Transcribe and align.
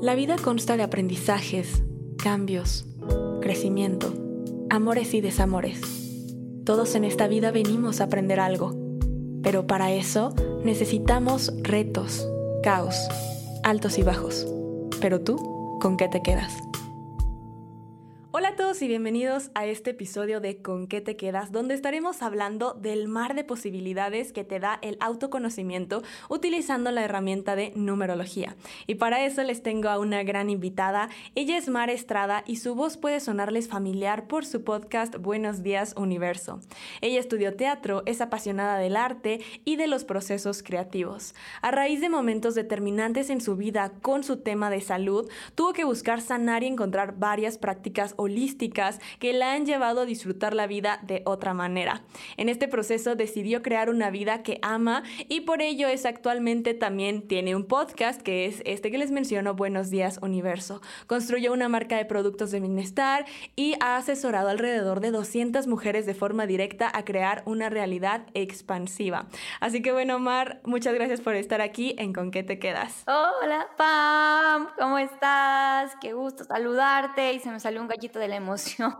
La 0.00 0.14
vida 0.14 0.36
consta 0.36 0.76
de 0.76 0.82
aprendizajes, 0.82 1.82
cambios, 2.16 2.86
crecimiento, 3.40 4.12
amores 4.70 5.14
y 5.14 5.20
desamores. 5.20 5.80
Todos 6.64 6.94
en 6.94 7.04
esta 7.04 7.28
vida 7.28 7.50
venimos 7.50 8.00
a 8.00 8.04
aprender 8.04 8.40
algo, 8.40 8.74
pero 9.42 9.66
para 9.66 9.92
eso 9.92 10.34
necesitamos 10.64 11.52
retos, 11.62 12.26
caos, 12.62 12.96
altos 13.62 13.98
y 13.98 14.02
bajos. 14.02 14.46
Pero 15.00 15.20
tú, 15.20 15.78
¿con 15.80 15.96
qué 15.96 16.08
te 16.08 16.22
quedas? 16.22 16.52
Hola 18.34 18.48
a 18.48 18.56
todos 18.56 18.80
y 18.80 18.88
bienvenidos 18.88 19.50
a 19.54 19.66
este 19.66 19.90
episodio 19.90 20.40
de 20.40 20.62
Con 20.62 20.86
qué 20.86 21.02
te 21.02 21.16
quedas, 21.16 21.52
donde 21.52 21.74
estaremos 21.74 22.22
hablando 22.22 22.72
del 22.72 23.06
mar 23.06 23.34
de 23.34 23.44
posibilidades 23.44 24.32
que 24.32 24.42
te 24.42 24.58
da 24.58 24.78
el 24.80 24.96
autoconocimiento 25.00 26.02
utilizando 26.30 26.90
la 26.92 27.04
herramienta 27.04 27.56
de 27.56 27.72
numerología. 27.76 28.56
Y 28.86 28.94
para 28.94 29.26
eso 29.26 29.42
les 29.42 29.62
tengo 29.62 29.90
a 29.90 29.98
una 29.98 30.22
gran 30.22 30.48
invitada. 30.48 31.10
Ella 31.34 31.58
es 31.58 31.68
Mar 31.68 31.90
Estrada 31.90 32.42
y 32.46 32.56
su 32.56 32.74
voz 32.74 32.96
puede 32.96 33.20
sonarles 33.20 33.68
familiar 33.68 34.26
por 34.28 34.46
su 34.46 34.64
podcast 34.64 35.16
Buenos 35.16 35.62
días 35.62 35.92
Universo. 35.98 36.60
Ella 37.02 37.20
estudió 37.20 37.54
teatro, 37.54 38.02
es 38.06 38.22
apasionada 38.22 38.78
del 38.78 38.96
arte 38.96 39.40
y 39.66 39.76
de 39.76 39.88
los 39.88 40.04
procesos 40.04 40.62
creativos. 40.62 41.34
A 41.60 41.70
raíz 41.70 42.00
de 42.00 42.08
momentos 42.08 42.54
determinantes 42.54 43.28
en 43.28 43.42
su 43.42 43.56
vida 43.56 43.92
con 44.00 44.24
su 44.24 44.38
tema 44.38 44.70
de 44.70 44.80
salud, 44.80 45.30
tuvo 45.54 45.74
que 45.74 45.84
buscar 45.84 46.22
sanar 46.22 46.62
y 46.62 46.68
encontrar 46.68 47.18
varias 47.18 47.58
prácticas 47.58 48.14
holísticas 48.22 49.00
que 49.18 49.32
la 49.32 49.52
han 49.52 49.66
llevado 49.66 50.02
a 50.02 50.06
disfrutar 50.06 50.54
la 50.54 50.66
vida 50.66 51.00
de 51.02 51.22
otra 51.24 51.54
manera. 51.54 52.02
En 52.36 52.48
este 52.48 52.68
proceso 52.68 53.14
decidió 53.14 53.62
crear 53.62 53.90
una 53.90 54.10
vida 54.10 54.42
que 54.42 54.58
ama 54.62 55.02
y 55.28 55.42
por 55.42 55.62
ello 55.62 55.88
es 55.88 56.06
actualmente 56.06 56.74
también 56.74 57.28
tiene 57.28 57.54
un 57.54 57.64
podcast 57.64 58.22
que 58.22 58.46
es 58.46 58.62
este 58.64 58.90
que 58.90 58.98
les 58.98 59.10
menciono, 59.10 59.54
Buenos 59.54 59.90
Días 59.90 60.18
Universo. 60.22 60.80
Construyó 61.06 61.52
una 61.52 61.68
marca 61.68 61.96
de 61.96 62.04
productos 62.04 62.50
de 62.50 62.60
bienestar 62.60 63.26
y 63.56 63.74
ha 63.80 63.96
asesorado 63.96 64.48
alrededor 64.48 65.00
de 65.00 65.10
200 65.10 65.66
mujeres 65.66 66.06
de 66.06 66.14
forma 66.14 66.46
directa 66.46 66.90
a 66.92 67.04
crear 67.04 67.42
una 67.46 67.68
realidad 67.68 68.26
expansiva. 68.34 69.26
Así 69.60 69.82
que 69.82 69.92
bueno, 69.92 70.18
Mar, 70.18 70.60
muchas 70.64 70.94
gracias 70.94 71.20
por 71.20 71.34
estar 71.34 71.60
aquí 71.60 71.94
en 71.98 72.12
Con 72.12 72.30
qué 72.30 72.42
te 72.42 72.58
quedas. 72.58 73.04
Hola, 73.06 73.68
Pam, 73.76 74.68
¿cómo 74.78 74.98
estás? 74.98 75.96
Qué 76.00 76.12
gusto 76.12 76.44
saludarte 76.44 77.32
y 77.32 77.40
se 77.40 77.50
me 77.50 77.60
salió 77.60 77.80
un 77.80 77.88
gallito 77.88 78.11
de 78.18 78.28
la 78.28 78.36
emoción. 78.36 78.94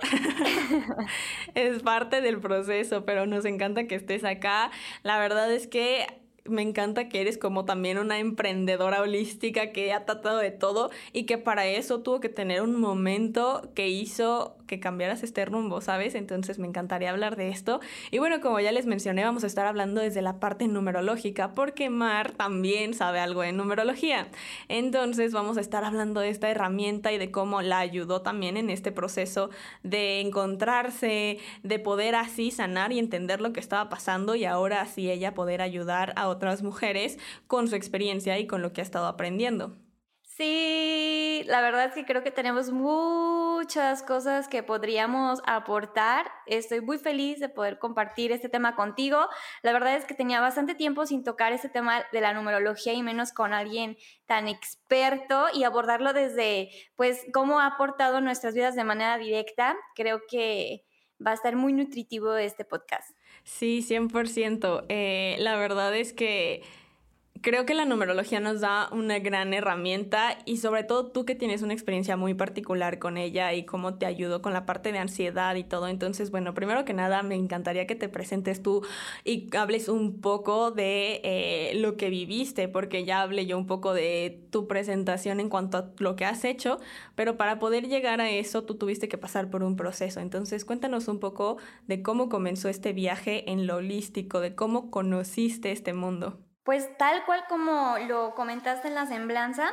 es 1.54 1.82
parte 1.82 2.20
del 2.20 2.40
proceso, 2.40 3.04
pero 3.04 3.26
nos 3.26 3.44
encanta 3.44 3.86
que 3.86 3.94
estés 3.94 4.24
acá. 4.24 4.70
La 5.02 5.18
verdad 5.18 5.52
es 5.52 5.66
que 5.66 6.06
me 6.44 6.62
encanta 6.62 7.08
que 7.08 7.20
eres 7.20 7.38
como 7.38 7.64
también 7.64 7.98
una 7.98 8.18
emprendedora 8.18 9.00
holística 9.00 9.72
que 9.72 9.92
ha 9.92 10.04
tratado 10.04 10.38
de 10.38 10.50
todo 10.50 10.90
y 11.12 11.24
que 11.24 11.38
para 11.38 11.66
eso 11.66 12.00
tuvo 12.02 12.20
que 12.20 12.28
tener 12.28 12.62
un 12.62 12.80
momento 12.80 13.70
que 13.74 13.88
hizo 13.88 14.56
que 14.72 14.80
cambiaras 14.80 15.22
este 15.22 15.44
rumbo, 15.44 15.82
¿sabes? 15.82 16.14
Entonces 16.14 16.58
me 16.58 16.66
encantaría 16.66 17.10
hablar 17.10 17.36
de 17.36 17.50
esto. 17.50 17.80
Y 18.10 18.20
bueno, 18.20 18.40
como 18.40 18.58
ya 18.58 18.72
les 18.72 18.86
mencioné, 18.86 19.22
vamos 19.22 19.44
a 19.44 19.46
estar 19.46 19.66
hablando 19.66 20.00
desde 20.00 20.22
la 20.22 20.40
parte 20.40 20.66
numerológica, 20.66 21.52
porque 21.52 21.90
Mar 21.90 22.32
también 22.32 22.94
sabe 22.94 23.20
algo 23.20 23.42
de 23.42 23.52
numerología. 23.52 24.28
Entonces 24.68 25.34
vamos 25.34 25.58
a 25.58 25.60
estar 25.60 25.84
hablando 25.84 26.20
de 26.20 26.30
esta 26.30 26.48
herramienta 26.48 27.12
y 27.12 27.18
de 27.18 27.30
cómo 27.30 27.60
la 27.60 27.80
ayudó 27.80 28.22
también 28.22 28.56
en 28.56 28.70
este 28.70 28.92
proceso 28.92 29.50
de 29.82 30.20
encontrarse, 30.20 31.38
de 31.62 31.78
poder 31.78 32.14
así 32.14 32.50
sanar 32.50 32.92
y 32.92 32.98
entender 32.98 33.42
lo 33.42 33.52
que 33.52 33.60
estaba 33.60 33.90
pasando 33.90 34.36
y 34.36 34.46
ahora 34.46 34.80
así 34.80 35.10
ella 35.10 35.34
poder 35.34 35.60
ayudar 35.60 36.14
a 36.16 36.28
otras 36.28 36.62
mujeres 36.62 37.18
con 37.46 37.68
su 37.68 37.76
experiencia 37.76 38.38
y 38.38 38.46
con 38.46 38.62
lo 38.62 38.72
que 38.72 38.80
ha 38.80 38.84
estado 38.84 39.06
aprendiendo. 39.06 39.76
Sí, 40.36 41.42
la 41.46 41.60
verdad 41.60 41.86
es 41.86 41.94
que 41.94 42.06
creo 42.06 42.22
que 42.22 42.30
tenemos 42.30 42.70
muchas 42.70 44.02
cosas 44.02 44.48
que 44.48 44.62
podríamos 44.62 45.42
aportar. 45.46 46.30
Estoy 46.46 46.80
muy 46.80 46.96
feliz 46.96 47.38
de 47.38 47.50
poder 47.50 47.78
compartir 47.78 48.32
este 48.32 48.48
tema 48.48 48.74
contigo. 48.74 49.28
La 49.62 49.74
verdad 49.74 49.94
es 49.94 50.06
que 50.06 50.14
tenía 50.14 50.40
bastante 50.40 50.74
tiempo 50.74 51.04
sin 51.04 51.22
tocar 51.22 51.52
este 51.52 51.68
tema 51.68 52.04
de 52.12 52.20
la 52.22 52.32
numerología 52.32 52.94
y 52.94 53.02
menos 53.02 53.32
con 53.32 53.52
alguien 53.52 53.98
tan 54.24 54.48
experto 54.48 55.48
y 55.52 55.64
abordarlo 55.64 56.14
desde, 56.14 56.70
pues, 56.96 57.26
cómo 57.34 57.60
ha 57.60 57.66
aportado 57.66 58.22
nuestras 58.22 58.54
vidas 58.54 58.74
de 58.74 58.84
manera 58.84 59.18
directa. 59.18 59.76
Creo 59.94 60.22
que 60.30 60.86
va 61.24 61.32
a 61.32 61.34
estar 61.34 61.56
muy 61.56 61.74
nutritivo 61.74 62.36
este 62.36 62.64
podcast. 62.64 63.14
Sí, 63.44 63.82
100%. 63.82 64.86
Eh, 64.88 65.36
la 65.40 65.56
verdad 65.56 65.94
es 65.94 66.14
que 66.14 66.62
creo 67.42 67.66
que 67.66 67.74
la 67.74 67.84
numerología 67.84 68.38
nos 68.38 68.60
da 68.60 68.88
una 68.92 69.18
gran 69.18 69.52
herramienta 69.52 70.38
y 70.44 70.58
sobre 70.58 70.84
todo 70.84 71.10
tú 71.10 71.24
que 71.24 71.34
tienes 71.34 71.62
una 71.62 71.72
experiencia 71.74 72.16
muy 72.16 72.34
particular 72.34 73.00
con 73.00 73.16
ella 73.18 73.52
y 73.52 73.64
cómo 73.64 73.94
te 73.94 74.06
ayudó 74.06 74.40
con 74.42 74.52
la 74.52 74.64
parte 74.64 74.92
de 74.92 74.98
ansiedad 74.98 75.56
y 75.56 75.64
todo. 75.64 75.88
Entonces, 75.88 76.30
bueno, 76.30 76.54
primero 76.54 76.84
que 76.84 76.94
nada 76.94 77.22
me 77.24 77.34
encantaría 77.34 77.86
que 77.86 77.96
te 77.96 78.08
presentes 78.08 78.62
tú 78.62 78.82
y 79.24 79.54
hables 79.56 79.88
un 79.88 80.20
poco 80.20 80.70
de 80.70 81.20
eh, 81.24 81.72
lo 81.74 81.96
que 81.96 82.10
viviste, 82.10 82.68
porque 82.68 83.04
ya 83.04 83.22
hablé 83.22 83.44
yo 83.44 83.58
un 83.58 83.66
poco 83.66 83.92
de 83.92 84.46
tu 84.50 84.68
presentación 84.68 85.40
en 85.40 85.48
cuanto 85.48 85.78
a 85.78 85.90
lo 85.98 86.14
que 86.14 86.24
has 86.24 86.44
hecho, 86.44 86.78
pero 87.16 87.36
para 87.36 87.58
poder 87.58 87.88
llegar 87.88 88.20
a 88.20 88.30
eso 88.30 88.62
tú 88.62 88.76
tuviste 88.76 89.08
que 89.08 89.18
pasar 89.18 89.50
por 89.50 89.64
un 89.64 89.74
proceso. 89.74 90.20
Entonces, 90.20 90.64
cuéntanos 90.64 91.08
un 91.08 91.18
poco 91.18 91.58
de 91.88 92.02
cómo 92.02 92.28
comenzó 92.28 92.68
este 92.68 92.92
viaje 92.92 93.50
en 93.50 93.66
lo 93.66 93.76
holístico, 93.76 94.38
de 94.40 94.54
cómo 94.54 94.90
conociste 94.92 95.72
este 95.72 95.92
mundo. 95.92 96.38
Pues 96.64 96.96
tal 96.96 97.24
cual 97.24 97.44
como 97.48 97.98
lo 97.98 98.34
comentaste 98.34 98.88
en 98.88 98.94
la 98.94 99.06
semblanza, 99.06 99.72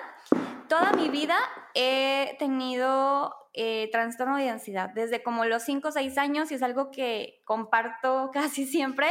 toda 0.67 0.91
mi 0.93 1.09
vida 1.09 1.37
he 1.75 2.35
tenido 2.39 3.35
eh, 3.53 3.89
trastorno 3.91 4.37
de 4.37 4.49
ansiedad, 4.49 4.89
desde 4.93 5.21
como 5.21 5.45
los 5.45 5.63
5 5.63 5.87
o 5.87 5.91
6 5.91 6.17
años 6.17 6.51
y 6.51 6.55
es 6.55 6.63
algo 6.63 6.91
que 6.91 7.41
comparto 7.45 8.31
casi 8.33 8.65
siempre 8.65 9.07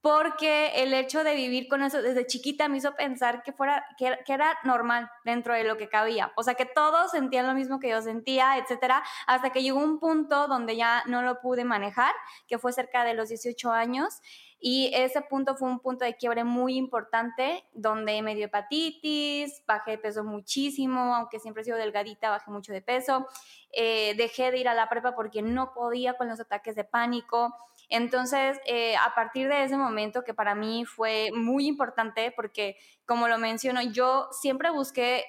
porque 0.00 0.82
el 0.82 0.94
hecho 0.94 1.24
de 1.24 1.34
vivir 1.34 1.66
con 1.68 1.82
eso 1.82 2.00
desde 2.00 2.26
chiquita 2.26 2.68
me 2.68 2.78
hizo 2.78 2.94
pensar 2.94 3.42
que, 3.42 3.52
fuera, 3.52 3.84
que, 3.96 4.16
era 4.28 4.56
normal 4.62 5.10
dentro 5.24 5.54
de 5.54 5.64
lo 5.64 5.76
que 5.76 5.88
cabía. 5.88 6.32
O 6.36 6.44
sea, 6.44 6.54
que 6.54 6.66
todos 6.66 7.10
sentían 7.10 7.46
lo 7.46 7.54
mismo 7.54 7.80
que 7.80 7.88
yo 7.88 8.00
sentía, 8.00 8.58
etcétera, 8.58 9.02
hasta 9.26 9.50
que 9.50 9.62
llegó 9.62 9.80
un 9.80 9.98
punto 9.98 10.46
donde 10.46 10.76
ya 10.76 11.02
no 11.06 11.22
lo 11.22 11.40
pude 11.40 11.64
manejar, 11.64 12.14
que 12.46 12.58
fue 12.58 12.72
cerca 12.72 13.02
de 13.02 13.14
los 13.14 13.28
18 13.28 13.72
años. 13.72 14.20
Y 14.60 14.90
ese 14.92 15.20
punto 15.20 15.56
fue 15.56 15.68
un 15.68 15.78
punto 15.78 16.04
de 16.04 16.16
quiebre 16.16 16.42
muy 16.42 16.76
importante, 16.76 17.64
donde 17.72 18.20
me 18.22 18.34
dio 18.34 18.46
hepatitis, 18.46 19.62
bajé 19.66 19.92
de 19.92 19.98
peso 19.98 20.24
muchísimo, 20.24 21.14
aunque 21.14 21.38
siempre 21.38 21.62
he 21.62 21.64
sido 21.64 21.76
delgadita, 21.76 22.30
bajé 22.30 22.50
mucho 22.50 22.72
de 22.72 22.82
peso. 22.82 23.26
Eh, 23.72 24.14
dejé 24.16 24.50
de 24.50 24.58
ir 24.58 24.68
a 24.68 24.74
la 24.74 24.88
prepa 24.88 25.14
porque 25.14 25.42
no 25.42 25.72
podía 25.74 26.14
con 26.16 26.28
los 26.28 26.40
ataques 26.40 26.74
de 26.74 26.84
pánico. 26.84 27.54
Entonces, 27.88 28.58
eh, 28.66 28.96
a 28.96 29.14
partir 29.14 29.48
de 29.48 29.64
ese 29.64 29.76
momento 29.76 30.24
que 30.24 30.34
para 30.34 30.54
mí 30.54 30.84
fue 30.84 31.30
muy 31.34 31.66
importante, 31.66 32.32
porque 32.34 32.76
como 33.06 33.28
lo 33.28 33.38
menciono, 33.38 33.82
yo 33.82 34.28
siempre 34.32 34.70
busqué 34.70 35.24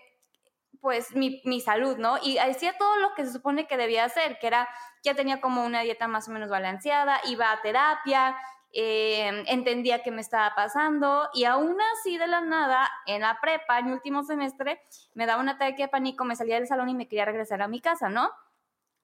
pues 0.81 1.13
mi, 1.15 1.61
salud, 1.61 1.97
¿no? 1.97 2.17
Y 2.23 2.37
hacía 2.37 2.77
todo 2.77 2.97
lo 2.97 3.13
que 3.13 3.25
se 3.25 3.33
supone 3.33 3.67
que 3.67 3.77
debía 3.77 4.05
hacer, 4.05 4.39
que 4.39 4.47
era, 4.47 4.67
ya 5.03 5.13
tenía 5.13 5.41
como 5.41 5.65
una 5.65 5.81
dieta 5.81 6.07
más 6.07 6.27
o 6.29 6.31
menos 6.31 6.49
balanceada, 6.49 7.19
iba 7.25 7.51
a 7.51 7.61
terapia, 7.61 8.35
eh, 8.71 9.43
entendía 9.47 10.03
qué 10.03 10.11
me 10.11 10.21
estaba 10.21 10.53
pasando 10.55 11.27
y 11.33 11.45
aún 11.45 11.77
así 11.93 12.17
de 12.17 12.27
la 12.27 12.41
nada, 12.41 12.89
en 13.07 13.21
la 13.21 13.39
prepa, 13.41 13.79
en 13.79 13.91
último 13.91 14.23
semestre, 14.23 14.81
me 15.13 15.25
daba 15.25 15.41
un 15.41 15.49
ataque 15.49 15.83
de 15.83 15.87
pánico, 15.89 16.23
me 16.23 16.35
salía 16.35 16.55
del 16.55 16.67
salón 16.67 16.87
y 16.89 16.95
me 16.95 17.07
quería 17.07 17.25
regresar 17.25 17.61
a 17.61 17.67
mi 17.67 17.81
casa, 17.81 18.09
¿no? 18.09 18.31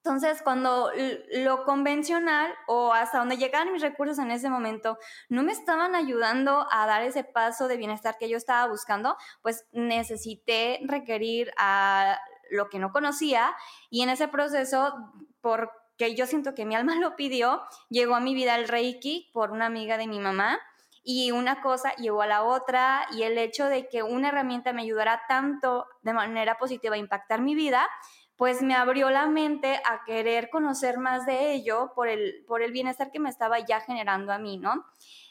Entonces, 0.06 0.40
cuando 0.40 0.92
lo 1.32 1.64
convencional 1.64 2.54
o 2.68 2.92
hasta 2.92 3.18
donde 3.18 3.38
llegaban 3.38 3.72
mis 3.72 3.82
recursos 3.82 4.20
en 4.20 4.30
ese 4.30 4.48
momento 4.48 4.98
no 5.28 5.42
me 5.42 5.50
estaban 5.50 5.96
ayudando 5.96 6.64
a 6.70 6.86
dar 6.86 7.02
ese 7.02 7.24
paso 7.24 7.66
de 7.66 7.76
bienestar 7.76 8.16
que 8.16 8.28
yo 8.28 8.36
estaba 8.36 8.70
buscando, 8.70 9.16
pues 9.42 9.66
necesité 9.72 10.78
requerir 10.84 11.50
a 11.56 12.20
lo 12.52 12.68
que 12.68 12.78
no 12.78 12.92
conocía 12.92 13.52
y 13.90 14.02
en 14.02 14.10
ese 14.10 14.28
proceso, 14.28 14.94
porque 15.40 16.14
yo 16.14 16.26
siento 16.26 16.54
que 16.54 16.66
mi 16.66 16.76
alma 16.76 16.94
lo 16.94 17.16
pidió, 17.16 17.62
llegó 17.90 18.14
a 18.14 18.20
mi 18.20 18.32
vida 18.32 18.54
el 18.54 18.68
Reiki 18.68 19.30
por 19.32 19.50
una 19.50 19.66
amiga 19.66 19.98
de 19.98 20.06
mi 20.06 20.20
mamá 20.20 20.60
y 21.02 21.32
una 21.32 21.62
cosa 21.62 21.96
llevó 21.96 22.22
a 22.22 22.26
la 22.28 22.44
otra 22.44 23.08
y 23.10 23.24
el 23.24 23.38
hecho 23.38 23.66
de 23.66 23.88
que 23.88 24.04
una 24.04 24.28
herramienta 24.28 24.72
me 24.72 24.82
ayudara 24.82 25.22
tanto 25.26 25.86
de 26.02 26.12
manera 26.12 26.58
positiva 26.58 26.94
a 26.94 26.98
impactar 26.98 27.40
mi 27.40 27.56
vida, 27.56 27.88
pues 28.36 28.62
me 28.62 28.74
abrió 28.74 29.10
la 29.10 29.26
mente 29.26 29.80
a 29.84 30.04
querer 30.04 30.50
conocer 30.50 30.98
más 30.98 31.24
de 31.26 31.52
ello 31.52 31.92
por 31.94 32.08
el, 32.08 32.44
por 32.46 32.62
el 32.62 32.72
bienestar 32.72 33.10
que 33.10 33.18
me 33.18 33.30
estaba 33.30 33.58
ya 33.60 33.80
generando 33.80 34.32
a 34.32 34.38
mí, 34.38 34.58
¿no? 34.58 34.84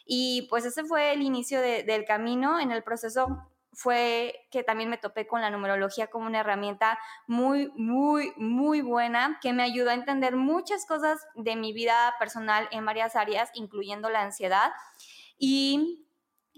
Y 0.06 0.48
pues 0.50 0.66
ese 0.66 0.84
fue 0.84 1.14
el 1.14 1.22
inicio 1.22 1.62
del 1.62 2.06
camino. 2.06 2.60
En 2.60 2.72
el 2.72 2.84
proceso 2.84 3.28
fue 3.74 4.48
que 4.52 4.64
también 4.64 4.90
me 4.90 4.98
topé 4.98 5.28
con 5.28 5.42
la 5.42 5.50
numerología 5.50 6.08
como 6.08 6.28
una 6.28 6.40
herramienta 6.40 6.98
muy, 7.28 7.72
muy, 7.76 8.32
muy 8.38 8.82
buena 8.82 9.40
que 9.42 9.54
me 9.54 9.64
ayudó 9.64 9.90
a 9.90 9.96
entender 9.96 10.36
muchas 10.36 10.86
cosas 10.86 11.26
de 11.36 11.56
mi 11.56 11.74
vida 11.74 12.16
personal 12.18 12.68
en 12.72 12.86
varias 12.86 13.16
áreas, 13.16 13.50
incluyendo 13.54 14.10
la 14.10 14.22
ansiedad. 14.22 14.72
Y 15.38 16.05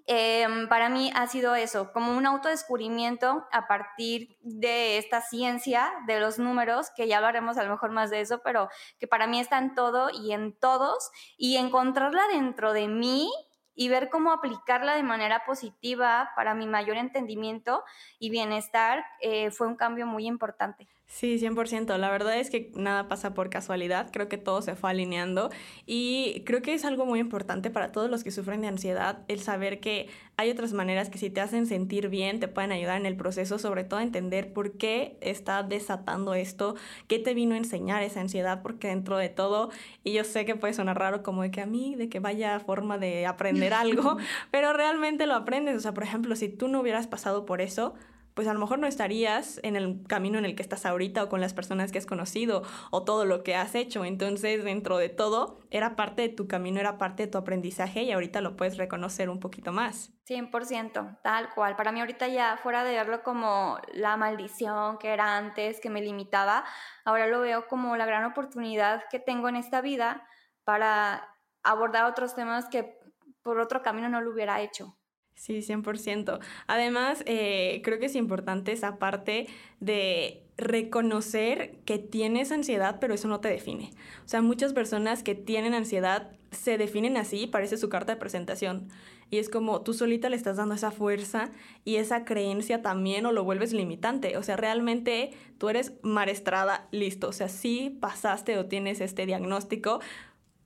Em, 0.09 0.69
para 0.69 0.88
mí 0.88 1.12
ha 1.15 1.27
sido 1.27 1.54
eso, 1.56 1.92
como 1.92 2.15
un 2.15 2.25
autodescubrimiento 2.25 3.45
a 3.51 3.68
partir 3.68 4.38
de 4.39 4.98
esta 4.98 5.19
ciencia 5.19 5.92
de 6.07 6.21
los 6.21 6.39
números, 6.39 6.92
que 6.95 7.09
ya 7.09 7.18
hablaremos 7.18 7.57
a 7.57 7.63
lo 7.63 7.71
mejor 7.71 7.92
más 7.92 8.09
de 8.09 8.21
eso, 8.21 8.42
pero 8.42 8.69
que 9.00 9.07
para 9.07 9.27
mí 9.27 9.38
está 9.42 9.57
en 9.57 9.75
todo 9.75 10.09
y 10.09 10.31
en 10.31 10.57
todos, 10.57 11.12
y 11.36 11.57
encontrarla 11.57 12.24
dentro 12.31 12.71
de 12.71 12.88
mí 12.88 13.30
y 13.75 13.89
ver 13.89 14.09
cómo 14.09 14.31
aplicarla 14.31 14.95
de 14.95 15.04
manera 15.04 15.44
positiva 15.45 16.31
para 16.38 16.56
mi 16.56 16.68
mayor 16.68 16.95
entendimiento 16.95 17.83
y 18.18 18.30
bienestar 18.30 19.06
eh, 19.19 19.51
fue 19.51 19.68
un 19.68 19.75
cambio 19.75 20.07
muy 20.07 20.25
importante. 20.25 20.88
Sí, 21.09 21.39
100%. 21.39 21.98
La 21.98 22.12
verdad 22.12 22.38
es 22.38 22.50
que 22.50 22.69
nada 22.75 23.07
pasa 23.07 23.33
por 23.33 23.50
casualidad. 23.50 24.09
Creo 24.12 24.27
que 24.27 24.38
todo 24.38 24.62
se 24.62 24.75
fue 24.75 24.89
alineando 24.89 25.50
y 25.86 26.44
creo 26.45 26.62
que 26.62 26.74
es 26.74 26.83
algo 26.83 27.06
muy 27.06 27.19
importante 27.19 27.71
para 27.71 27.94
todos 27.94 28.09
los 28.12 28.25
que 28.25 28.30
sufren 28.31 28.59
de 28.59 28.68
ansiedad 28.68 29.24
el 29.30 29.39
saber 29.39 29.80
que 29.80 30.09
hay 30.36 30.51
otras 30.51 30.74
maneras 30.74 31.09
que 31.09 31.18
si 31.18 31.30
te 31.30 31.39
hacen 31.39 31.65
sentir 31.65 32.09
bien 32.09 32.42
te 32.42 32.50
pueden 32.50 32.74
ayudar 32.74 33.00
en 33.00 33.06
el 33.06 33.15
proceso, 33.15 33.57
sobre 33.57 33.86
todo 33.86 34.01
a 34.01 34.04
entender 34.04 34.51
por 34.51 34.74
qué 34.74 35.18
está 35.21 35.63
desatando 35.63 36.33
esto, 36.33 36.75
qué 37.07 37.19
te 37.19 37.33
vino 37.33 37.56
a 37.56 37.57
enseñar 37.57 38.04
esa 38.04 38.19
ansiedad, 38.19 38.62
porque 38.62 38.89
dentro 38.89 39.18
de 39.18 39.30
todo, 39.30 39.71
y 40.04 40.12
yo 40.12 40.25
sé 40.25 40.45
que 40.45 40.56
puede 40.56 40.74
sonar 40.74 41.00
raro 41.00 41.24
como 41.24 41.42
de 41.42 41.51
que 41.51 41.62
a 41.62 41.65
mí, 41.65 41.95
de 41.95 42.09
que 42.09 42.19
vaya 42.19 42.59
forma 42.59 42.98
de 42.98 43.25
aprender 43.25 43.74
algo, 43.74 44.18
pero 44.51 44.74
realmente 44.74 45.25
lo 45.25 45.36
aprendes. 45.36 45.77
O 45.77 45.80
sea, 45.80 45.94
por 45.94 46.04
ejemplo, 46.04 46.36
si 46.36 46.50
tú 46.50 46.68
no 46.68 46.81
hubieras 46.81 47.07
pasado 47.07 47.45
por 47.45 47.62
eso, 47.62 47.95
pues 48.38 48.48
a 48.48 48.54
lo 48.54 48.60
mejor 48.60 48.78
no 48.78 48.86
estarías 48.86 49.60
en 49.63 49.75
el 49.75 50.04
camino 50.07 50.38
en 50.38 50.45
el 50.45 50.56
que 50.56 50.62
estás 50.62 50.86
ahorita 50.86 51.24
o 51.24 51.28
con 51.28 51.42
las 51.42 51.56
personas 51.56 51.92
que 51.92 51.98
has 51.98 52.06
conocido 52.06 52.62
o 52.92 53.04
todo 53.04 53.25
lo 53.25 53.42
que 53.42 53.56
has 53.56 53.74
hecho. 53.74 54.06
Entonces, 54.06 54.63
dentro 54.63 55.00
de 55.00 55.10
todo, 55.10 55.57
era 55.72 55.95
parte 55.95 56.22
de 56.22 56.30
tu 56.30 56.48
camino, 56.48 56.80
era 56.80 57.00
parte 57.00 57.24
de 57.24 57.31
tu 57.31 57.39
aprendizaje 57.39 58.04
y 58.04 58.12
ahorita 58.12 58.42
lo 58.42 58.56
puedes 58.56 58.78
reconocer 58.78 59.31
un 59.31 59.39
poquito 59.39 59.72
más. 59.72 60.13
100%, 60.28 61.19
tal 61.24 61.50
cual. 61.56 61.75
Para 61.75 61.92
mí 61.92 62.00
ahorita 62.00 62.28
ya 62.28 62.60
fuera 62.62 62.84
de 62.84 62.94
verlo 62.94 63.24
como 63.24 63.80
la 63.92 64.18
maldición 64.18 65.00
que 65.00 65.13
era 65.13 65.36
antes, 65.36 65.80
que 65.80 65.90
me 65.90 66.04
limitaba, 66.04 66.63
ahora 67.06 67.25
lo 67.25 67.40
veo 67.40 67.68
como 67.68 67.98
la 67.98 68.06
gran 68.06 68.24
oportunidad 68.24 69.06
que 69.10 69.18
tengo 69.18 69.50
en 69.50 69.56
esta 69.56 69.81
vida 69.81 70.28
para 70.63 71.28
abordar 71.63 72.06
otros 72.06 72.36
temas 72.36 72.69
que 72.69 73.00
por 73.42 73.60
otro 73.60 73.81
camino 73.81 74.10
no 74.10 74.22
lo 74.22 74.30
hubiera 74.30 74.62
hecho. 74.62 74.95
Sí, 75.38 75.62
100%. 75.62 76.39
Además, 76.66 77.24
eh, 77.28 77.81
creo 77.84 78.00
que 78.00 78.07
es 78.07 78.16
importante 78.16 78.72
esa 78.72 78.98
parte 78.98 79.45
de 79.80 80.42
reconocer 80.57 81.75
que 81.86 82.00
tienes 82.00 82.51
ansiedad, 82.51 82.98
pero 83.00 83.13
eso 83.13 83.28
no 83.28 83.39
te 83.39 83.48
define. 83.48 83.92
O 84.25 84.28
sea, 84.28 84.42
muchas 84.42 84.74
personas 84.74 85.22
que 85.22 85.36
tienen 85.36 85.75
ansiedad 85.75 86.31
se 86.50 86.80
definen 86.80 87.18
así, 87.18 87.45
parece 87.45 87.78
su 87.78 87.88
carta 87.88 88.13
de 88.13 88.19
presentación. 88.19 88.89
Y 89.30 89.38
es 89.38 89.50
como 89.50 89.81
tú 89.81 89.94
solita 89.94 90.30
le 90.30 90.38
estás 90.38 90.57
dando 90.57 90.74
esa 90.74 90.89
fuerza 90.89 91.51
y 91.86 91.98
esa 91.98 92.25
creencia 92.25 92.81
también 92.81 93.25
o 93.28 93.31
lo 93.31 93.44
vuelves 93.44 93.74
limitante. 93.74 94.38
O 94.38 94.44
sea, 94.44 94.56
realmente 94.56 95.31
tú 95.60 95.69
eres 95.69 95.94
maestrada, 96.01 96.88
listo. 96.92 97.28
O 97.28 97.33
sea, 97.33 97.50
sí 97.50 97.95
pasaste 98.01 98.57
o 98.57 98.66
tienes 98.66 99.01
este 99.01 99.25
diagnóstico, 99.28 100.00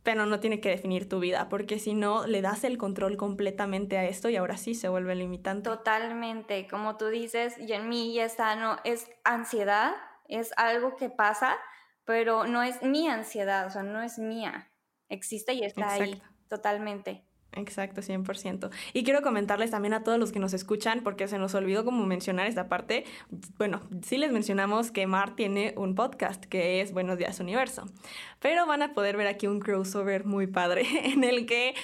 pero 0.04 0.26
no 0.26 0.40
tiene 0.40 0.60
que 0.60 0.70
definir 0.70 1.08
tu 1.08 1.20
vida, 1.20 1.48
porque 1.50 1.78
si 1.80 1.94
no, 1.94 2.26
le 2.26 2.42
das 2.42 2.64
el 2.64 2.78
control 2.78 3.18
completamente 3.18 3.98
a 3.98 4.06
esto 4.06 4.30
y 4.30 4.36
ahora 4.36 4.58
sí 4.58 4.74
se 4.74 4.90
vuelve 4.90 5.16
limitante. 5.16 5.70
Totalmente, 5.70 6.68
como 6.68 6.98
tú 6.98 7.08
dices, 7.08 7.58
y 7.60 7.74
en 7.74 7.88
mí 7.88 8.14
ya 8.14 8.26
está, 8.26 8.56
no, 8.56 8.78
es 8.84 9.10
ansiedad, 9.24 9.94
es 10.28 10.52
algo 10.58 10.96
que 10.96 11.10
pasa, 11.10 11.58
pero 12.06 12.48
no 12.48 12.64
es 12.64 12.82
mi 12.82 13.08
ansiedad, 13.08 13.68
o 13.68 13.70
sea, 13.70 13.84
no 13.84 14.02
es 14.02 14.18
mía, 14.18 14.72
existe 15.08 15.54
y 15.54 15.64
está 15.64 15.94
ahí, 15.94 16.22
totalmente. 16.50 17.24
Exacto, 17.54 18.02
100%. 18.02 18.70
Y 18.94 19.04
quiero 19.04 19.22
comentarles 19.22 19.72
también 19.72 19.94
a 19.94 20.04
todos 20.04 20.18
los 20.18 20.32
que 20.32 20.40
nos 20.40 20.54
escuchan, 20.54 21.02
porque 21.04 21.28
se 21.28 21.38
nos 21.38 21.54
olvidó 21.54 21.84
como 21.84 22.06
mencionar 22.06 22.48
esta 22.48 22.70
parte. 22.70 23.04
Bueno, 23.58 23.82
sí 24.04 24.18
les 24.18 24.32
mencionamos 24.32 24.92
que 24.92 25.06
Mar 25.06 25.36
tiene 25.36 25.74
un 25.76 25.94
podcast 25.96 26.46
que 26.46 26.80
es 26.80 26.94
Buenos 26.94 27.18
Días 27.18 27.42
Universo, 27.42 27.86
pero 28.40 28.66
van 28.66 28.84
a 28.84 28.94
poder 28.94 29.18
ver 29.18 29.28
aquí 29.28 29.48
un 29.48 29.60
crossover 29.60 30.24
muy 30.24 30.48
padre 30.48 30.86
en 31.12 31.26
el 31.26 31.46
que 31.46 31.76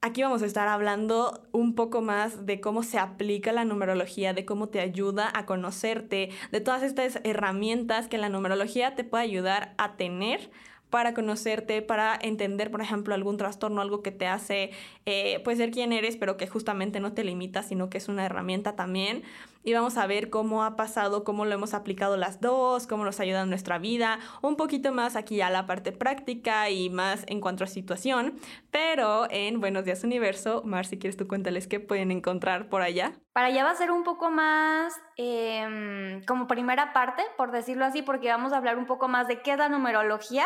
aquí 0.00 0.22
vamos 0.22 0.42
a 0.42 0.46
estar 0.46 0.66
hablando 0.66 1.46
un 1.52 1.76
poco 1.76 2.02
más 2.02 2.44
de 2.44 2.60
cómo 2.60 2.82
se 2.82 2.98
aplica 2.98 3.52
la 3.52 3.64
numerología, 3.64 4.34
de 4.34 4.44
cómo 4.44 4.70
te 4.70 4.80
ayuda 4.80 5.30
a 5.32 5.46
conocerte, 5.46 6.30
de 6.50 6.60
todas 6.60 6.82
estas 6.82 7.20
herramientas 7.22 8.08
que 8.08 8.18
la 8.18 8.28
numerología 8.28 8.96
te 8.96 9.04
puede 9.04 9.22
ayudar 9.22 9.74
a 9.78 9.96
tener 9.96 10.50
para 10.92 11.14
conocerte, 11.14 11.80
para 11.80 12.18
entender, 12.20 12.70
por 12.70 12.82
ejemplo, 12.82 13.14
algún 13.14 13.38
trastorno, 13.38 13.80
algo 13.80 14.02
que 14.02 14.10
te 14.10 14.26
hace 14.26 14.72
eh, 15.06 15.40
pues 15.42 15.56
ser 15.56 15.70
quien 15.70 15.90
eres, 15.90 16.18
pero 16.18 16.36
que 16.36 16.46
justamente 16.46 17.00
no 17.00 17.14
te 17.14 17.24
limita, 17.24 17.62
sino 17.62 17.88
que 17.88 17.96
es 17.96 18.08
una 18.08 18.26
herramienta 18.26 18.76
también. 18.76 19.22
Y 19.64 19.72
vamos 19.72 19.96
a 19.96 20.06
ver 20.06 20.28
cómo 20.28 20.64
ha 20.64 20.76
pasado, 20.76 21.24
cómo 21.24 21.44
lo 21.44 21.52
hemos 21.52 21.72
aplicado 21.72 22.16
las 22.16 22.40
dos, 22.40 22.86
cómo 22.86 23.04
nos 23.04 23.20
ayuda 23.20 23.42
en 23.42 23.48
nuestra 23.48 23.78
vida, 23.78 24.18
un 24.42 24.56
poquito 24.56 24.92
más 24.92 25.16
aquí 25.16 25.36
ya 25.36 25.50
la 25.50 25.66
parte 25.66 25.92
práctica 25.92 26.68
y 26.68 26.90
más 26.90 27.24
en 27.26 27.40
cuanto 27.40 27.64
a 27.64 27.68
situación. 27.68 28.34
Pero 28.70 29.28
en 29.30 29.60
Buenos 29.60 29.84
Días 29.84 30.04
Universo, 30.04 30.62
Mar, 30.64 30.84
si 30.84 30.98
quieres 30.98 31.16
tú 31.16 31.26
cuéntales 31.26 31.68
qué 31.68 31.80
pueden 31.80 32.10
encontrar 32.10 32.68
por 32.68 32.82
allá. 32.82 33.12
Para 33.32 33.46
allá 33.46 33.64
va 33.64 33.70
a 33.70 33.76
ser 33.76 33.90
un 33.92 34.02
poco 34.02 34.30
más 34.30 34.92
em, 35.16 36.22
como 36.24 36.46
primera 36.46 36.92
parte, 36.92 37.22
por 37.38 37.50
decirlo 37.50 37.84
así, 37.86 38.02
porque 38.02 38.28
vamos 38.28 38.52
a 38.52 38.58
hablar 38.58 38.76
un 38.76 38.86
poco 38.86 39.08
más 39.08 39.26
de 39.26 39.40
qué 39.40 39.52
es 39.52 39.58
la 39.58 39.68
numerología 39.68 40.44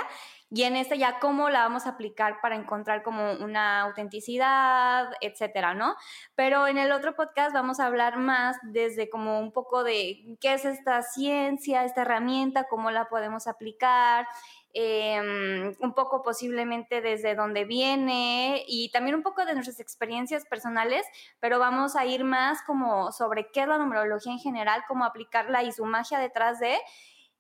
y 0.51 0.63
en 0.63 0.77
este 0.77 0.97
ya 0.99 1.19
cómo 1.19 1.51
la 1.51 1.63
vamos 1.63 1.87
a 1.87 1.91
aplicar 1.91 2.41
para 2.41 2.55
encontrar 2.55 3.03
como 3.03 3.33
una 3.35 3.81
autenticidad, 3.81 5.11
etcétera, 5.21 5.75
¿no? 5.75 5.97
Pero 6.37 6.69
en 6.69 6.79
el 6.79 6.93
otro 6.93 7.17
podcast 7.17 7.53
vamos 7.53 7.81
a 7.81 7.87
hablar 7.87 8.17
más 8.17 8.57
desde 8.63 9.11
como 9.11 9.41
un 9.41 9.53
poco 9.53 9.83
de 9.83 10.37
qué 10.41 10.55
es 10.55 10.65
esta 10.65 11.03
ciencia, 11.03 11.85
esta 11.85 12.03
herramienta, 12.03 12.69
cómo 12.69 12.91
la 12.93 13.09
podemos 13.09 13.49
aplicar, 13.49 14.27
em, 14.73 15.75
un 15.81 15.95
poco 15.95 16.23
posiblemente 16.23 17.01
desde 17.01 17.35
dónde 17.35 17.65
viene 17.65 18.63
y 18.69 18.91
también 18.93 19.17
un 19.17 19.23
poco 19.23 19.45
de 19.45 19.55
nuestras 19.55 19.81
experiencias 19.81 20.45
personales, 20.47 21.07
pero 21.41 21.59
vamos 21.59 21.97
a 21.97 22.05
ir 22.05 22.25
más 22.25 22.63
como 22.63 23.11
sobre 23.11 23.51
qué 23.51 23.63
es 23.63 23.69
la 23.69 23.79
numerología 23.79 24.33
en 24.33 24.39
general, 24.39 24.85
cómo 24.87 25.05
aplicarla 25.05 25.63
y 25.63 25.73
su 25.73 25.85
magia 25.87 26.19
detrás 26.19 26.61
de 26.61 26.79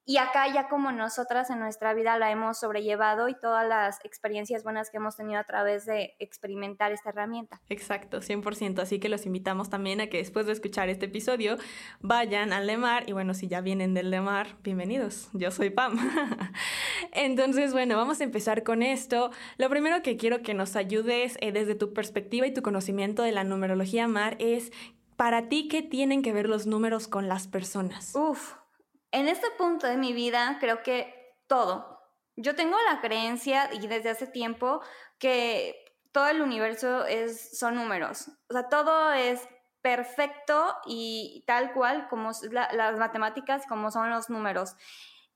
y 0.09 0.19
acá 0.19 0.47
ya 0.55 0.69
como 0.69 0.93
nosotras 0.93 1.51
en 1.51 1.59
nuestra 1.59 1.93
vida 1.93 2.17
la 2.17 2.31
hemos 2.31 2.61
sobrellevado 2.61 3.29
y 3.29 3.35
todas 3.35 3.69
las 3.69 3.99
experiencias 4.05 4.63
buenas 4.63 4.89
que 4.89 4.99
hemos 4.99 5.17
tenido 5.17 5.41
a 5.41 5.45
través 5.45 5.85
de 5.85 6.15
experimentar 6.21 6.93
esta 6.93 7.11
herramienta. 7.11 7.61
Exacto, 7.69 8.19
100%. 8.19 8.79
Así 8.79 9.01
que 9.01 9.09
los 9.09 9.27
invitamos 9.27 9.69
también 9.69 10.01
a 10.01 10.07
que 10.07 10.19
después 10.19 10.47
de 10.47 10.53
escuchar 10.53 10.89
este 10.89 11.07
episodio 11.07 11.57
vayan 12.01 12.53
al 12.53 12.69
Lemar 12.69 13.09
y 13.09 13.13
bueno, 13.13 13.35
si 13.35 13.49
ya 13.49 13.61
vienen 13.61 13.95
del 13.95 14.11
Lemar, 14.11 14.57
bienvenidos. 14.63 15.29
Yo 15.33 15.51
soy 15.51 15.71
Pam. 15.71 15.99
Entonces, 17.13 17.73
bueno, 17.73 17.97
vamos 17.97 18.21
a 18.21 18.25
empezar 18.25 18.63
con 18.63 18.85
esto. 18.85 19.33
Lo 19.59 19.69
primero 19.69 20.03
que 20.03 20.17
quiero 20.17 20.41
que 20.41 20.55
nos 20.55 20.77
ayudes 20.77 21.37
eh, 21.41 21.51
desde 21.51 21.75
tu 21.75 21.93
perspectiva 21.93 22.47
y 22.47 22.55
tu 22.55 22.63
conocimiento 22.63 23.25
de 23.25 23.33
la 23.33 23.43
numerología 23.43 24.07
Mar 24.07 24.37
es 24.39 24.71
para 25.17 25.49
ti 25.49 25.67
qué 25.67 25.83
tienen 25.83 26.23
que 26.23 26.33
ver 26.33 26.49
los 26.49 26.69
números 26.69 27.09
con 27.09 27.27
las 27.27 27.49
personas. 27.49 28.15
Uf, 28.15 28.55
en 29.13 29.29
este 29.29 29.51
punto 29.53 29.87
de 29.87 29.97
mi 29.97 30.13
vida 30.13 30.59
creo 30.61 30.83
que 30.83 31.35
todo. 31.47 32.01
Yo 32.37 32.55
tengo 32.55 32.77
la 32.91 33.01
creencia 33.01 33.71
y 33.73 33.87
desde 33.87 34.11
hace 34.11 34.27
tiempo 34.27 34.81
que 35.19 35.75
todo 36.13 36.29
el 36.29 36.43
universo 36.43 37.05
es, 37.07 37.59
son 37.59 37.77
números. 37.77 38.29
O 38.49 38.53
sea, 38.53 38.69
todo 38.69 39.13
es 39.13 39.47
perfecto 39.81 40.75
y 40.87 41.45
tal 41.47 41.73
cual 41.73 42.09
como 42.09 42.33
las 42.51 42.99
matemáticas, 42.99 43.67
como 43.67 43.91
son 43.91 44.11
los 44.11 44.29
números. 44.29 44.75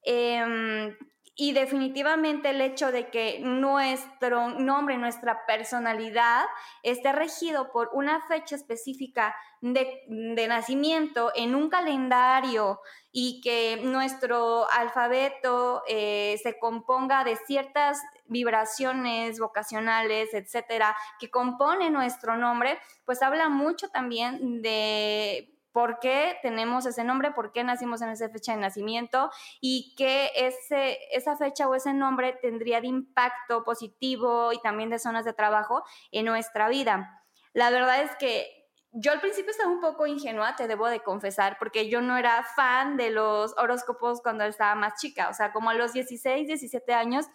Em, 0.03 0.97
y 1.35 1.53
definitivamente 1.53 2.51
el 2.51 2.61
hecho 2.61 2.93
de 2.93 3.09
que 3.09 3.41
nuestro 3.41 4.51
nombre, 4.51 4.99
nuestra 4.99 5.47
personalidad 5.47 6.45
esté 6.83 7.13
regido 7.13 7.73
por 7.73 7.91
una 7.95 8.21
fecha 8.27 8.57
específica 8.57 9.35
de, 9.61 10.03
nacimiento 10.49 11.33
en 11.35 11.55
un 11.55 11.71
calendario 11.71 12.81
y 13.13 13.41
que 13.43 13.81
nuestro 13.83 14.71
alfabeto 14.71 15.83
eh, 15.89 16.39
se 16.43 16.59
componga 16.59 17.25
de 17.25 17.37
ciertas 17.47 18.01
vibraciones 18.27 19.39
vocacionales, 19.39 20.35
etcétera, 20.35 20.97
que 21.19 21.31
compone 21.31 21.91
nuestro 21.91 22.37
nombre, 22.37 22.79
pues 23.05 23.23
habla 23.23 23.49
mucho 23.49 23.89
también 23.89 24.63
de 24.63 25.60
por 25.73 25.99
qué 26.01 26.37
tenemos 26.43 26.87
ese 26.87 27.05
nombre, 27.05 27.33
por 27.33 27.53
qué 27.53 27.65
nacimos 27.65 28.03
en 28.03 28.11
esa 28.11 28.29
fecha 28.29 28.53
de 28.53 28.61
nacimiento 28.61 29.31
y 29.61 29.95
qué 29.97 30.31
ese, 30.35 30.99
esa 31.13 31.37
fecha 31.37 31.69
o 31.69 31.75
ese 31.75 31.93
nombre 31.95 32.33
tendría 32.41 32.81
de 32.81 32.89
impacto 32.89 33.65
positivo 33.65 34.53
y 34.53 34.61
también 34.61 34.91
de 34.91 34.99
zonas 34.99 35.25
de 35.25 35.33
trabajo 35.33 35.85
en 36.13 36.27
nuestra 36.27 36.69
vida. 36.69 37.23
La 37.53 37.71
verdad 37.71 38.03
es 38.03 38.15
que 38.17 38.60
yo 38.93 39.13
al 39.13 39.21
principio 39.21 39.53
estaba 39.53 39.71
un 39.71 39.81
poco 39.81 40.07
ingenua, 40.07 40.57
te 40.57 40.67
debo 40.67 40.89
de 40.89 41.01
confesar, 41.01 41.57
porque 41.59 41.89
yo 41.89 42.01
no 42.01 42.17
era 42.17 42.43
fan 42.43 42.97
de 42.97 43.11
los 43.11 43.57
horóscopos 43.57 44.21
cuando 44.21 44.45
estaba 44.45 44.75
más 44.75 45.01
chica, 45.01 45.29
o 45.29 45.35
sea, 45.35 45.53
como 45.53 45.71
a 45.71 45.75
los 45.75 45.93
16, 45.93 46.49
17 46.49 46.93
años, 46.93 47.27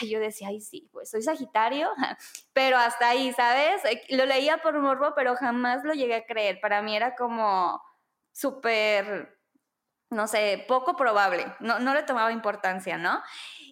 ay, 0.00 0.10
yo 0.10 0.18
decía, 0.18 0.48
ay, 0.48 0.60
sí, 0.60 0.88
pues 0.92 1.10
soy 1.10 1.22
Sagitario, 1.22 1.90
pero 2.54 2.78
hasta 2.78 3.10
ahí, 3.10 3.32
¿sabes? 3.34 3.82
Lo 4.10 4.24
leía 4.24 4.58
por 4.58 4.78
morbo, 4.78 5.12
pero 5.14 5.36
jamás 5.36 5.84
lo 5.84 5.92
llegué 5.92 6.14
a 6.14 6.26
creer. 6.26 6.58
Para 6.60 6.80
mí 6.80 6.96
era 6.96 7.14
como 7.14 7.82
súper, 8.32 9.38
no 10.08 10.26
sé, 10.26 10.64
poco 10.66 10.96
probable, 10.96 11.44
no, 11.60 11.80
no 11.80 11.92
le 11.92 12.02
tomaba 12.04 12.32
importancia, 12.32 12.96
¿no? 12.96 13.22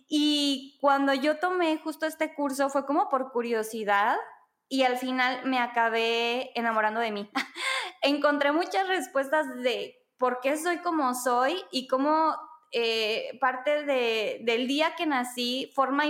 Y 0.06 0.76
cuando 0.82 1.14
yo 1.14 1.38
tomé 1.38 1.78
justo 1.78 2.04
este 2.04 2.34
curso 2.34 2.68
fue 2.68 2.84
como 2.84 3.08
por 3.08 3.32
curiosidad, 3.32 4.16
y 4.72 4.84
al 4.84 4.96
final 4.96 5.44
me 5.44 5.58
acabé 5.58 6.50
enamorando 6.58 6.98
de 6.98 7.12
mí. 7.12 7.30
Encontré 8.00 8.52
muchas 8.52 8.88
respuestas 8.88 9.46
de 9.62 9.94
por 10.16 10.40
qué 10.40 10.56
soy 10.56 10.78
como 10.78 11.14
soy 11.14 11.62
y 11.70 11.86
cómo 11.86 12.34
eh, 12.72 13.38
parte 13.38 13.84
de, 13.84 14.38
del 14.42 14.66
día 14.66 14.94
que 14.96 15.06
nací 15.06 15.70
forma, 15.74 16.04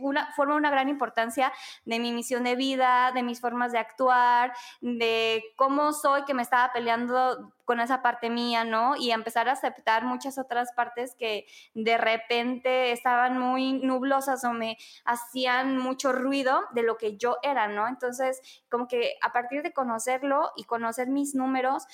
una, 0.00 0.32
forma 0.32 0.56
una 0.56 0.70
gran 0.70 0.88
importancia 0.88 1.52
de 1.84 2.00
mi 2.00 2.12
misión 2.12 2.44
de 2.44 2.56
vida, 2.56 3.12
de 3.14 3.22
mis 3.22 3.40
formas 3.40 3.70
de 3.70 3.78
actuar, 3.78 4.52
de 4.80 5.44
cómo 5.56 5.92
soy 5.92 6.24
que 6.24 6.34
me 6.34 6.42
estaba 6.42 6.72
peleando 6.72 7.52
con 7.64 7.80
esa 7.80 8.02
parte 8.02 8.30
mía, 8.30 8.64
¿no? 8.64 8.96
Y 8.96 9.10
empezar 9.10 9.48
a 9.48 9.52
aceptar 9.52 10.04
muchas 10.04 10.38
otras 10.38 10.72
partes 10.72 11.14
que 11.16 11.46
de 11.74 11.98
repente 11.98 12.92
estaban 12.92 13.38
muy 13.38 13.74
nublosas 13.74 14.44
o 14.44 14.52
me 14.52 14.78
hacían 15.04 15.78
mucho 15.78 16.12
ruido 16.12 16.62
de 16.72 16.82
lo 16.82 16.96
que 16.96 17.16
yo 17.16 17.38
era, 17.42 17.68
¿no? 17.68 17.86
Entonces, 17.86 18.40
como 18.68 18.88
que 18.88 19.14
a 19.22 19.32
partir 19.32 19.62
de 19.62 19.72
conocerlo 19.72 20.52
y 20.56 20.64
conocer 20.64 21.08
mis 21.08 21.34
números, 21.34 21.86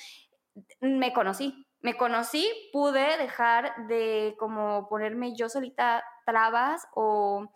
me 0.79 1.13
conocí, 1.13 1.65
me 1.83 1.95
conocí, 1.95 2.49
pude 2.71 3.17
dejar 3.17 3.87
de 3.87 4.35
como 4.39 4.87
ponerme 4.89 5.35
yo 5.35 5.49
solita 5.49 6.03
trabas 6.25 6.87
o 6.95 7.51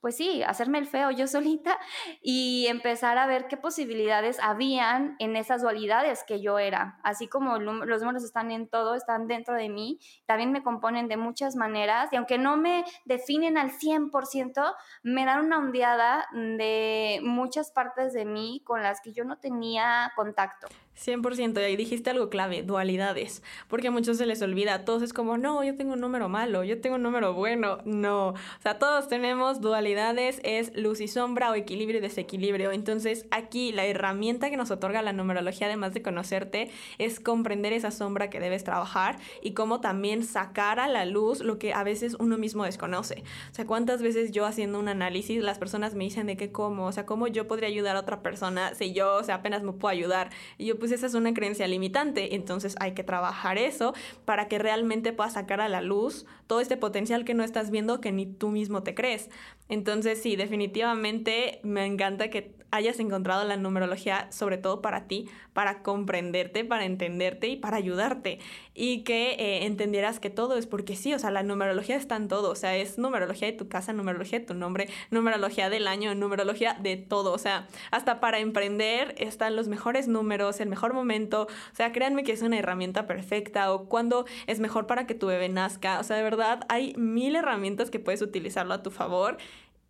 pues 0.00 0.16
sí, 0.16 0.42
hacerme 0.42 0.78
el 0.78 0.86
feo 0.86 1.10
yo 1.10 1.26
solita 1.28 1.78
y 2.22 2.66
empezar 2.68 3.18
a 3.18 3.26
ver 3.26 3.48
qué 3.48 3.56
posibilidades 3.56 4.38
habían 4.40 5.16
en 5.18 5.36
esas 5.36 5.62
dualidades 5.62 6.24
que 6.26 6.40
yo 6.40 6.58
era. 6.58 6.98
Así 7.02 7.28
como 7.28 7.58
los 7.58 8.02
números 8.02 8.24
están 8.24 8.50
en 8.50 8.68
todo, 8.68 8.94
están 8.94 9.26
dentro 9.26 9.54
de 9.54 9.68
mí, 9.68 9.98
también 10.26 10.52
me 10.52 10.62
componen 10.62 11.08
de 11.08 11.16
muchas 11.16 11.56
maneras 11.56 12.10
y 12.12 12.16
aunque 12.16 12.38
no 12.38 12.56
me 12.56 12.84
definen 13.04 13.58
al 13.58 13.70
100%, 13.70 14.74
me 15.02 15.24
dan 15.24 15.44
una 15.44 15.58
ondeada 15.58 16.26
de 16.32 17.20
muchas 17.22 17.70
partes 17.70 18.12
de 18.12 18.24
mí 18.24 18.62
con 18.64 18.82
las 18.82 19.00
que 19.00 19.12
yo 19.12 19.24
no 19.24 19.38
tenía 19.38 20.12
contacto. 20.16 20.68
100%, 20.96 21.60
y 21.60 21.64
ahí 21.64 21.76
dijiste 21.76 22.10
algo 22.10 22.28
clave, 22.28 22.62
dualidades, 22.62 23.42
porque 23.68 23.88
a 23.88 23.90
muchos 23.90 24.18
se 24.18 24.26
les 24.26 24.42
olvida, 24.42 24.84
todos 24.84 25.02
es 25.02 25.12
como, 25.12 25.38
no, 25.38 25.64
yo 25.64 25.74
tengo 25.74 25.94
un 25.94 26.00
número 26.00 26.28
malo, 26.28 26.62
yo 26.62 26.80
tengo 26.80 26.96
un 26.96 27.02
número 27.02 27.32
bueno, 27.32 27.78
no, 27.84 28.28
o 28.28 28.62
sea, 28.62 28.78
todos 28.78 29.08
tenemos 29.08 29.60
dualidades, 29.60 30.40
es 30.44 30.76
luz 30.76 31.00
y 31.00 31.08
sombra 31.08 31.50
o 31.50 31.54
equilibrio 31.54 31.98
y 31.98 32.02
desequilibrio, 32.02 32.72
entonces 32.72 33.26
aquí 33.30 33.72
la 33.72 33.86
herramienta 33.86 34.50
que 34.50 34.58
nos 34.58 34.70
otorga 34.70 35.00
la 35.00 35.14
numerología, 35.14 35.68
además 35.68 35.94
de 35.94 36.02
conocerte, 36.02 36.70
es 36.98 37.18
comprender 37.18 37.72
esa 37.72 37.90
sombra 37.90 38.28
que 38.28 38.40
debes 38.40 38.64
trabajar 38.64 39.18
y 39.42 39.52
cómo 39.52 39.80
también 39.80 40.22
sacar 40.22 40.80
a 40.80 40.88
la 40.88 41.06
luz 41.06 41.40
lo 41.40 41.58
que 41.58 41.72
a 41.72 41.82
veces 41.82 42.16
uno 42.18 42.36
mismo 42.36 42.64
desconoce, 42.64 43.24
o 43.50 43.54
sea, 43.54 43.66
cuántas 43.66 44.02
veces 44.02 44.32
yo 44.32 44.44
haciendo 44.44 44.78
un 44.78 44.88
análisis, 44.88 45.42
las 45.42 45.58
personas 45.58 45.94
me 45.94 46.04
dicen 46.04 46.26
de 46.26 46.36
que 46.36 46.52
cómo, 46.52 46.86
o 46.86 46.92
sea, 46.92 47.06
cómo 47.06 47.26
yo 47.26 47.48
podría 47.48 47.68
ayudar 47.68 47.96
a 47.96 48.00
otra 48.00 48.22
persona 48.22 48.74
si 48.74 48.92
yo, 48.92 49.14
o 49.14 49.24
sea, 49.24 49.36
apenas 49.36 49.62
me 49.62 49.72
puedo 49.72 49.92
ayudar, 49.92 50.30
y 50.58 50.66
yo 50.66 50.78
pues 50.80 50.90
esa 50.90 51.06
es 51.06 51.14
una 51.14 51.32
creencia 51.32 51.68
limitante. 51.68 52.34
Entonces 52.34 52.74
hay 52.80 52.92
que 52.94 53.04
trabajar 53.04 53.58
eso 53.58 53.94
para 54.24 54.48
que 54.48 54.58
realmente 54.58 55.12
puedas 55.12 55.34
sacar 55.34 55.60
a 55.60 55.68
la 55.68 55.80
luz 55.80 56.26
todo 56.50 56.60
este 56.60 56.76
potencial 56.76 57.24
que 57.24 57.32
no 57.32 57.44
estás 57.44 57.70
viendo 57.70 58.00
que 58.00 58.10
ni 58.10 58.26
tú 58.26 58.48
mismo 58.48 58.82
te 58.82 58.92
crees. 58.92 59.30
Entonces 59.68 60.20
sí, 60.20 60.34
definitivamente 60.34 61.60
me 61.62 61.86
encanta 61.86 62.28
que 62.28 62.56
hayas 62.72 63.00
encontrado 63.00 63.44
la 63.44 63.56
numerología 63.56 64.30
sobre 64.30 64.58
todo 64.58 64.80
para 64.80 65.06
ti, 65.06 65.28
para 65.52 65.82
comprenderte, 65.82 66.64
para 66.64 66.84
entenderte 66.84 67.48
y 67.48 67.56
para 67.56 67.76
ayudarte. 67.76 68.38
Y 68.74 69.02
que 69.02 69.32
eh, 69.32 69.66
entendieras 69.66 70.20
que 70.20 70.30
todo 70.30 70.56
es 70.56 70.66
porque 70.66 70.96
sí, 70.96 71.12
o 71.12 71.18
sea, 71.18 71.30
la 71.30 71.42
numerología 71.42 71.96
está 71.96 72.16
en 72.16 72.28
todo, 72.28 72.50
o 72.50 72.54
sea, 72.54 72.76
es 72.76 72.98
numerología 72.98 73.48
de 73.48 73.56
tu 73.56 73.68
casa, 73.68 73.92
numerología 73.92 74.38
de 74.38 74.46
tu 74.46 74.54
nombre, 74.54 74.88
numerología 75.10 75.68
del 75.68 75.86
año, 75.86 76.14
numerología 76.14 76.74
de 76.74 76.96
todo, 76.96 77.32
o 77.32 77.38
sea, 77.38 77.66
hasta 77.90 78.20
para 78.20 78.38
emprender 78.38 79.14
están 79.18 79.56
los 79.56 79.68
mejores 79.68 80.08
números, 80.08 80.60
el 80.60 80.68
mejor 80.68 80.94
momento, 80.94 81.42
o 81.42 81.76
sea, 81.76 81.92
créanme 81.92 82.22
que 82.22 82.32
es 82.32 82.42
una 82.42 82.58
herramienta 82.58 83.06
perfecta 83.06 83.72
o 83.72 83.86
cuando 83.86 84.26
es 84.46 84.60
mejor 84.60 84.86
para 84.86 85.06
que 85.06 85.14
tu 85.14 85.26
bebé 85.26 85.48
nazca, 85.48 85.98
o 86.00 86.04
sea, 86.04 86.16
de 86.16 86.22
verdad 86.22 86.39
hay 86.68 86.94
mil 86.96 87.36
herramientas 87.36 87.90
que 87.90 87.98
puedes 87.98 88.22
utilizarlo 88.22 88.74
a 88.74 88.82
tu 88.82 88.90
favor 88.90 89.38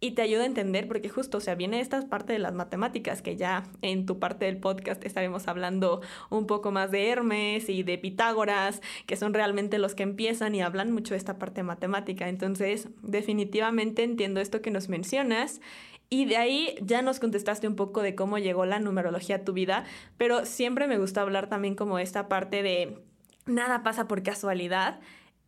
y 0.01 0.13
te 0.13 0.23
ayuda 0.23 0.45
a 0.45 0.47
entender, 0.47 0.89
porque 0.89 1.11
justo, 1.11 1.39
o 1.39 1.41
sea, 1.41 1.55
viene 1.55 1.81
esta 1.81 2.01
parte 2.09 2.33
de 2.33 2.39
las 2.39 2.55
matemáticas, 2.55 3.21
que 3.21 3.37
ya 3.37 3.65
en 3.83 4.07
tu 4.07 4.19
parte 4.19 4.47
del 4.47 4.57
podcast 4.57 5.05
estaremos 5.05 5.47
hablando 5.47 6.01
un 6.31 6.47
poco 6.47 6.73
más 6.73 6.91
de 6.91 7.09
Hermes 7.11 7.69
y 7.69 7.83
de 7.83 7.99
Pitágoras, 7.99 8.81
que 9.07 9.17
son 9.17 9.35
realmente 9.35 9.79
los 9.79 9.95
que 9.95 10.03
empiezan 10.03 10.55
y 10.55 10.63
hablan 10.63 10.91
mucho 10.91 11.13
de 11.13 11.19
esta 11.19 11.39
parte 11.39 11.63
matemática. 11.63 12.31
Entonces, 12.31 12.89
definitivamente 13.03 14.03
entiendo 14.03 14.41
esto 14.41 14.63
que 14.63 14.71
nos 14.71 14.89
mencionas. 14.89 15.61
Y 16.09 16.25
de 16.25 16.39
ahí 16.39 16.75
ya 16.81 17.03
nos 17.03 17.21
contestaste 17.21 17.69
un 17.69 17.77
poco 17.77 18.03
de 18.03 18.15
cómo 18.15 18.39
llegó 18.39 18.65
la 18.65 18.81
numerología 18.81 19.37
a 19.37 19.45
tu 19.45 19.53
vida, 19.53 19.85
pero 20.17 20.45
siempre 20.45 20.89
me 20.89 20.99
gusta 20.99 21.21
hablar 21.21 21.49
también 21.49 21.77
como 21.77 22.01
esta 22.01 22.27
parte 22.27 22.63
de 22.63 22.99
nada 23.47 23.83
pasa 23.83 24.09
por 24.09 24.23
casualidad. 24.23 24.99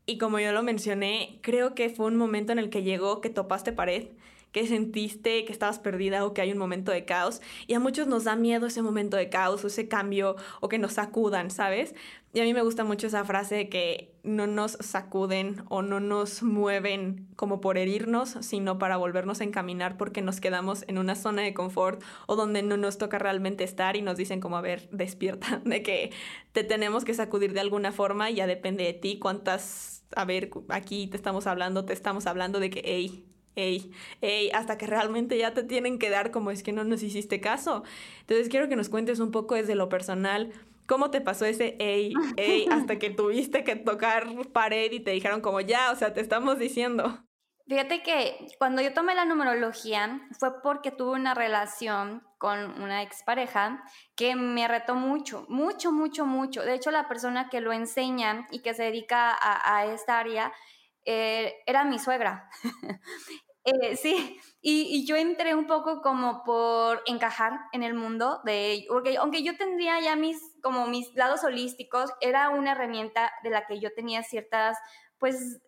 Y 0.04 0.18
como 0.18 0.40
yo 0.40 0.52
lo 0.52 0.62
mencioné, 0.62 1.38
creo 1.42 1.75
que 1.75 1.88
fue 1.88 2.06
un 2.06 2.16
momento 2.16 2.52
en 2.52 2.59
el 2.59 2.71
que 2.71 2.82
llegó 2.82 3.21
que 3.21 3.30
topaste 3.30 3.73
pared 3.73 4.09
que 4.52 4.66
sentiste 4.66 5.44
que 5.44 5.52
estabas 5.52 5.78
perdida 5.78 6.25
o 6.25 6.35
que 6.35 6.42
hay 6.42 6.52
un 6.52 6.59
momento 6.59 6.92
de 6.92 7.04
caos. 7.04 7.40
Y 7.66 7.75
a 7.75 7.80
muchos 7.80 8.06
nos 8.06 8.25
da 8.25 8.37
miedo 8.37 8.66
ese 8.66 8.82
momento 8.82 9.16
de 9.16 9.30
caos 9.30 9.64
o 9.64 9.66
ese 9.66 9.88
cambio 9.88 10.37
o 10.61 10.68
que 10.68 10.78
nos 10.78 10.94
sacudan, 10.94 11.50
¿sabes? 11.50 11.94
Y 12.35 12.40
a 12.40 12.44
mí 12.44 12.54
me 12.54 12.62
gusta 12.62 12.85
mucho 12.85 13.09
esa 13.09 13.25
frase 13.25 13.56
de 13.56 13.68
que 13.68 14.14
no 14.23 14.47
nos 14.47 14.78
sacuden 14.80 15.64
o 15.68 15.82
no 15.82 16.00
nos 16.00 16.42
mueven 16.42 17.28
como 17.37 17.61
por 17.61 17.76
herirnos, 17.76 18.30
sino 18.40 18.78
para 18.78 18.97
volvernos 18.97 19.40
a 19.40 19.44
encaminar 19.44 19.99
porque 19.99 20.23
nos 20.23 20.40
quedamos 20.40 20.85
en 20.88 20.97
una 20.97 21.14
zona 21.14 21.42
de 21.42 21.52
confort 21.52 22.02
o 22.26 22.37
donde 22.37 22.62
no 22.62 22.78
nos 22.78 22.97
toca 22.97 23.18
realmente 23.18 23.64
estar 23.64 23.97
y 23.97 24.02
nos 24.02 24.16
dicen 24.16 24.40
como, 24.40 24.56
a 24.56 24.62
ver, 24.62 24.88
despierta, 24.92 25.61
de 25.64 25.82
que 25.82 26.11
te 26.52 26.64
tenemos 26.64 27.04
que 27.04 27.12
sacudir 27.12 27.52
de 27.52 27.61
alguna 27.61 27.92
forma 27.92 28.30
y 28.30 28.37
ya 28.37 28.47
depende 28.47 28.85
de 28.85 28.94
ti 28.94 29.18
cuántas, 29.18 30.04
a 30.16 30.25
ver, 30.25 30.50
aquí 30.68 31.09
te 31.09 31.18
estamos 31.18 31.47
hablando, 31.47 31.85
te 31.85 31.92
estamos 31.92 32.26
hablando 32.26 32.61
de 32.61 32.71
que, 32.71 32.82
hey, 32.85 33.26
Ey, 33.54 33.90
ey, 34.21 34.50
hasta 34.50 34.78
que 34.78 34.87
realmente 34.87 35.37
ya 35.37 35.52
te 35.52 35.62
tienen 35.62 35.99
que 35.99 36.09
dar 36.09 36.30
como 36.30 36.50
es 36.50 36.62
que 36.62 36.73
no 36.73 36.85
nos 36.85 37.02
hiciste 37.02 37.40
caso. 37.40 37.85
Entonces 38.21 38.49
quiero 38.49 38.68
que 38.68 38.76
nos 38.76 38.88
cuentes 38.88 39.21
un 39.21 39.30
poco 39.30 39.54
desde 39.54 39.75
lo 39.75 39.88
personal, 39.88 40.52
¿cómo 40.87 41.11
te 41.11 41.21
pasó 41.21 41.44
ese 41.44 41.76
ey, 41.78 42.14
ey, 42.37 42.66
hasta 42.71 42.99
que 42.99 43.11
tuviste 43.11 43.64
que 43.64 43.76
tocar 43.76 44.26
pared 44.52 44.90
y 44.92 45.00
te 45.00 45.11
dijeron 45.11 45.40
como 45.40 45.61
ya, 45.61 45.90
o 45.92 45.97
sea, 45.97 46.14
te 46.14 46.21
estamos 46.21 46.59
diciendo? 46.59 47.25
Fíjate 47.68 48.02
que 48.02 48.49
cuando 48.59 48.82
yo 48.82 48.92
tomé 48.92 49.14
la 49.14 49.25
numerología 49.25 50.28
fue 50.38 50.61
porque 50.62 50.90
tuve 50.90 51.12
una 51.12 51.32
relación 51.32 52.23
con 52.38 52.82
una 52.82 53.02
expareja 53.02 53.85
que 54.16 54.35
me 54.35 54.66
retó 54.66 54.97
mucho, 54.97 55.47
mucho, 55.49 55.92
mucho, 55.92 56.26
mucho. 56.26 56.62
De 56.62 56.75
hecho, 56.75 56.90
la 56.90 57.06
persona 57.06 57.49
que 57.49 57.61
lo 57.61 57.73
enseña 57.73 58.49
y 58.50 58.62
que 58.62 58.75
se 58.75 58.82
dedica 58.82 59.30
a, 59.30 59.76
a 59.76 59.87
esta 59.87 60.18
área 60.18 60.52
eh, 61.04 61.54
era 61.66 61.85
mi 61.85 61.99
suegra. 61.99 62.49
Eh, 63.64 63.97
sí, 63.97 64.40
y, 64.61 65.06
yo 65.06 65.14
entré 65.14 65.54
un 65.54 65.68
poco 65.68 66.02
como 66.02 66.42
por 66.42 67.00
encajar 67.06 67.61
en 67.71 67.85
el 67.85 67.94
mundo 67.94 68.40
de 68.44 68.85
porque 68.88 69.16
aunque 69.18 69.44
yo 69.44 69.56
tendría 69.56 70.00
ya 70.00 70.16
mis 70.16 70.37
como 70.64 70.88
mis 70.88 71.14
lados 71.14 71.44
holísticos, 71.44 72.11
era 72.21 72.50
una 72.50 72.73
herramienta 72.73 73.30
de 73.44 73.50
la 73.50 73.64
que 73.66 73.78
yo 73.78 73.94
tenía 73.94 74.25
ciertas, 74.25 74.76
pues, 75.18 75.61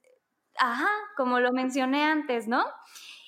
ajá, 0.58 0.88
como 1.16 1.38
lo 1.38 1.52
mencioné 1.52 2.02
antes, 2.02 2.48
¿no? 2.48 2.64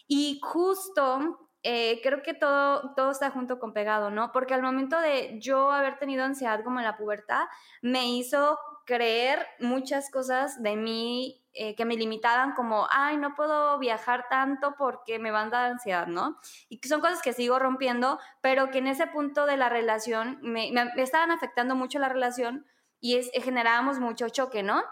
Y 0.09 0.41
justo 0.43 1.46
eh, 1.69 1.99
creo 2.01 2.23
que 2.23 2.33
todo, 2.33 2.95
todo 2.95 3.11
está 3.11 3.31
junto 3.31 3.59
con 3.59 3.73
pegado, 3.73 4.09
¿no? 4.09 4.31
Porque 4.31 4.55
al 4.55 4.63
momento 4.63 5.01
de 5.01 5.37
yo 5.41 5.73
haber 5.73 5.99
tenido 5.99 6.23
ansiedad 6.23 6.63
como 6.63 6.79
en 6.79 6.85
la 6.85 6.97
pubertad, 6.97 7.43
me 7.83 8.07
hizo 8.07 8.57
creer 8.85 9.45
muchas 9.59 10.09
cosas 10.13 10.63
de 10.63 10.77
mí 10.77 11.45
eh, 11.55 11.75
que 11.75 11.85
me 11.85 11.97
limitaban 11.97 12.53
como, 12.53 12.87
ay, 12.89 13.17
no 13.17 13.35
puedo 13.35 13.81
viajar 13.81 14.27
tanto 14.31 14.77
porque 14.79 15.19
me 15.19 15.33
van 15.33 15.49
a 15.49 15.51
dar 15.51 15.71
ansiedad, 15.73 16.07
¿no? 16.07 16.39
Y 16.69 16.79
son 16.87 17.01
cosas 17.01 17.21
que 17.21 17.33
sigo 17.33 17.59
rompiendo, 17.59 18.21
pero 18.41 18.71
que 18.71 18.79
en 18.79 18.87
ese 18.87 19.09
punto 19.09 19.45
de 19.45 19.57
la 19.57 19.69
relación 19.69 20.39
me, 20.43 20.73
estaban 20.99 21.33
afectando 21.33 21.75
mucho 21.75 21.99
la 21.99 22.09
relación 22.09 22.65
y 23.01 23.17
es, 23.17 23.29
generábamos 23.43 23.99
mucho 23.99 24.29
choque, 24.29 24.63
¿no? 24.63 24.85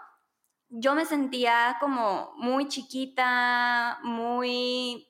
Yo 0.67 0.93
me 0.93 1.05
sentía 1.05 1.77
como 1.79 2.33
muy 2.35 2.67
chiquita, 2.67 3.99
muy 4.03 5.07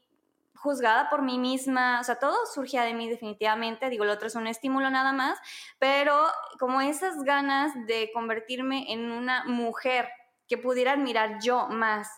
juzgada 0.65 1.11
por 1.11 1.21
mí 1.21 1.37
misma, 1.37 1.99
o 2.01 2.03
sea, 2.03 2.15
todo 2.15 2.35
surgía 2.51 2.81
de 2.83 2.95
mí 2.95 3.07
definitivamente, 3.07 3.87
digo, 3.91 4.03
lo 4.03 4.13
otro 4.13 4.27
es 4.27 4.35
un 4.35 4.47
estímulo 4.47 4.89
nada 4.89 5.13
más, 5.13 5.37
pero 5.77 6.25
como 6.59 6.81
esas 6.81 7.23
ganas 7.23 7.71
de 7.85 8.09
convertirme 8.13 8.91
en 8.91 9.11
una 9.11 9.45
mujer 9.45 10.09
que 10.47 10.57
pudiera 10.57 10.93
admirar 10.93 11.37
yo 11.39 11.67
más 11.67 12.09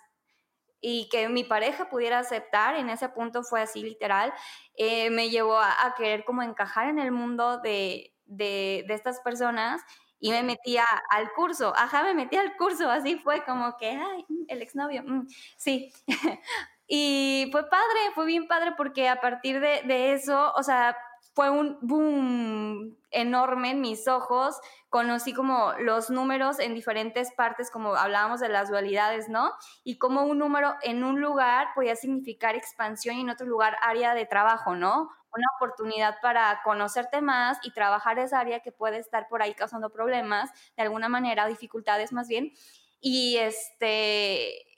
y 0.79 1.09
que 1.09 1.27
mi 1.27 1.43
pareja 1.43 1.89
pudiera 1.89 2.19
aceptar, 2.19 2.75
en 2.75 2.89
ese 2.89 3.09
punto 3.09 3.43
fue 3.43 3.61
así 3.61 3.83
literal, 3.83 4.33
eh, 4.77 5.09
me 5.09 5.29
llevó 5.29 5.59
a, 5.59 5.93
querer 5.97 6.23
como 6.23 6.41
encajar 6.41 6.87
en 6.87 6.99
el 6.99 7.11
mundo 7.11 7.59
de, 7.59 8.13
de, 8.23 8.85
estas 8.87 9.19
personas 9.19 9.81
y 10.21 10.31
me 10.31 10.41
metía 10.43 10.85
al 11.09 11.33
curso, 11.33 11.73
ajá, 11.75 12.03
me 12.03 12.13
metí 12.13 12.37
al 12.37 12.55
curso, 12.55 12.89
así 12.89 13.17
fue 13.19 13.43
como 13.43 13.75
que, 13.75 13.89
ay, 13.89 14.25
mm, 14.29 14.45
el 14.47 14.61
exnovio, 14.61 15.03
mm, 15.03 15.27
sí. 15.57 15.91
y 16.87 17.49
fue 17.51 17.69
padre, 17.69 17.99
fue 18.15 18.25
bien 18.25 18.47
padre 18.47 18.73
porque 18.77 19.09
a 19.09 19.19
partir 19.19 19.59
de, 19.59 19.81
de 19.83 20.13
eso, 20.13 20.53
o 20.55 20.63
sea, 20.63 20.95
fue 21.37 21.51
un 21.51 21.77
boom 21.81 22.97
enorme 23.11 23.69
en 23.69 23.79
mis 23.79 24.07
ojos. 24.07 24.59
Conocí 24.89 25.33
como 25.33 25.73
los 25.73 26.09
números 26.09 26.59
en 26.59 26.73
diferentes 26.73 27.31
partes, 27.31 27.69
como 27.69 27.93
hablábamos 27.95 28.39
de 28.39 28.49
las 28.49 28.71
dualidades, 28.71 29.29
¿no? 29.29 29.51
Y 29.83 29.99
como 29.99 30.23
un 30.23 30.39
número 30.39 30.73
en 30.81 31.03
un 31.03 31.21
lugar 31.21 31.67
podía 31.75 31.95
significar 31.95 32.55
expansión 32.55 33.17
y 33.17 33.21
en 33.21 33.29
otro 33.29 33.45
lugar 33.45 33.77
área 33.83 34.15
de 34.15 34.25
trabajo, 34.25 34.75
¿no? 34.75 35.11
Una 35.31 35.47
oportunidad 35.57 36.15
para 36.23 36.61
conocerte 36.63 37.21
más 37.21 37.59
y 37.61 37.71
trabajar 37.71 38.17
esa 38.17 38.39
área 38.39 38.61
que 38.61 38.71
puede 38.71 38.97
estar 38.97 39.27
por 39.27 39.43
ahí 39.43 39.53
causando 39.53 39.91
problemas, 39.91 40.49
de 40.75 40.81
alguna 40.81 41.07
manera, 41.07 41.45
dificultades 41.45 42.13
más 42.13 42.27
bien. 42.27 42.51
Y 42.99 43.37
este, 43.37 44.76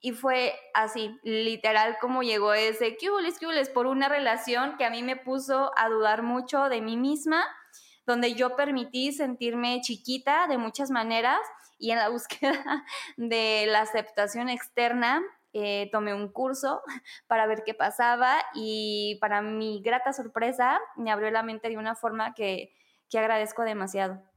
y 0.00 0.12
fue 0.12 0.54
así, 0.72 1.18
literal, 1.22 1.98
como 2.00 2.22
llegó 2.22 2.54
ese 2.54 2.96
cules, 2.96 3.38
cules, 3.38 3.68
por 3.68 3.86
una 3.86 4.08
relación 4.08 4.76
que 4.78 4.84
a 4.84 4.90
mí 4.90 5.02
me 5.02 5.16
puso 5.16 5.72
a 5.76 5.88
dudar 5.88 6.22
mucho 6.22 6.68
de 6.70 6.80
mí 6.80 6.96
misma, 6.96 7.44
donde 8.06 8.34
yo 8.34 8.56
permití 8.56 9.12
sentirme 9.12 9.80
chiquita 9.82 10.46
de 10.46 10.56
muchas 10.56 10.90
maneras 10.90 11.40
y 11.78 11.90
en 11.90 11.98
la 11.98 12.08
búsqueda 12.10 12.84
de 13.16 13.66
la 13.68 13.82
aceptación 13.82 14.48
externa 14.48 15.22
eh, 15.52 15.88
tomé 15.90 16.14
un 16.14 16.32
curso 16.32 16.80
para 17.26 17.46
ver 17.46 17.62
qué 17.64 17.74
pasaba 17.74 18.38
y 18.54 19.18
para 19.20 19.42
mi 19.42 19.82
grata 19.82 20.12
sorpresa 20.12 20.80
me 20.96 21.10
abrió 21.10 21.30
la 21.30 21.42
mente 21.42 21.68
de 21.68 21.76
una 21.76 21.94
forma 21.94 22.34
que, 22.34 22.72
que 23.10 23.18
agradezco 23.18 23.62
demasiado. 23.62 24.29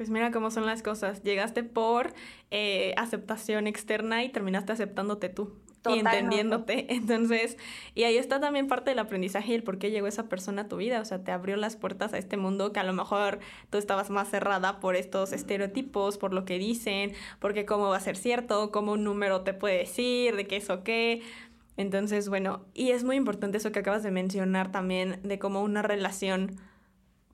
Pues 0.00 0.08
mira 0.08 0.30
cómo 0.30 0.50
son 0.50 0.64
las 0.64 0.82
cosas. 0.82 1.22
Llegaste 1.24 1.62
por 1.62 2.14
eh, 2.50 2.94
aceptación 2.96 3.66
externa 3.66 4.24
y 4.24 4.30
terminaste 4.30 4.72
aceptándote 4.72 5.28
tú. 5.28 5.52
Y 5.90 5.98
entendiéndote. 5.98 6.86
Entonces, 6.94 7.58
y 7.94 8.04
ahí 8.04 8.16
está 8.16 8.40
también 8.40 8.66
parte 8.66 8.88
del 8.88 8.98
aprendizaje 8.98 9.52
y 9.52 9.56
el 9.56 9.62
por 9.62 9.76
qué 9.76 9.90
llegó 9.90 10.06
esa 10.06 10.26
persona 10.26 10.62
a 10.62 10.68
tu 10.68 10.78
vida. 10.78 11.02
O 11.02 11.04
sea, 11.04 11.22
te 11.22 11.32
abrió 11.32 11.56
las 11.56 11.76
puertas 11.76 12.14
a 12.14 12.16
este 12.16 12.38
mundo 12.38 12.72
que 12.72 12.80
a 12.80 12.82
lo 12.82 12.94
mejor 12.94 13.40
tú 13.68 13.76
estabas 13.76 14.08
más 14.08 14.30
cerrada 14.30 14.80
por 14.80 14.96
estos 14.96 15.34
estereotipos, 15.34 16.16
por 16.16 16.32
lo 16.32 16.46
que 16.46 16.58
dicen, 16.58 17.12
porque 17.38 17.66
cómo 17.66 17.90
va 17.90 17.98
a 17.98 18.00
ser 18.00 18.16
cierto, 18.16 18.70
cómo 18.70 18.92
un 18.92 19.04
número 19.04 19.42
te 19.42 19.52
puede 19.52 19.80
decir, 19.80 20.34
de 20.34 20.46
qué 20.46 20.56
es 20.56 20.70
o 20.70 20.82
qué. 20.82 21.20
Entonces, 21.76 22.30
bueno, 22.30 22.64
y 22.72 22.92
es 22.92 23.04
muy 23.04 23.16
importante 23.16 23.58
eso 23.58 23.70
que 23.70 23.80
acabas 23.80 24.02
de 24.02 24.12
mencionar 24.12 24.72
también, 24.72 25.20
de 25.24 25.38
cómo 25.38 25.62
una 25.62 25.82
relación 25.82 26.56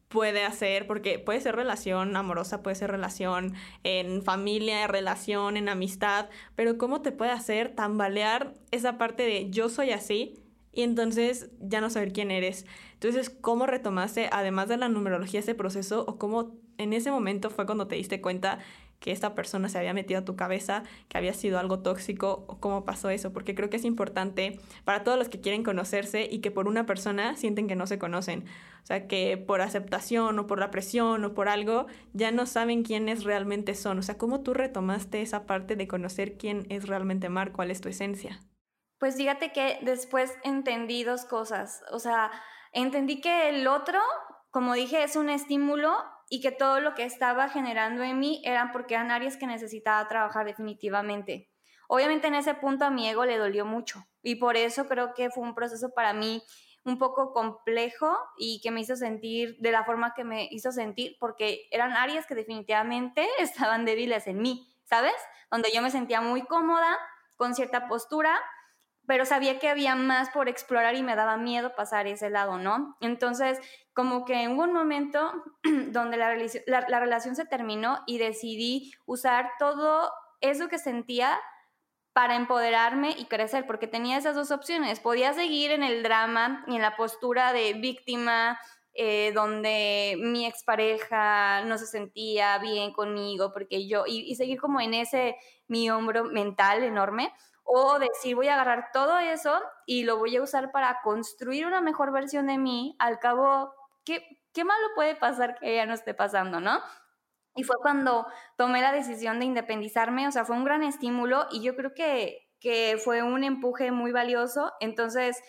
puede 0.09 0.45
hacer, 0.45 0.87
porque 0.87 1.19
puede 1.19 1.41
ser 1.41 1.57
relación 1.57 2.17
amorosa, 2.17 2.63
puede 2.63 2.77
ser 2.77 2.91
relación 2.91 3.55
en 3.83 4.23
familia, 4.23 4.87
relación 4.87 5.57
en 5.57 5.69
amistad, 5.69 6.29
pero 6.55 6.79
cómo 6.79 7.03
te 7.03 7.13
puede 7.13 7.33
hacer 7.33 7.75
tambalear 7.75 8.55
esa 8.71 8.99
parte 8.99 9.25
de 9.25 9.51
yo 9.51 9.69
soy 9.69 9.91
así 9.91 10.35
y 10.73 10.83
entonces 10.83 11.51
ya 11.61 11.81
no 11.81 11.91
saber 11.91 12.13
quién 12.13 12.31
eres. 12.31 12.67
Entonces, 12.95 13.31
¿cómo 13.31 13.67
retomaste, 13.67 14.29
además 14.31 14.69
de 14.69 14.77
la 14.77 14.89
numerología, 14.89 15.41
ese 15.41 15.55
proceso 15.55 16.05
o 16.07 16.19
cómo 16.19 16.55
en 16.79 16.93
ese 16.93 17.11
momento 17.11 17.51
fue 17.51 17.67
cuando 17.67 17.89
te 17.89 17.97
diste 17.97 18.21
cuenta 18.21 18.59
que 19.01 19.13
esta 19.13 19.35
persona 19.35 19.69
se 19.69 19.79
había 19.79 19.95
metido 19.95 20.21
a 20.21 20.25
tu 20.25 20.37
cabeza, 20.37 20.83
que 21.09 21.19
había 21.19 21.35
sido 21.35 21.59
algo 21.59 21.81
tóxico 21.81 22.45
o 22.49 22.59
cómo 22.61 22.85
pasó 22.85 23.11
eso, 23.11 23.33
porque 23.33 23.55
creo 23.55 23.71
que 23.71 23.77
es 23.77 23.85
importante 23.85 24.59
para 24.85 25.05
todos 25.05 25.19
los 25.19 25.29
que 25.29 25.41
quieren 25.41 25.63
conocerse 25.63 26.29
y 26.31 26.39
que 26.41 26.51
por 26.51 26.67
una 26.67 26.87
persona 26.87 27.37
sienten 27.37 27.69
que 27.69 27.77
no 27.77 27.87
se 27.87 27.99
conocen. 27.99 28.45
O 28.87 28.89
sea, 28.89 29.09
que 29.09 29.37
por 29.37 29.63
aceptación 29.63 30.39
o 30.39 30.47
por 30.47 30.61
la 30.61 30.71
presión 30.71 31.25
o 31.25 31.35
por 31.35 31.49
algo 31.49 31.87
ya 32.13 32.31
no 32.31 32.47
saben 32.47 32.85
quiénes 32.85 33.25
realmente 33.25 33.75
son. 33.75 33.99
O 33.99 34.03
sea, 34.03 34.17
¿cómo 34.17 34.45
tú 34.45 34.55
retomaste 34.55 35.23
esa 35.23 35.45
parte 35.45 35.75
de 35.75 35.89
conocer 35.89 36.39
quién 36.39 36.67
es 36.69 36.87
realmente 36.87 37.29
Mar, 37.29 37.51
cuál 37.51 37.73
es 37.73 37.81
tu 37.81 37.89
esencia? 37.89 38.39
Pues 39.01 39.17
fíjate 39.17 39.51
que 39.51 39.81
después 39.83 40.33
entendí 40.45 41.03
dos 41.03 41.25
cosas. 41.25 41.83
O 41.91 41.99
sea, 41.99 42.31
entendí 42.71 43.21
que 43.21 43.49
el 43.49 43.67
otro, 43.67 43.99
como 44.53 44.75
dije, 44.75 45.03
es 45.03 45.17
un 45.17 45.31
estímulo 45.31 45.93
y 46.31 46.41
que 46.41 46.53
todo 46.53 46.79
lo 46.79 46.95
que 46.95 47.03
estaba 47.03 47.49
generando 47.49 48.05
en 48.05 48.21
mí 48.21 48.41
eran 48.45 48.71
porque 48.71 48.95
eran 48.95 49.11
áreas 49.11 49.37
que 49.37 49.49
necesitaba 49.49 50.07
trabajar 50.07 50.47
definitivamente. 50.47 51.51
Obviamente 51.89 52.29
en 52.29 52.37
ese 52.37 52.55
punto 52.55 52.85
a 52.85 52.91
mi 52.91 53.09
ego 53.09 53.25
le 53.25 53.37
dolió 53.37 53.67
mucho 53.67 54.05
y 54.23 54.37
por 54.37 54.57
eso 54.57 54.87
creo 54.87 55.13
que 55.13 55.29
fue 55.29 55.43
un 55.43 55.57
proceso 55.57 55.91
para 55.93 56.13
mí 56.13 56.41
un 56.87 56.99
poco 56.99 57.33
complejo 57.33 58.17
y 58.39 58.61
que 58.63 58.71
me 58.71 58.81
hizo 58.81 58.97
sentir 58.97 59.59
de 59.59 59.73
la 59.73 59.85
forma 59.85 60.15
que 60.15 60.25
me 60.25 60.49
hizo 60.51 60.73
sentir 60.73 61.17
porque 61.19 61.69
eran 61.71 61.93
áreas 61.93 62.27
que 62.27 62.35
definitivamente 62.35 63.27
estaban 63.39 63.85
débiles 63.85 64.27
en 64.27 64.41
mí, 64.41 64.73
¿sabes? 64.85 65.15
Donde 65.51 65.71
yo 65.75 65.83
me 65.83 65.91
sentía 65.91 66.21
muy 66.21 66.43
cómoda 66.43 66.97
con 67.37 67.55
cierta 67.55 67.89
postura, 67.89 68.41
pero 69.07 69.25
sabía 69.25 69.59
que 69.59 69.69
había 69.69 69.95
más 69.95 70.31
por 70.31 70.49
explorar 70.49 70.95
y 70.95 71.03
me 71.03 71.15
daba 71.15 71.37
miedo 71.37 71.75
pasar 71.77 72.07
ese 72.07 72.31
lado, 72.31 72.59
¿no? 72.59 72.97
Entonces, 73.01 73.61
como 73.93 74.25
que 74.25 74.49
hubo 74.49 74.63
un 74.63 74.73
momento 74.73 75.45
donde 75.89 76.17
la, 76.17 76.37
la, 76.67 77.01
relación 77.01 77.37
se 77.37 77.45
terminó 77.45 78.03
y 78.07 78.19
decidí 78.19 78.93
usar 79.07 79.51
todo 79.59 80.13
eso 80.41 80.69
que 80.69 80.79
sentía 80.79 81.39
para 82.17 82.35
empoderarme 82.35 83.11
y 83.11 83.27
crecer, 83.27 83.67
porque 83.67 83.87
tenía 83.87 84.17
esas 84.17 84.35
dos 84.35 84.51
opciones. 84.51 85.01
Podía 85.01 85.35
seguir 85.35 85.71
en 85.71 85.83
el 85.83 86.03
drama 86.03 86.65
y 86.67 86.77
en 86.77 86.81
la 86.81 86.97
postura 86.97 87.53
de 87.53 87.75
víctima, 87.75 88.59
eh, 88.95 89.33
donde 89.35 90.17
mi 90.19 90.47
expareja 90.47 91.61
no 91.67 91.77
se 91.77 91.85
sentía 91.85 92.57
bien 92.57 92.95
conmigo, 92.95 93.53
porque 93.53 93.87
yo, 93.87 94.05
y, 94.07 94.21
y 94.21 94.35
seguir 94.35 94.59
como 94.59 94.81
en 94.81 94.95
ese 94.95 95.37
mi 95.69 95.91
hombro 95.91 96.25
mental 96.25 96.85
enorme, 96.85 97.35
o 97.65 97.99
decir, 97.99 98.35
voy 98.35 98.49
a 98.49 98.55
agarrar 98.55 98.89
todo 98.95 99.19
eso 99.19 99.61
y 99.85 100.05
lo 100.05 100.17
voy 100.17 100.37
a 100.37 100.43
usar 100.43 100.73
para 100.73 101.03
construir 101.03 101.67
una 101.67 101.83
mejor 101.83 102.13
versión 102.13 102.47
de 102.47 102.57
mí. 102.57 102.97
Al 102.99 103.19
cabo, 103.19 103.75
¿qué, 104.07 104.27
qué 104.55 104.65
malo 104.65 104.87
puede 104.95 105.17
pasar 105.17 105.59
que 105.59 105.75
ella 105.75 105.85
no 105.85 105.93
esté 105.93 106.15
pasando, 106.15 106.61
no? 106.61 106.81
Y 107.57 107.65
fue 107.65 107.77
cuando 107.81 108.27
tomé 108.57 108.81
la 108.81 108.93
decisión 108.93 109.39
de 109.39 109.47
independizarme, 109.47 110.29
o 110.29 110.33
sea, 110.33 110.45
fue 110.45 110.57
un 110.57 110.65
gran 110.65 110.83
estímulo 110.83 111.47
y 111.51 111.63
yo 111.63 111.75
creo 111.75 111.95
que, 111.95 112.49
que 112.61 112.99
fue 113.03 113.23
un 113.23 113.45
empuje 113.45 113.91
muy 113.91 114.13
valioso. 114.13 114.73
Entonces, 114.81 115.43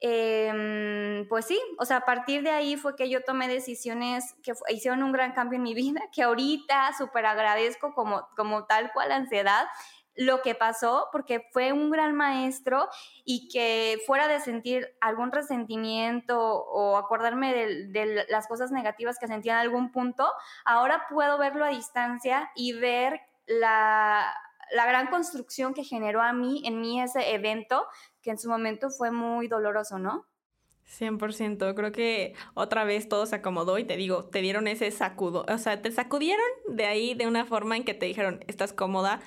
em, 0.00 1.28
pues 1.28 1.46
sí, 1.46 1.60
o 1.78 1.84
sea, 1.84 1.98
a 1.98 2.04
partir 2.04 2.42
de 2.42 2.50
ahí 2.50 2.76
fue 2.76 2.96
que 2.96 3.08
yo 3.08 3.22
tomé 3.22 3.46
decisiones 3.48 4.34
que 4.42 4.52
hicieron 4.70 5.02
un 5.02 5.12
gran 5.12 5.32
cambio 5.32 5.56
en 5.56 5.62
mi 5.62 5.74
vida, 5.74 6.00
que 6.14 6.22
ahorita 6.22 6.92
súper 6.96 7.26
agradezco 7.26 7.92
como, 7.94 8.26
como 8.36 8.64
tal 8.66 8.90
cual 8.92 9.12
ansiedad 9.12 9.66
lo 10.16 10.42
que 10.42 10.54
pasó, 10.54 11.08
porque 11.12 11.48
fue 11.52 11.72
un 11.72 11.90
gran 11.90 12.14
maestro 12.14 12.88
y 13.24 13.48
que 13.48 14.00
fuera 14.06 14.28
de 14.28 14.40
sentir 14.40 14.88
algún 15.00 15.32
resentimiento 15.32 16.40
o 16.40 16.96
acordarme 16.96 17.54
de, 17.54 18.24
las 18.28 18.46
cosas 18.46 18.70
negativas 18.70 19.18
que 19.18 19.26
sentía 19.26 19.54
en 19.54 19.58
algún 19.58 19.90
punto, 19.90 20.30
ahora 20.64 21.06
puedo 21.08 21.38
verlo 21.38 21.64
a 21.64 21.70
distancia 21.70 22.50
y 22.54 22.72
ver 22.74 23.20
la, 23.46 24.32
la 24.72 24.86
gran 24.86 25.08
construcción 25.08 25.74
que 25.74 25.84
generó 25.84 26.22
a 26.22 26.32
mí, 26.32 26.62
en 26.64 26.80
mí 26.80 27.00
ese 27.00 27.34
evento, 27.34 27.86
que 28.22 28.30
en 28.30 28.38
su 28.38 28.48
momento 28.48 28.90
fue 28.90 29.10
muy 29.10 29.48
doloroso, 29.48 29.98
¿no? 29.98 30.26
100%, 30.86 31.74
creo 31.74 31.92
que 31.92 32.34
otra 32.52 32.84
vez 32.84 33.08
todo 33.08 33.26
se 33.26 33.36
acomodó 33.36 33.78
y 33.78 33.84
te 33.84 33.96
digo, 33.96 34.26
te 34.26 34.40
dieron 34.40 34.68
ese 34.68 34.90
sacudo, 34.90 35.44
o 35.48 35.58
sea, 35.58 35.80
te 35.80 35.90
sacudieron 35.90 36.44
de 36.68 36.86
ahí 36.86 37.14
de 37.14 37.26
una 37.26 37.46
forma 37.46 37.76
en 37.76 37.84
que 37.84 37.94
te 37.94 38.06
dijeron, 38.06 38.44
estás 38.46 38.72
cómoda, 38.72 39.20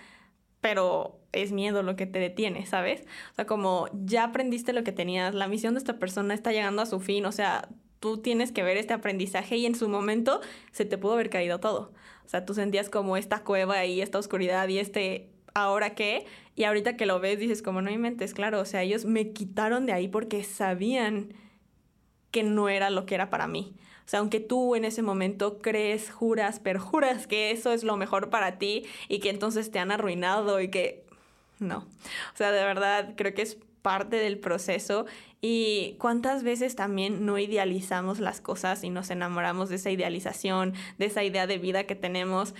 pero 0.67 1.21
es 1.31 1.53
miedo 1.53 1.81
lo 1.81 1.95
que 1.95 2.05
te 2.05 2.19
detiene, 2.19 2.65
¿sabes? 2.65 3.05
O 3.31 3.35
sea, 3.35 3.45
como 3.45 3.87
ya 3.93 4.25
aprendiste 4.25 4.73
lo 4.73 4.83
que 4.83 4.91
tenías, 4.91 5.33
la 5.33 5.47
misión 5.47 5.75
de 5.75 5.77
esta 5.77 5.97
persona 5.97 6.33
está 6.33 6.51
llegando 6.51 6.81
a 6.81 6.85
su 6.85 6.99
fin, 6.99 7.25
o 7.25 7.31
sea, 7.31 7.69
tú 8.01 8.17
tienes 8.17 8.51
que 8.51 8.63
ver 8.63 8.75
este 8.75 8.93
aprendizaje 8.93 9.55
y 9.55 9.65
en 9.65 9.75
su 9.75 9.87
momento 9.87 10.41
se 10.73 10.83
te 10.83 10.97
pudo 10.97 11.13
haber 11.13 11.29
caído 11.29 11.61
todo. 11.61 11.93
O 12.25 12.27
sea, 12.27 12.43
tú 12.43 12.53
sentías 12.53 12.89
como 12.89 13.15
esta 13.15 13.45
cueva 13.45 13.85
y 13.85 14.01
esta 14.01 14.19
oscuridad 14.19 14.67
y 14.67 14.79
este 14.79 15.29
ahora 15.53 15.95
qué, 15.95 16.25
y 16.53 16.65
ahorita 16.65 16.97
que 16.97 17.05
lo 17.05 17.21
ves 17.21 17.39
dices 17.39 17.61
como 17.61 17.81
no 17.81 17.89
mentes, 17.97 18.33
claro, 18.33 18.59
o 18.59 18.65
sea, 18.65 18.83
ellos 18.83 19.05
me 19.05 19.31
quitaron 19.31 19.85
de 19.85 19.93
ahí 19.93 20.09
porque 20.09 20.43
sabían 20.43 21.29
que 22.31 22.43
no 22.43 22.67
era 22.67 22.89
lo 22.89 23.05
que 23.05 23.15
era 23.15 23.29
para 23.29 23.47
mí. 23.47 23.73
O 24.07 24.09
sea, 24.09 24.21
aunque 24.21 24.39
tú 24.39 24.73
en 24.75 24.85
ese 24.85 25.01
momento 25.01 25.59
crees, 25.59 26.09
juras, 26.09 26.61
perjuras 26.61 27.27
que 27.27 27.51
eso 27.51 27.73
es 27.73 27.83
lo 27.83 27.97
mejor 27.97 28.29
para 28.29 28.57
ti 28.57 28.85
y 29.09 29.19
que 29.19 29.29
entonces 29.29 29.69
te 29.69 29.79
han 29.79 29.91
arruinado 29.91 30.61
y 30.61 30.69
que 30.69 31.03
no. 31.59 31.79
O 31.79 32.37
sea, 32.37 32.53
de 32.53 32.63
verdad 32.63 33.15
creo 33.17 33.33
que 33.33 33.41
es 33.41 33.57
parte 33.81 34.15
del 34.15 34.39
proceso 34.39 35.07
y 35.41 35.97
cuántas 35.99 36.43
veces 36.43 36.77
también 36.77 37.25
no 37.25 37.37
idealizamos 37.37 38.19
las 38.19 38.39
cosas 38.39 38.85
y 38.85 38.89
nos 38.89 39.09
enamoramos 39.09 39.67
de 39.67 39.75
esa 39.75 39.91
idealización, 39.91 40.73
de 40.97 41.07
esa 41.07 41.25
idea 41.25 41.45
de 41.45 41.57
vida 41.57 41.83
que 41.83 41.95
tenemos 41.95 42.55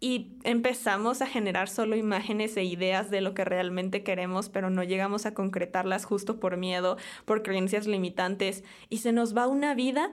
y 0.00 0.36
empezamos 0.42 1.22
a 1.22 1.26
generar 1.26 1.70
solo 1.70 1.96
imágenes 1.96 2.58
e 2.58 2.64
ideas 2.64 3.10
de 3.10 3.22
lo 3.22 3.32
que 3.32 3.46
realmente 3.46 4.02
queremos, 4.02 4.50
pero 4.50 4.68
no 4.68 4.82
llegamos 4.82 5.24
a 5.24 5.32
concretarlas 5.32 6.04
justo 6.04 6.40
por 6.40 6.58
miedo, 6.58 6.98
por 7.24 7.42
creencias 7.42 7.86
limitantes 7.86 8.64
y 8.90 8.98
se 8.98 9.12
nos 9.12 9.34
va 9.34 9.46
una 9.46 9.74
vida 9.74 10.12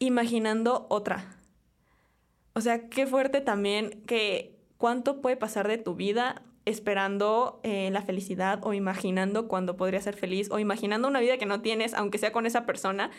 imaginando 0.00 0.86
otra. 0.88 1.36
O 2.54 2.60
sea, 2.60 2.88
qué 2.88 3.06
fuerte 3.06 3.40
también 3.40 4.02
que 4.06 4.58
cuánto 4.76 5.20
puede 5.20 5.36
pasar 5.36 5.68
de 5.68 5.78
tu 5.78 5.94
vida 5.94 6.42
esperando 6.64 7.60
eh, 7.62 7.90
la 7.92 8.02
felicidad 8.02 8.60
o 8.62 8.74
imaginando 8.74 9.46
cuando 9.46 9.76
podría 9.76 10.00
ser 10.00 10.16
feliz 10.16 10.50
o 10.50 10.58
imaginando 10.58 11.06
una 11.06 11.20
vida 11.20 11.38
que 11.38 11.46
no 11.46 11.60
tienes, 11.60 11.94
aunque 11.94 12.18
sea 12.18 12.32
con 12.32 12.46
esa 12.46 12.66
persona, 12.66 13.10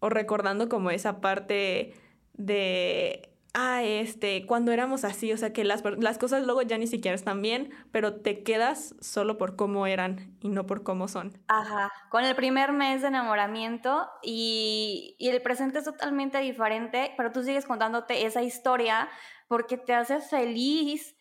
o 0.00 0.08
recordando 0.08 0.68
como 0.68 0.90
esa 0.90 1.20
parte 1.20 1.94
de, 2.34 3.27
ah, 3.54 3.82
este, 3.82 4.46
cuando 4.46 4.72
éramos 4.72 5.04
así, 5.04 5.32
o 5.32 5.36
sea, 5.36 5.52
que 5.52 5.64
las, 5.64 5.82
las 5.98 6.18
cosas 6.18 6.44
luego 6.44 6.62
ya 6.62 6.78
ni 6.78 6.86
siquiera 6.86 7.14
están 7.14 7.42
bien, 7.42 7.70
pero 7.92 8.20
te 8.20 8.42
quedas 8.42 8.94
solo 9.00 9.38
por 9.38 9.56
cómo 9.56 9.86
eran 9.86 10.36
y 10.40 10.48
no 10.48 10.66
por 10.66 10.82
cómo 10.82 11.08
son. 11.08 11.32
Ajá, 11.48 11.90
con 12.10 12.24
el 12.24 12.34
primer 12.36 12.72
mes 12.72 13.02
de 13.02 13.08
enamoramiento 13.08 14.08
y, 14.22 15.16
y 15.18 15.28
el 15.28 15.42
presente 15.42 15.78
es 15.78 15.84
totalmente 15.84 16.38
diferente, 16.38 17.12
pero 17.16 17.32
tú 17.32 17.42
sigues 17.42 17.66
contándote 17.66 18.26
esa 18.26 18.42
historia 18.42 19.08
porque 19.48 19.76
te 19.76 19.94
hace 19.94 20.20
feliz 20.20 21.14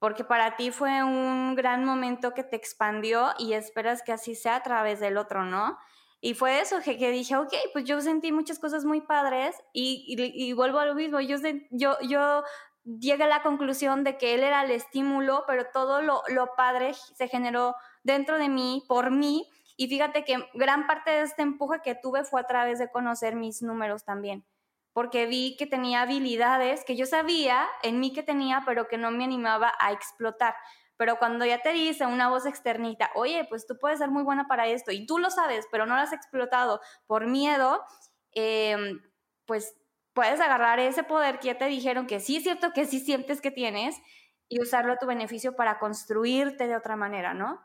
porque 0.00 0.24
para 0.24 0.56
ti 0.56 0.70
fue 0.70 1.04
un 1.04 1.54
gran 1.54 1.84
momento 1.84 2.32
que 2.32 2.42
te 2.42 2.56
expandió 2.56 3.34
y 3.38 3.52
esperas 3.52 4.02
que 4.02 4.12
así 4.12 4.34
sea 4.34 4.56
a 4.56 4.62
través 4.62 4.98
del 4.98 5.18
otro, 5.18 5.44
¿no? 5.44 5.78
Y 6.20 6.34
fue 6.34 6.60
eso 6.60 6.80
que, 6.80 7.10
dije, 7.10 7.36
ok, 7.36 7.52
pues 7.72 7.84
yo 7.84 8.00
sentí 8.00 8.30
muchas 8.30 8.58
cosas 8.58 8.84
muy 8.84 9.00
padres 9.00 9.56
y, 9.72 10.52
vuelvo 10.52 10.78
a 10.78 10.86
lo 10.86 10.94
mismo, 10.94 11.20
yo, 11.20 11.38
yo, 11.70 11.96
yo 12.02 12.42
llegué 12.84 13.24
a 13.24 13.28
la 13.28 13.42
conclusión 13.42 14.04
de 14.04 14.18
que 14.18 14.34
él 14.34 14.42
era 14.42 14.62
el 14.62 14.70
estímulo, 14.70 15.44
pero 15.46 15.66
todo 15.72 16.02
lo, 16.02 16.22
lo 16.28 16.54
padre 16.56 16.92
se 16.94 17.28
generó 17.28 17.74
dentro 18.02 18.38
de 18.38 18.48
mí, 18.48 18.84
por 18.86 19.10
mí, 19.10 19.48
y 19.76 19.88
fíjate 19.88 20.24
que 20.24 20.36
gran 20.52 20.86
parte 20.86 21.10
de 21.10 21.22
este 21.22 21.40
empuje 21.40 21.80
que 21.82 21.94
tuve 21.94 22.24
fue 22.24 22.42
a 22.42 22.46
través 22.46 22.78
de 22.78 22.90
conocer 22.90 23.34
mis 23.34 23.62
números 23.62 24.04
también 24.04 24.44
porque 24.92 25.26
vi 25.26 25.56
que 25.56 25.66
tenía 25.66 26.02
habilidades 26.02 26.84
que 26.84 26.96
yo 26.96 27.06
sabía 27.06 27.66
en 27.82 28.00
mí 28.00 28.12
que 28.12 28.22
tenía, 28.22 28.62
pero 28.66 28.88
que 28.88 28.98
no 28.98 29.10
me 29.10 29.24
animaba 29.24 29.72
a 29.78 29.92
explotar. 29.92 30.54
Pero 31.00 31.18
cuando 31.18 31.46
ya 31.46 31.62
te 31.62 31.72
dice 31.72 32.04
una 32.04 32.28
voz 32.28 32.44
externita, 32.44 33.10
oye, 33.14 33.46
pues 33.48 33.66
tú 33.66 33.78
puedes 33.78 34.00
ser 34.00 34.10
muy 34.10 34.22
buena 34.22 34.46
para 34.48 34.66
esto 34.66 34.92
y 34.92 35.06
tú 35.06 35.16
lo 35.16 35.30
sabes, 35.30 35.66
pero 35.72 35.86
no 35.86 35.94
lo 35.94 36.02
has 36.02 36.12
explotado 36.12 36.78
por 37.06 37.26
miedo, 37.26 37.82
em, 38.32 39.00
pues 39.46 39.74
puedes 40.12 40.38
agarrar 40.42 40.78
ese 40.78 41.02
poder 41.02 41.38
que 41.38 41.46
ya 41.46 41.56
te 41.56 41.64
dijeron 41.64 42.06
que 42.06 42.20
sí 42.20 42.36
es 42.36 42.42
cierto 42.42 42.74
que 42.74 42.84
sí 42.84 43.00
sientes 43.00 43.40
que 43.40 43.50
tienes 43.50 43.96
y 44.46 44.60
usarlo 44.60 44.92
a 44.92 44.98
tu 44.98 45.06
beneficio 45.06 45.56
para 45.56 45.78
construirte 45.78 46.68
de 46.68 46.76
otra 46.76 46.96
manera, 46.96 47.32
¿no? 47.32 47.62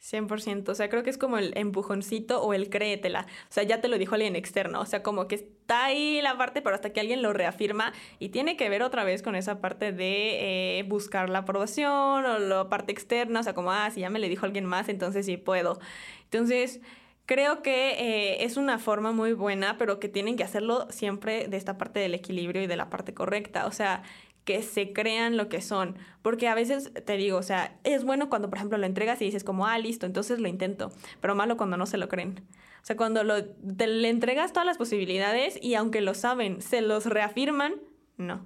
100%, 0.00 0.68
o 0.68 0.74
sea, 0.74 0.90
creo 0.90 1.02
que 1.02 1.10
es 1.10 1.16
como 1.16 1.38
el 1.38 1.56
empujoncito 1.56 2.42
o 2.42 2.52
el 2.52 2.68
créetela, 2.68 3.26
o 3.48 3.52
sea, 3.52 3.62
ya 3.62 3.80
te 3.80 3.88
lo 3.88 3.96
dijo 3.96 4.14
alguien 4.14 4.36
externo, 4.36 4.80
o 4.80 4.86
sea, 4.86 5.02
como 5.02 5.28
que 5.28 5.36
está 5.36 5.86
ahí 5.86 6.20
la 6.20 6.36
parte, 6.36 6.60
pero 6.60 6.74
hasta 6.74 6.92
que 6.92 7.00
alguien 7.00 7.22
lo 7.22 7.32
reafirma 7.32 7.92
y 8.18 8.28
tiene 8.28 8.56
que 8.56 8.68
ver 8.68 8.82
otra 8.82 9.04
vez 9.04 9.22
con 9.22 9.34
esa 9.34 9.60
parte 9.60 9.92
de 9.92 10.78
eh, 10.78 10.82
buscar 10.82 11.30
la 11.30 11.40
aprobación 11.40 12.24
o 12.26 12.38
la 12.38 12.68
parte 12.68 12.92
externa, 12.92 13.40
o 13.40 13.42
sea, 13.42 13.54
como, 13.54 13.72
ah, 13.72 13.90
si 13.90 14.00
ya 14.00 14.10
me 14.10 14.18
le 14.18 14.28
dijo 14.28 14.44
alguien 14.44 14.66
más, 14.66 14.88
entonces 14.90 15.24
sí 15.24 15.38
puedo. 15.38 15.78
Entonces, 16.24 16.80
creo 17.26 17.62
que 17.62 17.92
eh, 17.92 18.44
es 18.44 18.56
una 18.56 18.78
forma 18.78 19.12
muy 19.12 19.32
buena, 19.32 19.78
pero 19.78 20.00
que 20.00 20.08
tienen 20.08 20.36
que 20.36 20.44
hacerlo 20.44 20.86
siempre 20.90 21.48
de 21.48 21.56
esta 21.56 21.78
parte 21.78 22.00
del 22.00 22.14
equilibrio 22.14 22.62
y 22.62 22.66
de 22.66 22.76
la 22.76 22.90
parte 22.90 23.14
correcta, 23.14 23.66
o 23.66 23.72
sea, 23.72 24.02
que 24.44 24.62
se 24.62 24.92
crean 24.92 25.36
lo 25.36 25.48
que 25.48 25.60
son. 25.60 25.96
Porque 26.22 26.48
a 26.48 26.54
veces 26.54 26.92
te 27.04 27.16
digo, 27.16 27.38
o 27.38 27.42
sea, 27.42 27.78
es 27.84 28.04
bueno 28.04 28.28
cuando, 28.28 28.48
por 28.48 28.58
ejemplo, 28.58 28.78
lo 28.78 28.86
entregas 28.86 29.20
y 29.22 29.26
dices 29.26 29.44
como, 29.44 29.66
ah, 29.66 29.78
listo, 29.78 30.06
entonces 30.06 30.38
lo 30.38 30.48
intento, 30.48 30.92
pero 31.20 31.34
malo 31.34 31.56
cuando 31.56 31.76
no 31.76 31.86
se 31.86 31.98
lo 31.98 32.08
creen. 32.08 32.44
O 32.82 32.86
sea, 32.86 32.96
cuando 32.96 33.24
lo, 33.24 33.44
te, 33.44 33.86
le 33.86 34.08
entregas 34.10 34.52
todas 34.52 34.66
las 34.66 34.76
posibilidades 34.76 35.58
y 35.62 35.74
aunque 35.74 36.02
lo 36.02 36.14
saben, 36.14 36.60
se 36.60 36.82
los 36.82 37.06
reafirman, 37.06 37.76
no. 38.18 38.44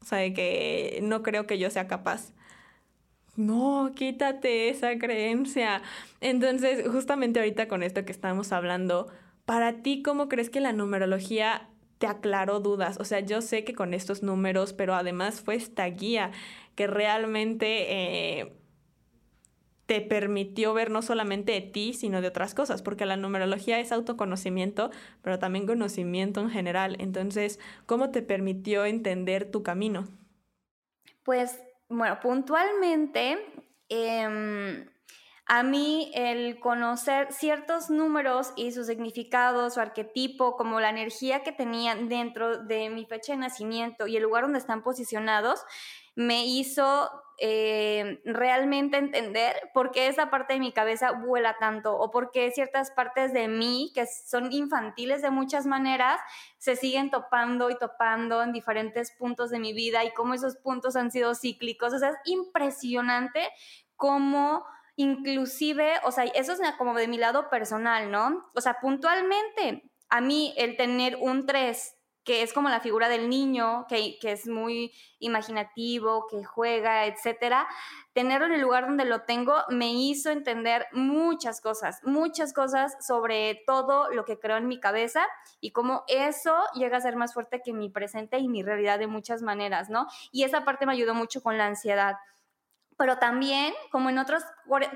O 0.00 0.04
sea, 0.04 0.18
de 0.18 0.32
que 0.32 1.00
no 1.02 1.22
creo 1.22 1.46
que 1.46 1.58
yo 1.58 1.68
sea 1.68 1.86
capaz. 1.86 2.32
No, 3.36 3.92
quítate 3.94 4.68
esa 4.68 4.98
creencia. 4.98 5.82
Entonces, 6.20 6.88
justamente 6.88 7.40
ahorita 7.40 7.68
con 7.68 7.82
esto 7.82 8.04
que 8.04 8.12
estamos 8.12 8.52
hablando, 8.52 9.08
para 9.44 9.82
ti, 9.82 10.02
¿cómo 10.02 10.28
crees 10.28 10.50
que 10.50 10.60
la 10.60 10.72
numerología 10.72 11.68
te 11.98 12.06
aclaró 12.06 12.60
dudas. 12.60 12.98
O 13.00 13.04
sea, 13.04 13.20
yo 13.20 13.40
sé 13.42 13.64
que 13.64 13.74
con 13.74 13.94
estos 13.94 14.22
números, 14.22 14.72
pero 14.72 14.94
además 14.94 15.40
fue 15.40 15.56
esta 15.56 15.86
guía 15.86 16.30
que 16.74 16.86
realmente 16.86 18.40
eh, 18.40 18.52
te 19.86 20.00
permitió 20.00 20.74
ver 20.74 20.90
no 20.90 21.02
solamente 21.02 21.52
de 21.52 21.60
ti, 21.60 21.92
sino 21.92 22.20
de 22.20 22.28
otras 22.28 22.54
cosas, 22.54 22.82
porque 22.82 23.06
la 23.06 23.16
numerología 23.16 23.80
es 23.80 23.90
autoconocimiento, 23.90 24.90
pero 25.22 25.38
también 25.38 25.66
conocimiento 25.66 26.40
en 26.40 26.50
general. 26.50 26.96
Entonces, 27.00 27.58
¿cómo 27.86 28.10
te 28.10 28.22
permitió 28.22 28.84
entender 28.84 29.50
tu 29.50 29.62
camino? 29.62 30.06
Pues, 31.24 31.58
bueno, 31.88 32.18
puntualmente... 32.20 33.38
Em, 33.90 34.86
a 35.50 35.62
mí 35.62 36.12
el 36.14 36.60
conocer 36.60 37.32
ciertos 37.32 37.88
números 37.88 38.52
y 38.54 38.70
su 38.72 38.84
significado, 38.84 39.70
su 39.70 39.80
arquetipo, 39.80 40.56
como 40.56 40.78
la 40.78 40.90
energía 40.90 41.42
que 41.42 41.52
tenían 41.52 42.10
dentro 42.10 42.62
de 42.64 42.90
mi 42.90 43.06
fecha 43.06 43.32
de 43.32 43.38
nacimiento 43.38 44.06
y 44.06 44.18
el 44.18 44.24
lugar 44.24 44.44
donde 44.44 44.58
están 44.58 44.82
posicionados, 44.82 45.64
me 46.14 46.44
hizo 46.44 47.10
eh, 47.38 48.20
realmente 48.26 48.98
entender 48.98 49.56
por 49.72 49.90
qué 49.90 50.08
esa 50.08 50.28
parte 50.28 50.52
de 50.52 50.60
mi 50.60 50.72
cabeza 50.72 51.12
vuela 51.12 51.56
tanto 51.58 51.96
o 51.96 52.10
por 52.10 52.30
qué 52.30 52.50
ciertas 52.50 52.90
partes 52.90 53.32
de 53.32 53.48
mí, 53.48 53.90
que 53.94 54.04
son 54.06 54.52
infantiles 54.52 55.22
de 55.22 55.30
muchas 55.30 55.64
maneras, 55.64 56.20
se 56.58 56.76
siguen 56.76 57.10
topando 57.10 57.70
y 57.70 57.78
topando 57.78 58.42
en 58.42 58.52
diferentes 58.52 59.12
puntos 59.12 59.48
de 59.48 59.60
mi 59.60 59.72
vida 59.72 60.04
y 60.04 60.12
cómo 60.12 60.34
esos 60.34 60.56
puntos 60.56 60.94
han 60.94 61.10
sido 61.10 61.34
cíclicos. 61.34 61.94
O 61.94 61.98
sea, 61.98 62.10
es 62.10 62.16
impresionante 62.26 63.48
cómo 63.96 64.66
inclusive, 64.98 65.92
o 66.02 66.10
sea, 66.10 66.24
eso 66.24 66.52
es 66.52 66.60
como 66.76 66.92
de 66.94 67.06
mi 67.06 67.18
lado 67.18 67.48
personal, 67.48 68.10
¿no? 68.10 68.50
O 68.54 68.60
sea, 68.60 68.78
puntualmente, 68.80 69.92
a 70.08 70.20
mí 70.20 70.52
el 70.56 70.76
tener 70.76 71.16
un 71.20 71.46
3, 71.46 71.94
que 72.24 72.42
es 72.42 72.52
como 72.52 72.68
la 72.68 72.80
figura 72.80 73.08
del 73.08 73.30
niño, 73.30 73.86
que, 73.88 74.18
que 74.20 74.32
es 74.32 74.48
muy 74.48 74.92
imaginativo, 75.20 76.26
que 76.28 76.42
juega, 76.42 77.06
etcétera, 77.06 77.68
tenerlo 78.12 78.46
en 78.46 78.54
el 78.54 78.60
lugar 78.60 78.88
donde 78.88 79.04
lo 79.04 79.22
tengo 79.22 79.54
me 79.68 79.92
hizo 79.92 80.30
entender 80.30 80.86
muchas 80.90 81.60
cosas, 81.60 82.00
muchas 82.02 82.52
cosas 82.52 82.96
sobre 83.00 83.62
todo 83.68 84.10
lo 84.10 84.24
que 84.24 84.40
creo 84.40 84.56
en 84.56 84.66
mi 84.66 84.80
cabeza 84.80 85.24
y 85.60 85.70
cómo 85.70 86.02
eso 86.08 86.56
llega 86.74 86.96
a 86.96 87.00
ser 87.00 87.14
más 87.14 87.34
fuerte 87.34 87.62
que 87.64 87.72
mi 87.72 87.88
presente 87.88 88.38
y 88.38 88.48
mi 88.48 88.64
realidad 88.64 88.98
de 88.98 89.06
muchas 89.06 89.42
maneras, 89.42 89.90
¿no? 89.90 90.08
Y 90.32 90.42
esa 90.42 90.64
parte 90.64 90.86
me 90.86 90.92
ayudó 90.92 91.14
mucho 91.14 91.40
con 91.40 91.56
la 91.56 91.66
ansiedad 91.66 92.16
pero 92.98 93.16
también, 93.16 93.72
como 93.92 94.10
en 94.10 94.18
otras 94.18 94.44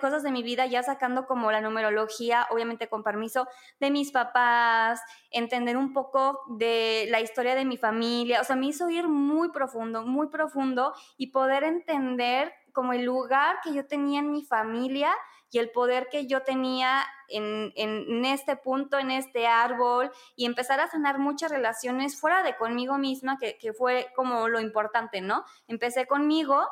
cosas 0.01 0.25
de 0.25 0.33
mi 0.33 0.43
vida, 0.43 0.67
ya 0.67 0.83
sacando 0.83 1.25
como 1.25 1.53
la 1.53 1.61
numerología, 1.61 2.49
obviamente 2.51 2.89
con 2.89 3.05
permiso 3.05 3.47
de 3.79 3.93
mis 3.93 4.11
papás, 4.11 5.01
entender 5.31 5.77
un 5.77 5.93
poco 5.93 6.41
de 6.49 7.07
la 7.11 7.21
historia 7.21 7.55
de 7.55 7.65
mi 7.65 7.77
familia, 7.77 8.41
o 8.41 8.45
sea, 8.45 8.57
me 8.57 8.67
hizo 8.67 8.91
ir 8.91 9.07
muy 9.07 9.51
profundo, 9.51 10.03
muy 10.03 10.27
profundo 10.27 10.93
y 11.17 11.29
poder 11.29 11.63
entender 11.63 12.53
como 12.73 12.93
el 12.93 13.05
lugar 13.05 13.61
que 13.63 13.73
yo 13.73 13.87
tenía 13.87 14.19
en 14.19 14.33
mi 14.33 14.43
familia 14.43 15.15
y 15.53 15.59
el 15.59 15.71
poder 15.71 16.09
que 16.11 16.27
yo 16.27 16.43
tenía 16.43 17.05
en, 17.29 17.73
en, 17.77 18.25
este 18.25 18.57
punto, 18.57 18.99
en 18.99 19.11
este 19.11 19.47
árbol, 19.47 20.11
y 20.35 20.47
empezar 20.47 20.81
a 20.81 20.89
sanar 20.89 21.19
muchas 21.19 21.51
relaciones 21.53 22.19
fuera 22.19 22.43
de 22.43 22.57
conmigo 22.57 22.99
misma, 22.99 23.37
que, 23.39 23.59
que 23.59 23.73
fue 23.73 24.09
como 24.17 24.49
lo 24.49 24.61
importante, 24.61 25.21
¿no? 25.21 25.45
Empecé 25.69 26.07
conmigo 26.07 26.67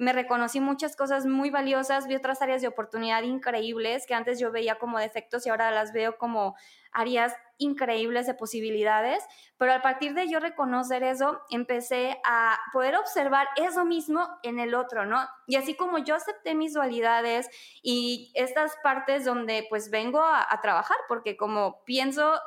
me 0.00 0.14
reconocí 0.14 0.60
muchas 0.60 0.96
cosas 0.96 1.26
muy 1.26 1.50
valiosas, 1.50 2.06
vi 2.06 2.16
otras 2.16 2.40
áreas 2.40 2.62
de 2.62 2.68
oportunidad 2.68 3.22
increíbles 3.22 4.06
que 4.06 4.14
antes 4.14 4.40
yo 4.40 4.50
veía 4.50 4.78
como 4.78 4.98
defectos 4.98 5.44
y 5.44 5.50
ahora 5.50 5.70
las 5.70 5.92
veo 5.92 6.16
como 6.16 6.56
áreas 6.90 7.34
increíbles 7.58 8.26
de 8.26 8.32
posibilidades, 8.32 9.22
pero 9.58 9.74
a 9.74 9.82
partir 9.82 10.14
de 10.14 10.26
yo 10.26 10.40
reconocer 10.40 11.02
eso, 11.02 11.42
empecé 11.50 12.18
a 12.24 12.58
poder 12.72 12.96
observar 12.96 13.48
eso 13.56 13.84
mismo 13.84 14.26
en 14.42 14.58
el 14.58 14.74
otro, 14.74 15.04
¿no? 15.04 15.20
Y 15.46 15.56
así 15.56 15.74
como 15.74 15.98
yo 15.98 16.14
acepté 16.14 16.54
mis 16.54 16.72
dualidades 16.72 17.50
y 17.82 18.32
estas 18.34 18.72
partes 18.82 19.26
donde 19.26 19.66
pues 19.68 19.90
vengo 19.90 20.22
a, 20.22 20.46
a 20.48 20.62
trabajar, 20.62 20.96
porque 21.08 21.36
como 21.36 21.84
pienso 21.84 22.40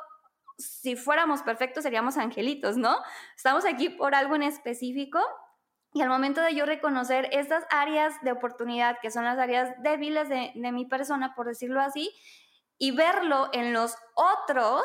si 0.58 0.96
fuéramos 0.96 1.42
perfectos 1.42 1.84
seríamos 1.84 2.16
angelitos, 2.16 2.76
¿no? 2.76 2.96
Estamos 3.36 3.64
aquí 3.64 3.90
por 3.90 4.16
algo 4.16 4.34
en 4.34 4.42
específico 4.42 5.20
Y 5.94 6.02
al 6.02 6.08
momento 6.08 6.40
de 6.40 6.56
yo 6.56 6.66
reconocer 6.66 7.28
estas 7.30 7.64
áreas 7.70 8.14
de 8.22 8.32
oportunidad, 8.32 8.98
que 9.00 9.12
son 9.12 9.24
las 9.24 9.38
áreas 9.38 9.70
débiles 9.80 10.28
de, 10.28 10.50
mi 10.72 10.86
persona, 10.86 11.34
por 11.36 11.46
decirlo 11.46 11.80
así, 11.80 12.10
y 12.78 12.90
verlo 12.90 13.48
en 13.52 13.72
los 13.72 13.94
otros, 14.16 14.82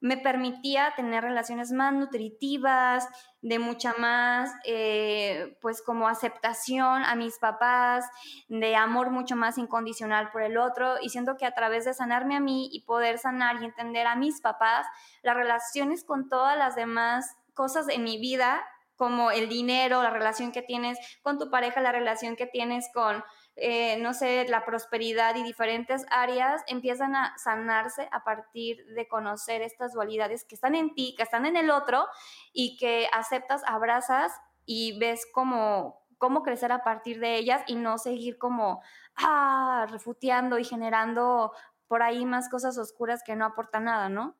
me 0.00 0.16
permitía 0.16 0.92
tener 0.94 1.24
relaciones 1.24 1.72
más 1.72 1.92
nutritivas, 1.92 3.08
de 3.42 3.58
mucha 3.58 3.94
más, 3.98 4.52
eh, 4.64 5.58
pues 5.60 5.82
como 5.82 6.06
aceptación 6.06 7.04
a 7.04 7.16
mis 7.16 7.36
papás, 7.40 8.04
de 8.46 8.76
amor 8.76 9.10
mucho 9.10 9.34
más 9.34 9.58
incondicional 9.58 10.30
por 10.30 10.42
el 10.42 10.56
otro, 10.56 10.98
y 11.02 11.08
siento 11.08 11.36
que 11.36 11.46
a 11.46 11.54
través 11.54 11.84
de 11.84 11.94
sanarme 11.94 12.36
a 12.36 12.40
mí 12.40 12.68
y 12.70 12.84
poder 12.84 13.18
sanar 13.18 13.60
y 13.60 13.64
entender 13.64 14.06
a 14.06 14.14
mis 14.14 14.40
papás, 14.40 14.86
las 15.24 15.34
relaciones 15.34 16.04
con 16.04 16.28
todas 16.28 16.56
las 16.56 16.76
demás 16.76 17.34
cosas 17.54 17.88
en 17.88 18.04
mi 18.04 18.18
vida, 18.18 18.62
como 18.96 19.30
el 19.30 19.48
dinero, 19.48 20.02
la 20.02 20.10
relación 20.10 20.52
que 20.52 20.62
tienes 20.62 20.98
con 21.22 21.38
tu 21.38 21.50
pareja, 21.50 21.80
la 21.80 21.92
relación 21.92 22.36
que 22.36 22.46
tienes 22.46 22.88
con 22.92 23.22
eh, 23.56 23.98
no 24.00 24.14
sé, 24.14 24.46
la 24.48 24.64
prosperidad 24.64 25.36
y 25.36 25.44
diferentes 25.44 26.04
áreas 26.10 26.62
empiezan 26.66 27.14
a 27.14 27.38
sanarse 27.38 28.08
a 28.10 28.24
partir 28.24 28.84
de 28.86 29.06
conocer 29.06 29.62
estas 29.62 29.92
dualidades 29.92 30.44
que 30.44 30.56
están 30.56 30.74
en 30.74 30.92
ti, 30.94 31.14
que 31.16 31.22
están 31.22 31.46
en 31.46 31.56
el 31.56 31.70
otro 31.70 32.04
y 32.52 32.76
que 32.78 33.06
aceptas, 33.12 33.62
abrazas 33.64 34.32
y 34.66 34.98
ves 34.98 35.24
cómo, 35.32 36.02
cómo 36.18 36.42
crecer 36.42 36.72
a 36.72 36.82
partir 36.82 37.20
de 37.20 37.36
ellas 37.36 37.62
y 37.68 37.76
no 37.76 37.98
seguir 37.98 38.38
como, 38.38 38.82
ah, 39.16 39.86
refuteando 39.88 40.58
y 40.58 40.64
generando 40.64 41.52
por 41.86 42.02
ahí 42.02 42.26
más 42.26 42.48
cosas 42.48 42.76
oscuras 42.76 43.22
que 43.24 43.36
no 43.36 43.44
aportan 43.44 43.84
nada, 43.84 44.08
¿no? 44.08 44.34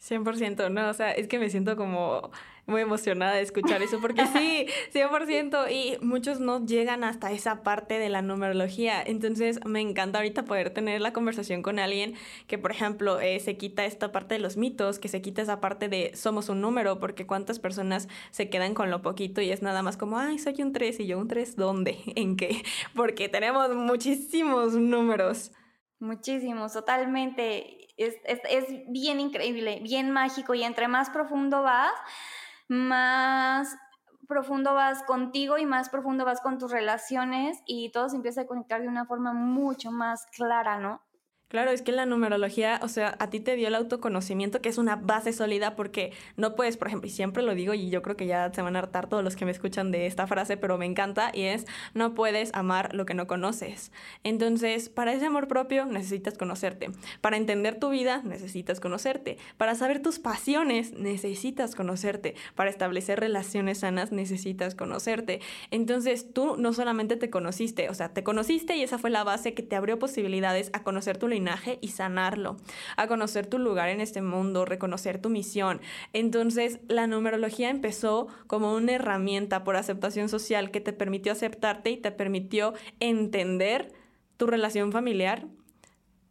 100%, 0.00 0.70
no, 0.70 0.90
o 0.90 0.94
sea, 0.94 1.12
es 1.12 1.28
que 1.28 1.38
me 1.38 1.50
siento 1.50 1.76
como 1.76 2.30
muy 2.66 2.82
emocionada 2.82 3.34
de 3.34 3.42
escuchar 3.42 3.82
eso, 3.82 4.00
porque 4.00 4.26
sí, 4.32 4.66
100%, 4.92 5.70
y 5.70 5.96
muchos 6.04 6.40
no 6.40 6.64
llegan 6.64 7.04
hasta 7.04 7.32
esa 7.32 7.62
parte 7.62 7.98
de 7.98 8.08
la 8.08 8.22
numerología, 8.22 9.02
entonces 9.02 9.60
me 9.64 9.80
encanta 9.80 10.18
ahorita 10.18 10.44
poder 10.44 10.70
tener 10.70 11.00
la 11.00 11.12
conversación 11.12 11.62
con 11.62 11.78
alguien 11.78 12.14
que, 12.46 12.58
por 12.58 12.70
ejemplo, 12.70 13.20
eh, 13.20 13.40
se 13.40 13.56
quita 13.56 13.84
esta 13.84 14.12
parte 14.12 14.34
de 14.34 14.40
los 14.40 14.56
mitos, 14.56 14.98
que 14.98 15.08
se 15.08 15.22
quita 15.22 15.42
esa 15.42 15.60
parte 15.60 15.88
de 15.88 16.12
somos 16.14 16.48
un 16.48 16.60
número, 16.60 16.98
porque 16.98 17.26
cuántas 17.26 17.58
personas 17.58 18.08
se 18.30 18.50
quedan 18.50 18.74
con 18.74 18.90
lo 18.90 19.02
poquito 19.02 19.40
y 19.40 19.50
es 19.50 19.62
nada 19.62 19.82
más 19.82 19.96
como, 19.96 20.18
ay, 20.18 20.38
soy 20.38 20.60
un 20.62 20.72
3 20.72 21.00
y 21.00 21.06
yo 21.06 21.18
un 21.18 21.28
3, 21.28 21.56
¿dónde? 21.56 21.98
¿En 22.16 22.36
qué? 22.36 22.62
Porque 22.94 23.28
tenemos 23.28 23.74
muchísimos 23.74 24.74
números. 24.74 25.52
Muchísimos, 25.98 26.72
totalmente. 26.72 27.88
Es, 27.96 28.16
es, 28.24 28.40
es, 28.50 28.64
bien 28.88 29.20
increíble, 29.20 29.80
bien 29.82 30.10
mágico 30.10 30.52
y 30.54 30.62
entre 30.62 30.86
más 30.86 31.08
profundo 31.08 31.62
vas, 31.62 31.92
más 32.68 33.76
profundo 34.26 34.74
vas 34.74 35.02
contigo 35.04 35.58
y 35.58 35.66
más 35.66 35.88
profundo 35.88 36.24
vas 36.24 36.40
con 36.40 36.58
tus 36.58 36.70
relaciones 36.70 37.62
y 37.66 37.90
todo 37.92 38.08
se 38.08 38.16
empieza 38.16 38.42
a 38.42 38.46
conectar 38.46 38.82
de 38.82 38.88
una 38.88 39.06
forma 39.06 39.32
mucho 39.32 39.92
más 39.92 40.26
clara, 40.26 40.78
¿no? 40.78 41.05
Claro, 41.48 41.70
es 41.70 41.80
que 41.80 41.92
la 41.92 42.06
numerología, 42.06 42.80
o 42.82 42.88
sea, 42.88 43.14
a 43.20 43.30
ti 43.30 43.38
te 43.38 43.54
dio 43.54 43.68
el 43.68 43.76
autoconocimiento, 43.76 44.60
que 44.60 44.68
es 44.68 44.78
una 44.78 44.96
base 44.96 45.32
sólida, 45.32 45.76
porque 45.76 46.12
no 46.36 46.56
puedes, 46.56 46.76
por 46.76 46.88
ejemplo, 46.88 47.06
y 47.06 47.12
siempre 47.12 47.44
lo 47.44 47.54
digo, 47.54 47.72
y 47.72 47.88
yo 47.88 48.02
creo 48.02 48.16
que 48.16 48.26
ya 48.26 48.52
se 48.52 48.62
van 48.62 48.74
a 48.74 48.80
hartar 48.80 49.08
todos 49.08 49.22
los 49.22 49.36
que 49.36 49.44
me 49.44 49.52
escuchan 49.52 49.92
de 49.92 50.06
esta 50.06 50.26
frase, 50.26 50.56
pero 50.56 50.76
me 50.76 50.86
encanta, 50.86 51.30
y 51.32 51.42
es, 51.42 51.64
no 51.94 52.14
puedes 52.14 52.52
amar 52.52 52.96
lo 52.96 53.06
que 53.06 53.14
no 53.14 53.28
conoces. 53.28 53.92
Entonces, 54.24 54.88
para 54.88 55.12
ese 55.12 55.26
amor 55.26 55.46
propio 55.46 55.86
necesitas 55.86 56.36
conocerte. 56.36 56.90
Para 57.20 57.36
entender 57.36 57.78
tu 57.78 57.90
vida 57.90 58.22
necesitas 58.24 58.80
conocerte. 58.80 59.38
Para 59.56 59.76
saber 59.76 60.02
tus 60.02 60.18
pasiones 60.18 60.94
necesitas 60.94 61.76
conocerte. 61.76 62.34
Para 62.56 62.70
establecer 62.70 63.20
relaciones 63.20 63.78
sanas 63.78 64.10
necesitas 64.10 64.74
conocerte. 64.74 65.40
Entonces, 65.70 66.32
tú 66.32 66.56
no 66.56 66.72
solamente 66.72 67.14
te 67.14 67.30
conociste, 67.30 67.88
o 67.88 67.94
sea, 67.94 68.12
te 68.12 68.24
conociste 68.24 68.74
y 68.76 68.82
esa 68.82 68.98
fue 68.98 69.10
la 69.10 69.22
base 69.22 69.54
que 69.54 69.62
te 69.62 69.76
abrió 69.76 70.00
posibilidades 70.00 70.70
a 70.72 70.82
conocer 70.82 71.18
tu 71.18 71.28
y 71.80 71.88
sanarlo, 71.88 72.56
a 72.96 73.06
conocer 73.06 73.46
tu 73.46 73.58
lugar 73.58 73.88
en 73.88 74.00
este 74.00 74.22
mundo, 74.22 74.64
reconocer 74.64 75.20
tu 75.20 75.28
misión. 75.28 75.80
Entonces, 76.12 76.80
la 76.88 77.06
numerología 77.06 77.70
empezó 77.70 78.28
como 78.46 78.74
una 78.74 78.92
herramienta 78.92 79.64
por 79.64 79.76
aceptación 79.76 80.28
social 80.28 80.70
que 80.70 80.80
te 80.80 80.92
permitió 80.92 81.32
aceptarte 81.32 81.90
y 81.90 81.96
te 81.96 82.10
permitió 82.10 82.74
entender 83.00 83.92
tu 84.36 84.46
relación 84.46 84.92
familiar, 84.92 85.46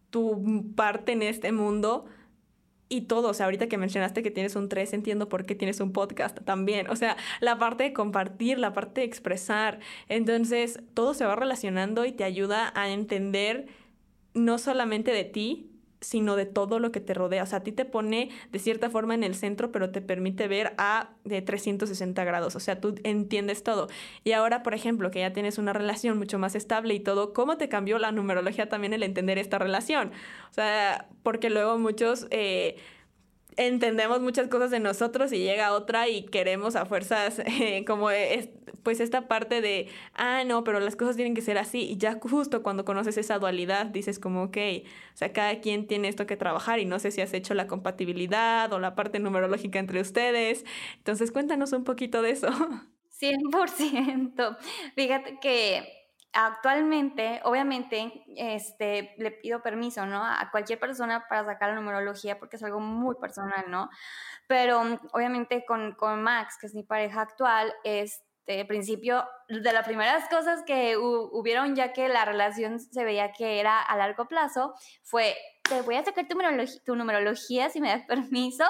tu 0.09 0.73
parte 0.75 1.11
en 1.11 1.21
este 1.21 1.51
mundo, 1.51 2.05
y 2.87 3.01
todo, 3.01 3.29
o 3.29 3.33
sea, 3.33 3.45
ahorita 3.45 3.67
que 3.67 3.77
mencionaste 3.77 4.21
que 4.21 4.31
tienes 4.31 4.55
un 4.55 4.69
3, 4.69 4.93
entiendo 4.93 5.27
por 5.27 5.45
qué 5.45 5.55
tienes 5.55 5.79
un 5.79 5.91
podcast 5.91 6.39
también, 6.43 6.89
o 6.89 6.95
sea, 6.95 7.17
la 7.39 7.57
parte 7.57 7.83
de 7.83 7.93
compartir, 7.93 8.59
la 8.59 8.73
parte 8.73 9.01
de 9.01 9.07
expresar, 9.07 9.79
entonces 10.07 10.79
todo 10.93 11.13
se 11.13 11.25
va 11.25 11.35
relacionando 11.35 12.05
y 12.05 12.11
te 12.11 12.23
ayuda 12.23 12.71
a 12.75 12.89
entender 12.89 13.67
no 14.35 14.59
solamente 14.59 15.11
de 15.11 15.23
ti, 15.23 15.71
sino 16.01 16.35
de 16.35 16.45
todo 16.45 16.79
lo 16.79 16.91
que 16.91 16.99
te 16.99 17.13
rodea. 17.13 17.43
O 17.43 17.45
sea, 17.45 17.59
a 17.59 17.63
ti 17.63 17.71
te 17.71 17.83
pone 17.83 18.29
de 18.51 18.59
cierta 18.59 18.89
forma 18.89 19.15
en 19.15 19.23
el 19.23 19.33
centro, 19.33 19.71
pero 19.71 19.89
te 19.89 20.01
permite 20.01 20.47
ver 20.47 20.73
a 20.77 21.09
de 21.23 21.41
360 21.41 22.23
grados. 22.23 22.55
O 22.55 22.59
sea, 22.59 22.79
tú 22.79 22.95
entiendes 23.03 23.63
todo. 23.63 23.87
Y 24.23 24.33
ahora, 24.33 24.61
por 24.61 24.75
ejemplo, 24.75 25.09
que 25.09 25.19
ya 25.19 25.33
tienes 25.33 25.57
una 25.57 25.73
relación 25.73 26.17
mucho 26.17 26.37
más 26.37 26.53
estable 26.53 26.93
y 26.93 26.99
todo, 26.99 27.33
¿cómo 27.33 27.57
te 27.57 27.69
cambió 27.69 27.97
la 27.97 28.11
numerología 28.11 28.69
también 28.69 28.93
el 28.93 29.01
entender 29.01 29.39
esta 29.39 29.57
relación? 29.57 30.11
O 30.51 30.53
sea, 30.53 31.09
porque 31.23 31.49
luego 31.49 31.79
muchos... 31.79 32.27
Eh, 32.29 32.77
entendemos 33.57 34.21
muchas 34.21 34.47
cosas 34.47 34.71
de 34.71 34.79
nosotros 34.79 35.31
y 35.31 35.39
llega 35.39 35.73
otra 35.73 36.07
y 36.07 36.23
queremos 36.23 36.75
a 36.75 36.85
fuerzas 36.85 37.39
eh, 37.45 37.83
como 37.85 38.09
es, 38.11 38.49
pues 38.83 38.99
esta 38.99 39.27
parte 39.27 39.61
de, 39.61 39.87
ah, 40.13 40.43
no, 40.45 40.63
pero 40.63 40.79
las 40.79 40.95
cosas 40.95 41.15
tienen 41.15 41.35
que 41.35 41.41
ser 41.41 41.57
así 41.57 41.79
y 41.81 41.97
ya 41.97 42.19
justo 42.19 42.63
cuando 42.63 42.85
conoces 42.85 43.17
esa 43.17 43.39
dualidad 43.39 43.87
dices 43.87 44.19
como, 44.19 44.43
ok, 44.43 44.57
o 45.13 45.17
sea, 45.17 45.33
cada 45.33 45.59
quien 45.61 45.87
tiene 45.87 46.07
esto 46.07 46.25
que 46.27 46.37
trabajar 46.37 46.79
y 46.79 46.85
no 46.85 46.99
sé 46.99 47.11
si 47.11 47.21
has 47.21 47.33
hecho 47.33 47.53
la 47.53 47.67
compatibilidad 47.67 48.71
o 48.73 48.79
la 48.79 48.95
parte 48.95 49.19
numerológica 49.19 49.79
entre 49.79 50.01
ustedes. 50.01 50.65
Entonces 50.97 51.31
cuéntanos 51.31 51.71
un 51.73 51.83
poquito 51.83 52.21
de 52.21 52.31
eso. 52.31 52.47
100%. 53.19 54.57
Fíjate 54.95 55.39
que 55.39 55.94
actualmente, 56.35 57.39
obviamente, 57.43 58.23
este, 58.35 59.15
le 59.17 59.31
pido 59.31 59.61
permiso, 59.61 60.05
¿no? 60.05 60.23
A 60.23 60.49
cualquier 60.51 60.79
persona 60.79 61.25
para 61.27 61.45
sacar 61.45 61.69
la 61.69 61.75
numerología 61.75 62.37
porque 62.37 62.57
es 62.57 62.63
algo 62.63 62.79
muy 62.79 63.15
personal, 63.15 63.65
¿no? 63.69 63.89
Pero 64.47 64.81
obviamente 65.13 65.65
con, 65.65 65.93
con 65.93 66.21
Max, 66.21 66.57
que 66.59 66.67
es 66.67 66.75
mi 66.75 66.83
pareja 66.83 67.21
actual, 67.21 67.73
este, 67.85 68.65
principio, 68.65 69.25
de 69.47 69.73
las 69.73 69.85
primeras 69.85 70.27
cosas 70.29 70.61
que 70.67 70.97
hubieron 70.97 71.75
ya 71.75 71.93
que 71.93 72.09
la 72.09 72.25
relación 72.25 72.79
se 72.79 73.03
veía 73.03 73.31
que 73.31 73.59
era 73.59 73.81
a 73.81 73.97
largo 73.97 74.27
plazo, 74.27 74.75
fue, 75.03 75.35
te 75.63 75.81
voy 75.81 75.95
a 75.95 76.03
sacar 76.03 76.27
tu, 76.27 76.37
tu 76.85 76.95
numerología 76.95 77.69
si 77.69 77.79
me 77.79 77.89
das 77.89 78.05
permiso. 78.05 78.65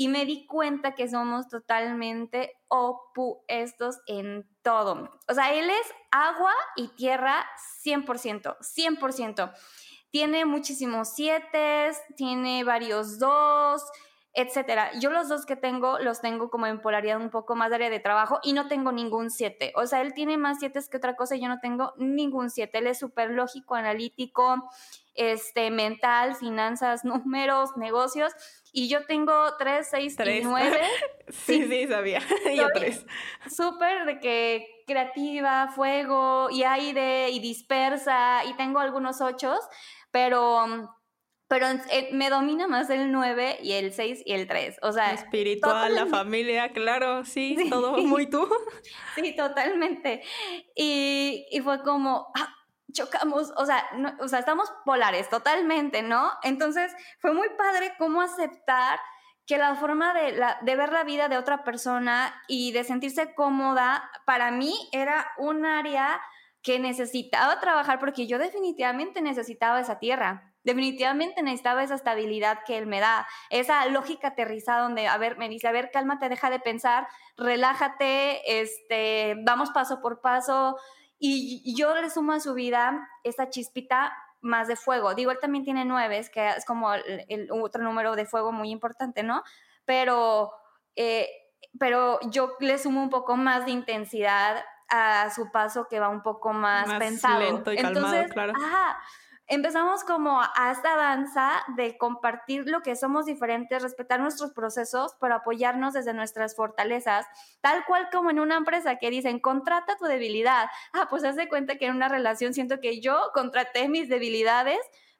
Y 0.00 0.06
me 0.06 0.24
di 0.24 0.46
cuenta 0.46 0.94
que 0.94 1.08
somos 1.08 1.48
totalmente 1.48 2.56
opuestos 2.68 3.98
en 4.06 4.48
todo. 4.62 5.10
O 5.28 5.34
sea, 5.34 5.52
él 5.52 5.68
es 5.68 5.94
agua 6.12 6.52
y 6.76 6.86
tierra 6.94 7.44
100%, 7.84 8.58
100%. 8.60 9.52
Tiene 10.10 10.44
muchísimos 10.44 11.14
siete, 11.16 11.90
tiene 12.16 12.62
varios 12.62 13.18
dos, 13.18 13.82
etcétera. 14.34 14.92
Yo 15.00 15.10
los 15.10 15.28
dos 15.28 15.46
que 15.46 15.56
tengo 15.56 15.98
los 15.98 16.20
tengo 16.20 16.48
como 16.48 16.68
en 16.68 16.80
polaridad 16.80 17.20
un 17.20 17.30
poco 17.30 17.56
más 17.56 17.70
de 17.70 17.74
área 17.74 17.90
de 17.90 17.98
trabajo 17.98 18.38
y 18.44 18.52
no 18.52 18.68
tengo 18.68 18.92
ningún 18.92 19.30
siete. 19.30 19.72
O 19.74 19.84
sea, 19.86 20.00
él 20.00 20.14
tiene 20.14 20.36
más 20.36 20.58
siete 20.60 20.78
que 20.88 20.96
otra 20.96 21.16
cosa 21.16 21.34
y 21.34 21.40
yo 21.40 21.48
no 21.48 21.58
tengo 21.58 21.92
ningún 21.96 22.48
siete. 22.48 22.78
Él 22.78 22.86
es 22.86 23.00
súper 23.00 23.30
lógico, 23.30 23.74
analítico, 23.74 24.70
este, 25.14 25.72
mental, 25.72 26.36
finanzas, 26.36 27.04
números, 27.04 27.76
negocios. 27.76 28.32
Y 28.72 28.88
yo 28.88 29.04
tengo 29.06 29.56
tres, 29.58 29.88
seis 29.90 30.16
y 30.18 30.40
nueve. 30.42 30.80
sí, 31.28 31.66
sí, 31.68 31.86
sabía. 31.86 32.20
yo 32.56 32.68
tres. 32.74 33.04
Súper 33.50 34.04
de 34.04 34.20
que 34.20 34.66
creativa, 34.86 35.68
fuego 35.74 36.48
y 36.50 36.62
aire 36.62 37.30
y 37.30 37.40
dispersa 37.40 38.44
y 38.44 38.54
tengo 38.54 38.78
algunos 38.78 39.20
ochos, 39.20 39.58
pero 40.10 40.94
pero 41.48 41.66
eh, 41.66 42.10
me 42.12 42.28
domina 42.28 42.68
más 42.68 42.90
el 42.90 43.10
9 43.10 43.60
y 43.62 43.72
el 43.72 43.92
6 43.92 44.22
y 44.26 44.32
el 44.34 44.46
3. 44.46 44.76
O 44.82 44.92
sea, 44.92 45.12
espiritual, 45.12 45.94
la 45.94 46.06
familia, 46.06 46.72
claro, 46.72 47.24
sí, 47.24 47.56
todo 47.70 47.96
muy 47.96 48.26
tú. 48.26 48.46
Sí, 49.14 49.34
totalmente. 49.34 50.22
Y, 50.76 51.46
y 51.50 51.60
fue 51.60 51.82
como, 51.82 52.30
ah, 52.36 52.54
chocamos, 52.92 53.52
o 53.56 53.66
sea, 53.66 53.84
o 54.20 54.28
sea, 54.28 54.38
estamos 54.38 54.72
polares 54.84 55.28
totalmente, 55.28 56.02
¿no? 56.02 56.30
Entonces 56.42 56.92
fue 57.20 57.32
muy 57.32 57.48
padre 57.56 57.94
cómo 57.98 58.20
aceptar 58.20 58.98
que 59.46 59.58
la 59.58 59.74
forma 59.76 60.12
de, 60.12 60.32
la, 60.32 60.58
de 60.62 60.76
ver 60.76 60.92
la 60.92 61.04
vida 61.04 61.28
de 61.28 61.38
otra 61.38 61.64
persona 61.64 62.34
y 62.48 62.72
de 62.72 62.84
sentirse 62.84 63.34
cómoda, 63.34 64.10
para 64.26 64.50
mí 64.50 64.74
era 64.92 65.26
un 65.38 65.64
área 65.64 66.20
que 66.62 66.78
necesitaba 66.78 67.60
trabajar 67.60 67.98
porque 67.98 68.26
yo 68.26 68.38
definitivamente 68.38 69.22
necesitaba 69.22 69.80
esa 69.80 69.98
tierra 69.98 70.48
definitivamente 70.68 71.42
necesitaba 71.42 71.82
esa 71.82 71.94
estabilidad 71.94 72.58
que 72.66 72.76
él 72.76 72.86
me 72.86 73.00
da, 73.00 73.26
esa 73.48 73.86
lógica 73.86 74.28
aterrizada 74.28 74.82
donde, 74.82 75.08
a 75.08 75.16
ver, 75.16 75.38
me 75.38 75.48
dice, 75.48 75.66
a 75.66 75.72
ver, 75.72 75.90
cálmate, 75.90 76.28
deja 76.28 76.50
de 76.50 76.60
pensar, 76.60 77.08
relájate, 77.38 78.60
este, 78.60 79.36
vamos 79.44 79.70
paso 79.70 80.00
por 80.02 80.20
paso. 80.20 80.76
Y 81.20 81.74
yo 81.76 81.94
le 81.94 82.10
sumo 82.10 82.32
a 82.32 82.40
su 82.40 82.54
vida 82.54 83.08
esa 83.24 83.50
chispita 83.50 84.12
más 84.40 84.68
de 84.68 84.76
fuego. 84.76 85.14
Digo, 85.14 85.30
él 85.30 85.38
también 85.40 85.64
tiene 85.64 85.84
nueve, 85.84 86.24
que 86.32 86.48
es 86.50 86.64
como 86.64 86.92
el, 86.94 87.48
otro 87.50 87.82
número 87.82 88.14
de 88.16 88.26
fuego 88.26 88.52
muy 88.52 88.70
importante, 88.70 89.22
¿no? 89.22 89.42
Pero, 89.84 90.52
eh, 90.96 91.28
pero 91.78 92.18
yo 92.30 92.52
le 92.60 92.78
sumo 92.78 93.02
un 93.02 93.10
poco 93.10 93.36
más 93.36 93.64
de 93.64 93.72
intensidad 93.72 94.64
a 94.88 95.30
su 95.30 95.50
paso 95.50 95.86
que 95.88 96.00
va 96.00 96.08
un 96.08 96.22
poco 96.22 96.52
más, 96.52 96.92
pensado. 96.94 97.40
Lento 97.40 97.72
y 97.72 97.78
Entonces, 97.78 98.32
claro. 98.32 98.52
Ajá, 98.56 98.98
empezamos 99.48 100.04
como 100.04 100.40
a 100.40 100.70
esta 100.70 100.94
danza 100.94 101.50
de 101.76 101.96
compartir 101.96 102.68
lo 102.68 102.82
que 102.82 102.96
somos 102.96 103.26
diferentes, 103.26 103.82
respetar 103.82 104.20
nuestros 104.20 104.52
procesos, 104.52 105.16
pero 105.20 105.34
apoyarnos 105.34 105.94
desde 105.94 106.12
nuestras 106.12 106.54
fortalezas, 106.54 107.26
tal 107.60 107.84
cual 107.86 108.08
como 108.12 108.30
en 108.30 108.40
una 108.40 108.58
empresa 108.58 108.96
que 108.96 109.10
dicen, 109.10 109.40
contrata 109.40 109.96
tu 109.96 110.04
debilidad. 110.04 110.68
Ah, 110.92 111.08
pues 111.08 111.24
haz 111.24 111.36
de 111.36 111.48
cuenta 111.48 111.76
que 111.76 111.86
en 111.86 111.96
una 111.96 112.08
relación 112.08 112.52
siento 112.54 112.80
que 112.80 113.00
yo 113.00 113.18
contraté 113.32 113.88
mis 113.88 114.08
debilidades 114.08 114.78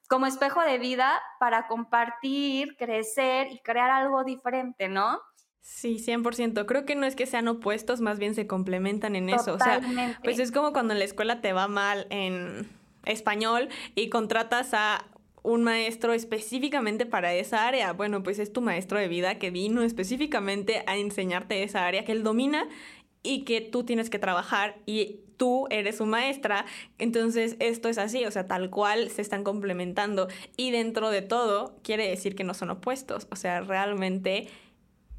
como 0.08 0.26
espejo 0.26 0.60
de 0.62 0.78
vida 0.78 1.20
para 1.40 1.66
compartir, 1.66 2.76
crecer 2.76 3.48
y 3.50 3.60
crear 3.60 3.90
algo 3.90 4.24
diferente, 4.24 4.88
¿no? 4.88 5.20
Sí, 5.60 5.98
100%. 5.98 6.64
Creo 6.64 6.86
que 6.86 6.96
no 6.96 7.04
es 7.04 7.14
que 7.14 7.26
sean 7.26 7.46
opuestos, 7.46 8.00
más 8.00 8.18
bien 8.18 8.34
se 8.34 8.46
complementan 8.46 9.16
en 9.16 9.28
eso. 9.28 9.52
O 9.52 9.58
sea, 9.58 9.80
pues 10.24 10.38
es 10.38 10.50
como 10.50 10.72
cuando 10.72 10.94
en 10.94 10.98
la 10.98 11.04
escuela 11.04 11.42
te 11.42 11.52
va 11.52 11.68
mal 11.68 12.06
en 12.08 12.77
español 13.08 13.68
y 13.94 14.08
contratas 14.08 14.74
a 14.74 15.04
un 15.42 15.62
maestro 15.64 16.12
específicamente 16.12 17.06
para 17.06 17.34
esa 17.34 17.66
área. 17.66 17.92
Bueno, 17.92 18.22
pues 18.22 18.38
es 18.38 18.52
tu 18.52 18.60
maestro 18.60 18.98
de 18.98 19.08
vida 19.08 19.38
que 19.38 19.50
vino 19.50 19.82
específicamente 19.82 20.82
a 20.86 20.96
enseñarte 20.96 21.62
esa 21.62 21.86
área 21.86 22.04
que 22.04 22.12
él 22.12 22.22
domina 22.22 22.68
y 23.22 23.44
que 23.44 23.60
tú 23.60 23.84
tienes 23.84 24.10
que 24.10 24.18
trabajar 24.18 24.76
y 24.86 25.20
tú 25.36 25.66
eres 25.70 25.96
su 25.96 26.06
maestra. 26.06 26.66
Entonces 26.98 27.56
esto 27.60 27.88
es 27.88 27.98
así, 27.98 28.24
o 28.24 28.30
sea, 28.30 28.46
tal 28.46 28.70
cual 28.70 29.10
se 29.10 29.22
están 29.22 29.44
complementando 29.44 30.28
y 30.56 30.70
dentro 30.70 31.10
de 31.10 31.22
todo 31.22 31.78
quiere 31.82 32.08
decir 32.08 32.34
que 32.34 32.44
no 32.44 32.54
son 32.54 32.70
opuestos, 32.70 33.26
o 33.30 33.36
sea, 33.36 33.60
realmente 33.60 34.48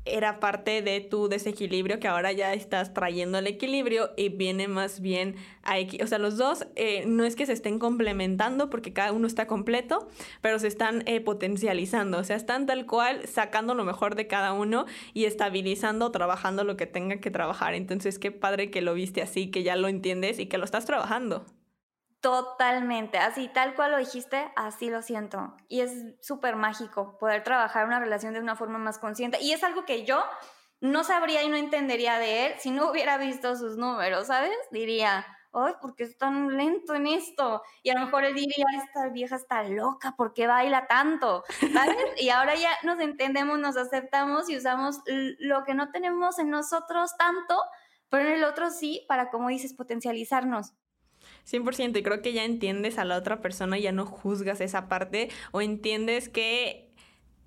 era 0.05 0.39
parte 0.39 0.81
de 0.81 1.01
tu 1.01 1.29
desequilibrio 1.29 1.99
que 1.99 2.07
ahora 2.07 2.31
ya 2.31 2.53
estás 2.53 2.93
trayendo 2.93 3.37
el 3.37 3.47
equilibrio 3.47 4.11
y 4.17 4.29
viene 4.29 4.67
más 4.67 4.99
bien 5.01 5.35
a... 5.63 5.75
O 6.03 6.07
sea, 6.07 6.17
los 6.19 6.37
dos 6.37 6.67
eh, 6.75 7.03
no 7.05 7.25
es 7.25 7.35
que 7.35 7.45
se 7.45 7.53
estén 7.53 7.79
complementando 7.79 8.69
porque 8.69 8.93
cada 8.93 9.11
uno 9.11 9.27
está 9.27 9.47
completo, 9.47 10.07
pero 10.41 10.59
se 10.59 10.67
están 10.67 11.03
eh, 11.05 11.21
potencializando, 11.21 12.19
o 12.19 12.23
sea, 12.23 12.35
están 12.35 12.65
tal 12.65 12.85
cual 12.85 13.27
sacando 13.27 13.75
lo 13.75 13.85
mejor 13.85 14.15
de 14.15 14.27
cada 14.27 14.53
uno 14.53 14.85
y 15.13 15.25
estabilizando, 15.25 16.11
trabajando 16.11 16.63
lo 16.63 16.77
que 16.77 16.87
tenga 16.87 17.17
que 17.17 17.31
trabajar. 17.31 17.73
Entonces, 17.73 18.19
qué 18.19 18.31
padre 18.31 18.71
que 18.71 18.81
lo 18.81 18.93
viste 18.93 19.21
así, 19.21 19.51
que 19.51 19.63
ya 19.63 19.75
lo 19.75 19.87
entiendes 19.87 20.39
y 20.39 20.47
que 20.47 20.57
lo 20.57 20.65
estás 20.65 20.85
trabajando. 20.85 21.45
Totalmente, 22.21 23.17
así 23.17 23.47
tal 23.47 23.75
cual 23.75 23.91
lo 23.91 23.97
dijiste, 23.97 24.51
así 24.57 24.89
lo 24.89 25.01
siento. 25.01 25.55
Y 25.69 25.79
es 25.79 25.91
súper 26.21 26.57
mágico 26.57 27.17
poder 27.17 27.43
trabajar 27.43 27.85
una 27.85 27.99
relación 27.99 28.33
de 28.33 28.41
una 28.41 28.57
forma 28.57 28.77
más 28.77 28.99
consciente. 28.99 29.37
Y 29.41 29.53
es 29.53 29.63
algo 29.63 29.85
que 29.85 30.03
yo 30.03 30.21
no 30.81 31.05
sabría 31.05 31.43
y 31.43 31.49
no 31.49 31.55
entendería 31.55 32.19
de 32.19 32.47
él 32.47 32.53
si 32.59 32.71
no 32.71 32.91
hubiera 32.91 33.17
visto 33.17 33.55
sus 33.55 33.77
números, 33.77 34.27
¿sabes? 34.27 34.51
Diría, 34.71 35.25
ay, 35.53 35.73
¿por 35.81 35.95
qué 35.95 36.03
es 36.03 36.17
tan 36.17 36.57
lento 36.57 36.93
en 36.93 37.07
esto? 37.07 37.63
Y 37.83 37.89
a 37.89 37.93
lo 37.93 38.05
mejor 38.05 38.25
él 38.25 38.35
diría, 38.35 38.65
esta 38.83 39.07
vieja 39.09 39.37
está 39.37 39.63
loca, 39.63 40.15
¿por 40.17 40.33
qué 40.33 40.45
baila 40.47 40.87
tanto? 40.87 41.43
¿Sabes? 41.73 41.95
Y 42.17 42.29
ahora 42.29 42.55
ya 42.55 42.71
nos 42.83 42.99
entendemos, 42.99 43.59
nos 43.59 43.77
aceptamos 43.77 44.49
y 44.49 44.57
usamos 44.57 44.99
lo 45.05 45.63
que 45.63 45.73
no 45.73 45.89
tenemos 45.91 46.37
en 46.39 46.49
nosotros 46.49 47.15
tanto, 47.17 47.57
pero 48.09 48.27
en 48.27 48.33
el 48.35 48.43
otro 48.43 48.71
sí, 48.71 49.05
para, 49.07 49.29
como 49.29 49.49
dices, 49.49 49.73
potencializarnos. 49.73 50.73
100% 51.49 51.97
y 51.97 52.03
creo 52.03 52.21
que 52.21 52.33
ya 52.33 52.43
entiendes 52.43 52.97
a 52.97 53.05
la 53.05 53.17
otra 53.17 53.41
persona, 53.41 53.77
ya 53.77 53.91
no 53.91 54.05
juzgas 54.05 54.61
esa 54.61 54.87
parte 54.87 55.29
o 55.51 55.61
entiendes 55.61 56.29
que 56.29 56.88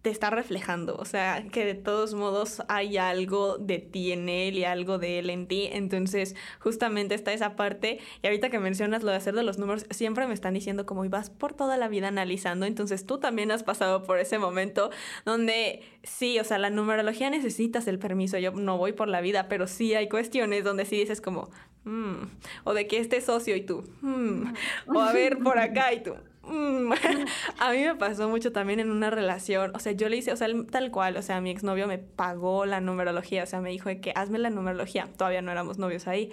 te 0.02 0.10
está 0.10 0.30
reflejando, 0.30 0.96
o 0.96 1.04
sea, 1.04 1.44
que 1.52 1.64
de 1.64 1.74
todos 1.74 2.12
modos 2.14 2.60
hay 2.66 2.96
algo 2.96 3.56
de 3.56 3.78
ti 3.78 4.10
en 4.10 4.28
él 4.28 4.58
y 4.58 4.64
algo 4.64 4.98
de 4.98 5.20
él 5.20 5.30
en 5.30 5.46
ti, 5.46 5.68
entonces 5.70 6.34
justamente 6.58 7.14
está 7.14 7.32
esa 7.32 7.54
parte. 7.54 8.00
Y 8.20 8.26
ahorita 8.26 8.50
que 8.50 8.58
mencionas 8.58 9.04
lo 9.04 9.12
de 9.12 9.16
hacer 9.16 9.34
de 9.34 9.44
los 9.44 9.58
números, 9.58 9.86
siempre 9.90 10.26
me 10.26 10.34
están 10.34 10.54
diciendo 10.54 10.86
como 10.86 11.04
ibas 11.04 11.30
por 11.30 11.54
toda 11.54 11.76
la 11.76 11.86
vida 11.86 12.08
analizando, 12.08 12.66
entonces 12.66 13.06
tú 13.06 13.18
también 13.18 13.52
has 13.52 13.62
pasado 13.62 14.02
por 14.02 14.18
ese 14.18 14.38
momento 14.38 14.90
donde 15.24 15.82
sí, 16.02 16.40
o 16.40 16.44
sea, 16.44 16.58
la 16.58 16.70
numerología 16.70 17.30
necesitas 17.30 17.86
el 17.86 18.00
permiso, 18.00 18.38
yo 18.38 18.50
no 18.50 18.78
voy 18.78 18.92
por 18.92 19.06
la 19.06 19.20
vida, 19.20 19.46
pero 19.48 19.68
sí 19.68 19.94
hay 19.94 20.08
cuestiones 20.08 20.64
donde 20.64 20.84
sí 20.84 20.96
dices 20.96 21.20
como, 21.20 21.48
mm", 21.84 22.24
o 22.64 22.74
de 22.74 22.88
que 22.88 22.98
este 22.98 23.20
socio 23.20 23.54
y 23.54 23.60
tú, 23.60 23.84
mm", 24.00 24.52
o 24.88 25.00
a 25.00 25.12
ver 25.12 25.38
por 25.38 25.60
acá 25.60 25.92
y 25.92 26.02
tú, 26.02 26.16
Mm, 26.44 26.92
a 27.58 27.70
mí 27.72 27.78
me 27.78 27.94
pasó 27.94 28.28
mucho 28.28 28.52
también 28.52 28.80
en 28.80 28.90
una 28.90 29.10
relación, 29.10 29.72
o 29.74 29.78
sea, 29.78 29.92
yo 29.92 30.08
le 30.08 30.16
hice, 30.16 30.32
o 30.32 30.36
sea, 30.36 30.48
tal 30.70 30.90
cual, 30.90 31.16
o 31.16 31.22
sea, 31.22 31.40
mi 31.40 31.50
exnovio 31.50 31.86
me 31.86 31.98
pagó 31.98 32.66
la 32.66 32.80
numerología, 32.80 33.44
o 33.44 33.46
sea, 33.46 33.60
me 33.60 33.70
dijo 33.70 33.90
que 34.00 34.12
hazme 34.14 34.38
la 34.38 34.50
numerología, 34.50 35.08
todavía 35.16 35.42
no 35.42 35.52
éramos 35.52 35.78
novios 35.78 36.06
ahí, 36.08 36.30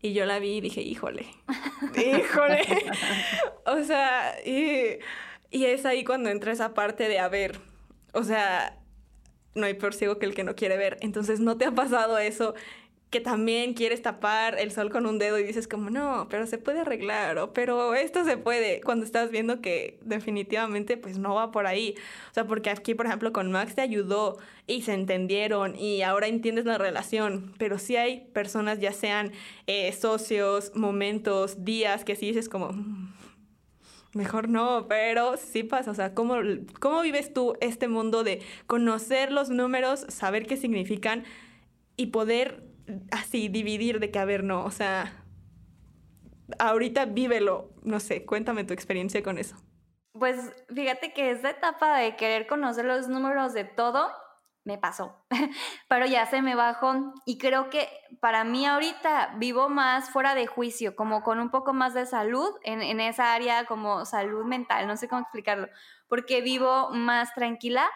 y 0.00 0.14
yo 0.14 0.24
la 0.24 0.38
vi 0.38 0.56
y 0.56 0.60
dije, 0.60 0.80
híjole, 0.80 1.26
híjole, 1.96 2.62
o 3.66 3.82
sea, 3.84 4.34
y, 4.44 4.98
y 5.50 5.64
es 5.66 5.84
ahí 5.84 6.04
cuando 6.04 6.30
entra 6.30 6.52
esa 6.52 6.72
parte 6.72 7.08
de, 7.08 7.18
a 7.18 7.28
ver, 7.28 7.60
o 8.14 8.24
sea, 8.24 8.78
no 9.54 9.66
hay 9.66 9.74
peor 9.74 9.94
ciego 9.94 10.18
que 10.18 10.26
el 10.26 10.34
que 10.34 10.44
no 10.44 10.54
quiere 10.54 10.78
ver, 10.78 10.96
entonces 11.02 11.40
no 11.40 11.58
te 11.58 11.66
ha 11.66 11.72
pasado 11.72 12.16
eso 12.18 12.54
que 13.10 13.20
también 13.20 13.74
quieres 13.74 14.02
tapar 14.02 14.58
el 14.60 14.70
sol 14.70 14.90
con 14.90 15.04
un 15.04 15.18
dedo 15.18 15.38
y 15.38 15.42
dices 15.42 15.66
como, 15.66 15.90
no, 15.90 16.28
pero 16.30 16.46
se 16.46 16.58
puede 16.58 16.80
arreglar, 16.80 17.38
o 17.38 17.52
pero 17.52 17.94
esto 17.94 18.24
se 18.24 18.36
puede, 18.36 18.80
cuando 18.82 19.04
estás 19.04 19.32
viendo 19.32 19.60
que 19.60 19.98
definitivamente 20.02 20.96
pues 20.96 21.18
no 21.18 21.34
va 21.34 21.50
por 21.50 21.66
ahí. 21.66 21.96
O 22.30 22.34
sea, 22.34 22.46
porque 22.46 22.70
aquí, 22.70 22.94
por 22.94 23.06
ejemplo, 23.06 23.32
con 23.32 23.50
Max 23.50 23.74
te 23.74 23.80
ayudó 23.82 24.38
y 24.68 24.82
se 24.82 24.94
entendieron 24.94 25.74
y 25.74 26.02
ahora 26.02 26.28
entiendes 26.28 26.66
la 26.66 26.78
relación, 26.78 27.52
pero 27.58 27.78
sí 27.78 27.96
hay 27.96 28.28
personas, 28.32 28.78
ya 28.78 28.92
sean 28.92 29.32
eh, 29.66 29.92
socios, 29.92 30.70
momentos, 30.76 31.64
días, 31.64 32.04
que 32.04 32.14
sí 32.14 32.26
dices 32.26 32.48
como... 32.48 32.72
Mm, 32.72 33.14
mejor 34.12 34.48
no, 34.48 34.86
pero 34.88 35.36
sí 35.36 35.62
pasa. 35.62 35.90
O 35.90 35.94
sea, 35.94 36.14
¿cómo, 36.14 36.36
¿cómo 36.80 37.00
vives 37.02 37.32
tú 37.32 37.54
este 37.60 37.88
mundo 37.88 38.24
de 38.24 38.40
conocer 38.66 39.30
los 39.32 39.50
números, 39.50 40.04
saber 40.08 40.46
qué 40.46 40.56
significan 40.56 41.24
y 41.96 42.06
poder 42.06 42.69
así 43.10 43.48
dividir 43.48 44.00
de 44.00 44.10
que, 44.10 44.18
a 44.18 44.24
ver, 44.24 44.44
no, 44.44 44.64
o 44.64 44.70
sea, 44.70 45.24
ahorita 46.58 47.06
vívelo, 47.06 47.70
no 47.82 48.00
sé, 48.00 48.24
cuéntame 48.24 48.64
tu 48.64 48.72
experiencia 48.72 49.22
con 49.22 49.38
eso. 49.38 49.56
Pues 50.12 50.36
fíjate 50.74 51.12
que 51.12 51.30
esa 51.30 51.50
etapa 51.50 51.98
de 51.98 52.16
querer 52.16 52.46
conocer 52.46 52.84
los 52.84 53.08
números 53.08 53.52
de 53.54 53.64
todo 53.64 54.10
me 54.64 54.76
pasó, 54.76 55.24
pero 55.88 56.04
ya 56.06 56.26
se 56.26 56.42
me 56.42 56.54
bajó 56.54 57.14
y 57.24 57.38
creo 57.38 57.70
que 57.70 57.88
para 58.20 58.44
mí 58.44 58.66
ahorita 58.66 59.34
vivo 59.38 59.68
más 59.68 60.10
fuera 60.10 60.34
de 60.34 60.46
juicio, 60.46 60.94
como 60.94 61.22
con 61.22 61.40
un 61.40 61.50
poco 61.50 61.72
más 61.72 61.94
de 61.94 62.04
salud 62.04 62.50
en, 62.62 62.82
en 62.82 63.00
esa 63.00 63.32
área 63.32 63.64
como 63.64 64.04
salud 64.04 64.44
mental, 64.44 64.86
no 64.86 64.96
sé 64.96 65.08
cómo 65.08 65.22
explicarlo, 65.22 65.68
porque 66.08 66.42
vivo 66.42 66.90
más 66.90 67.32
tranquila. 67.34 67.88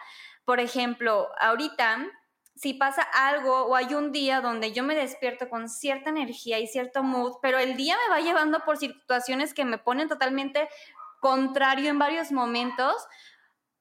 Por 0.43 0.59
ejemplo, 0.59 1.29
ahorita 1.39 2.07
si 2.55 2.73
pasa 2.73 3.01
algo 3.01 3.65
o 3.65 3.75
hay 3.75 3.93
un 3.93 4.11
día 4.11 4.41
donde 4.41 4.71
yo 4.71 4.83
me 4.83 4.95
despierto 4.95 5.49
con 5.49 5.67
cierta 5.69 6.09
energía 6.09 6.59
y 6.59 6.67
cierto 6.67 7.03
mood, 7.03 7.33
pero 7.41 7.59
el 7.59 7.75
día 7.75 7.97
me 8.03 8.15
va 8.15 8.21
llevando 8.21 8.61
por 8.61 8.77
situaciones 8.77 9.53
que 9.53 9.65
me 9.65 9.77
ponen 9.77 10.07
totalmente 10.07 10.69
contrario 11.19 11.89
en 11.89 11.99
varios 11.99 12.31
momentos, 12.31 12.95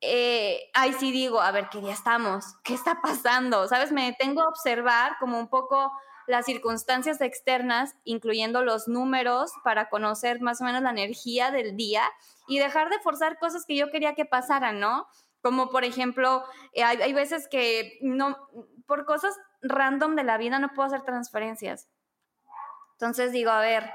eh, 0.01 0.71
ahí 0.75 0.93
sí 0.93 1.13
digo, 1.13 1.41
a 1.41 1.51
ver, 1.51 1.69
¿qué 1.71 1.81
día 1.81 1.93
estamos? 1.93 2.45
¿Qué 2.65 2.75
está 2.75 3.01
pasando? 3.01 3.69
¿Sabes? 3.69 3.93
Me 3.93 4.15
tengo 4.19 4.43
a 4.43 4.49
observar 4.49 5.17
como 5.19 5.39
un 5.39 5.49
poco 5.49 5.93
las 6.27 6.47
circunstancias 6.47 7.21
externas, 7.21 7.95
incluyendo 8.05 8.63
los 8.63 8.89
números, 8.89 9.53
para 9.63 9.89
conocer 9.89 10.41
más 10.41 10.61
o 10.61 10.65
menos 10.65 10.83
la 10.83 10.91
energía 10.91 11.51
del 11.51 11.77
día 11.77 12.03
y 12.49 12.59
dejar 12.59 12.91
de 12.91 12.99
forzar 13.01 13.39
cosas 13.39 13.65
que 13.67 13.77
yo 13.77 13.91
quería 13.91 14.15
que 14.15 14.25
pasaran, 14.25 14.81
¿no? 14.81 15.07
Como 15.45 15.69
por 15.69 15.85
ejemplo, 15.85 16.43
eh, 16.73 16.83
hay, 16.83 17.13
veces 17.13 17.49
que 17.49 17.99
no, 18.01 18.49
por 18.87 19.05
cosas 19.05 19.39
random 19.61 20.17
de 20.17 20.25
la 20.25 20.39
vida 20.39 20.59
no 20.59 20.71
puedo 20.73 20.87
hacer 20.87 21.03
transferencias. 21.03 21.91
Entonces 22.95 23.31
digo, 23.31 23.51
a 23.51 23.61
ver, 23.61 23.93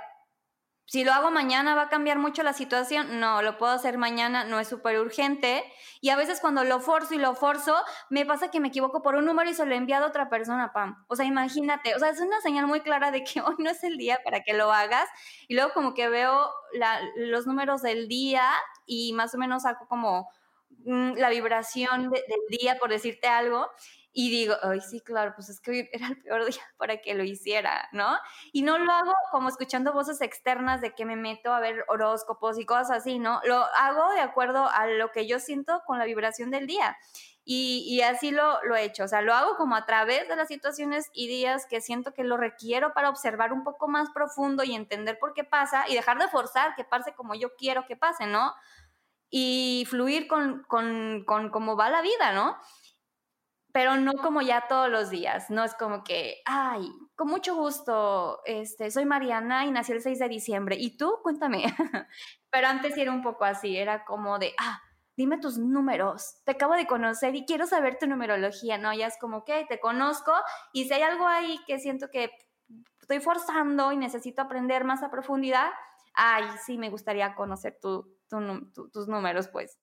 si 0.86 1.04
lo 1.04 1.12
hago 1.12 1.32
mañana 1.32 1.74
va 1.74 1.84
a 1.84 1.90
cambiar 1.90 2.20
mucho 2.20 2.44
la 2.44 2.54
situación. 2.54 3.20
No, 3.20 3.42
lo 3.42 3.58
puedo 3.58 3.72
hacer 3.72 3.98
mañana, 3.98 4.44
no 4.44 4.60
es 4.60 4.68
súper 4.68 5.00
urgente. 5.00 5.64
Y 6.02 6.10
a 6.10 6.16
veces 6.16 6.40
cuando 6.40 6.64
lo 6.64 6.82
forzo 6.82 7.16
y 7.16 7.18
lo 7.18 7.34
forzo, 7.34 7.76
me 8.12 8.28
pasa 8.28 8.52
que 8.52 8.60
me 8.60 8.68
equivoco 8.68 9.02
por 9.02 9.16
un 9.16 9.26
número 9.26 9.50
y 9.50 9.56
se 9.56 9.66
lo 9.66 9.74
he 9.74 9.78
enviado 9.78 10.06
a 10.06 10.10
otra 10.10 10.30
persona, 10.30 10.72
Pam. 10.72 11.04
O 11.08 11.16
sea, 11.16 11.26
imagínate, 11.26 11.96
o 11.96 12.00
sea, 12.00 12.10
es 12.10 12.22
una 12.22 12.42
señal 12.42 12.68
muy 12.68 12.82
clara 12.82 13.10
de 13.10 13.24
que 13.24 13.42
hoy 13.42 13.56
no 13.58 13.72
es 13.72 13.84
el 13.84 13.98
día 13.98 14.20
para 14.24 14.42
que 14.44 14.54
lo 14.54 14.72
hagas. 14.72 15.10
Y 15.48 15.56
luego 15.56 15.74
como 15.74 15.96
que 15.96 16.10
veo 16.10 16.48
los 17.16 17.48
números 17.48 17.82
del 17.82 18.08
día 18.08 18.48
y 18.86 19.14
más 19.14 19.34
o 19.34 19.40
menos 19.40 19.64
saco 19.64 19.88
como 19.88 20.30
la 20.86 21.30
vibración 21.30 22.10
del 22.10 22.60
día, 22.60 22.78
por 22.80 22.90
decirte 22.90 23.28
algo, 23.28 23.70
y 24.12 24.30
digo, 24.32 24.56
ay, 24.64 24.82
sí, 24.82 25.02
claro, 25.02 25.34
pues 25.36 25.50
es 25.50 25.60
que 25.60 25.90
era 25.94 26.08
el 26.08 26.22
peor 26.22 26.46
día 26.52 26.64
para 26.78 26.98
que 26.98 27.14
lo 27.14 27.24
hiciera, 27.24 27.88
¿no? 27.92 28.18
Y 28.52 28.64
no 28.64 28.78
lo 28.78 28.92
hago 28.92 29.14
como 29.32 29.50
escuchando 29.50 29.94
voces 29.94 30.22
externas 30.22 30.82
de 30.82 30.94
que 30.94 31.06
me 31.06 31.16
meto 31.16 31.54
a 31.54 31.60
ver 31.60 31.86
horóscopos 31.88 32.60
y 32.60 32.66
cosas 32.66 32.92
así, 32.92 33.20
¿no? 33.20 33.40
Lo 33.46 33.64
hago 33.76 34.12
de 34.14 34.22
acuerdo 34.22 34.68
a 34.68 34.88
lo 34.88 35.12
que 35.12 35.28
yo 35.28 35.40
siento 35.40 35.82
con 35.86 36.00
la 36.00 36.06
vibración 36.06 36.52
del 36.52 36.68
día. 36.68 36.98
Y, 37.46 37.84
y, 37.88 38.02
así 38.02 38.30
lo, 38.30 38.64
lo 38.66 38.76
he 38.76 38.84
hecho, 38.84 39.06
o 39.06 39.08
sea, 39.08 39.22
lo 39.22 39.34
hago 39.34 39.56
como 39.56 39.76
a 39.76 39.86
través 39.86 40.28
de 40.28 40.36
las 40.36 40.50
situaciones 40.50 41.10
y 41.14 41.28
días 41.28 41.66
que 41.66 41.82
siento 41.82 42.14
que 42.14 42.24
lo 42.24 42.38
requiero 42.38 42.94
para 42.94 43.10
observar 43.10 43.54
un 43.54 43.64
poco 43.64 43.88
más 43.88 44.12
profundo 44.12 44.64
y 44.64 44.76
entender 44.76 45.18
por 45.18 45.34
qué 45.34 45.44
pasa 45.44 45.88
y 45.88 45.96
dejar 45.96 46.20
de 46.20 46.28
forzar 46.28 46.76
que 46.76 46.84
pase 46.84 47.14
como 47.16 47.34
yo 47.34 47.56
quiero 47.56 47.88
que 47.88 47.96
pase, 47.96 48.28
¿no? 48.28 48.54
Y 49.30 49.86
fluir 49.90 50.28
con, 50.28 50.64
con, 50.64 51.24
con 51.26 51.50
cómo 51.50 51.76
va 51.76 51.90
la 51.90 52.02
vida, 52.02 52.34
¿no? 52.34 52.58
pero 53.72 53.98
no 53.98 54.14
como 54.14 54.42
ya 54.42 54.68
todos 54.68 54.90
los 54.90 55.10
días, 55.10 55.50
no 55.50 55.64
es 55.64 55.76
como 55.76 56.04
que, 56.04 56.42
ay, 56.46 56.92
con 57.16 57.28
mucho 57.28 57.56
gusto, 57.56 58.42
este, 58.46 58.90
soy 58.90 59.06
Mariana 59.06 59.66
y 59.66 59.72
nací 59.72 59.92
el 59.92 60.02
6 60.02 60.20
de 60.20 60.28
diciembre, 60.28 60.76
¿y 60.80 60.98
tú? 60.98 61.20
Cuéntame. 61.22 61.64
pero 62.50 62.68
antes 62.68 62.98
era 62.98 63.12
un 63.12 63.22
poco 63.22 63.46
así, 63.46 63.78
era 63.78 64.06
como 64.06 64.40
de, 64.40 64.54
ah, 64.58 64.82
dime 65.16 65.38
tus 65.38 65.58
números, 65.58 66.42
te 66.46 66.54
acabo 66.54 66.74
de 66.74 66.88
conocer 66.88 67.36
y 67.36 67.46
quiero 67.46 67.68
saber 67.68 67.98
tu 68.00 68.08
numerología, 68.08 68.78
¿no? 68.78 68.94
Ya 68.94 69.08
es 69.08 69.18
como 69.20 69.46
que 69.46 69.66
te 69.70 69.80
conozco 69.80 70.34
y 70.74 70.86
si 70.86 70.94
hay 70.94 71.04
algo 71.04 71.28
ahí 71.28 71.60
que 71.68 71.78
siento 71.78 72.10
que 72.10 72.32
estoy 73.02 73.20
forzando 73.20 73.92
y 73.92 73.98
necesito 73.98 74.42
aprender 74.42 74.84
más 74.84 75.04
a 75.04 75.12
profundidad, 75.12 75.70
ay, 76.14 76.46
sí, 76.66 76.78
me 76.78 76.90
gustaría 76.90 77.36
conocer 77.36 77.78
tu, 77.82 78.16
tus 78.92 79.08
números, 79.08 79.48
pues. 79.48 79.80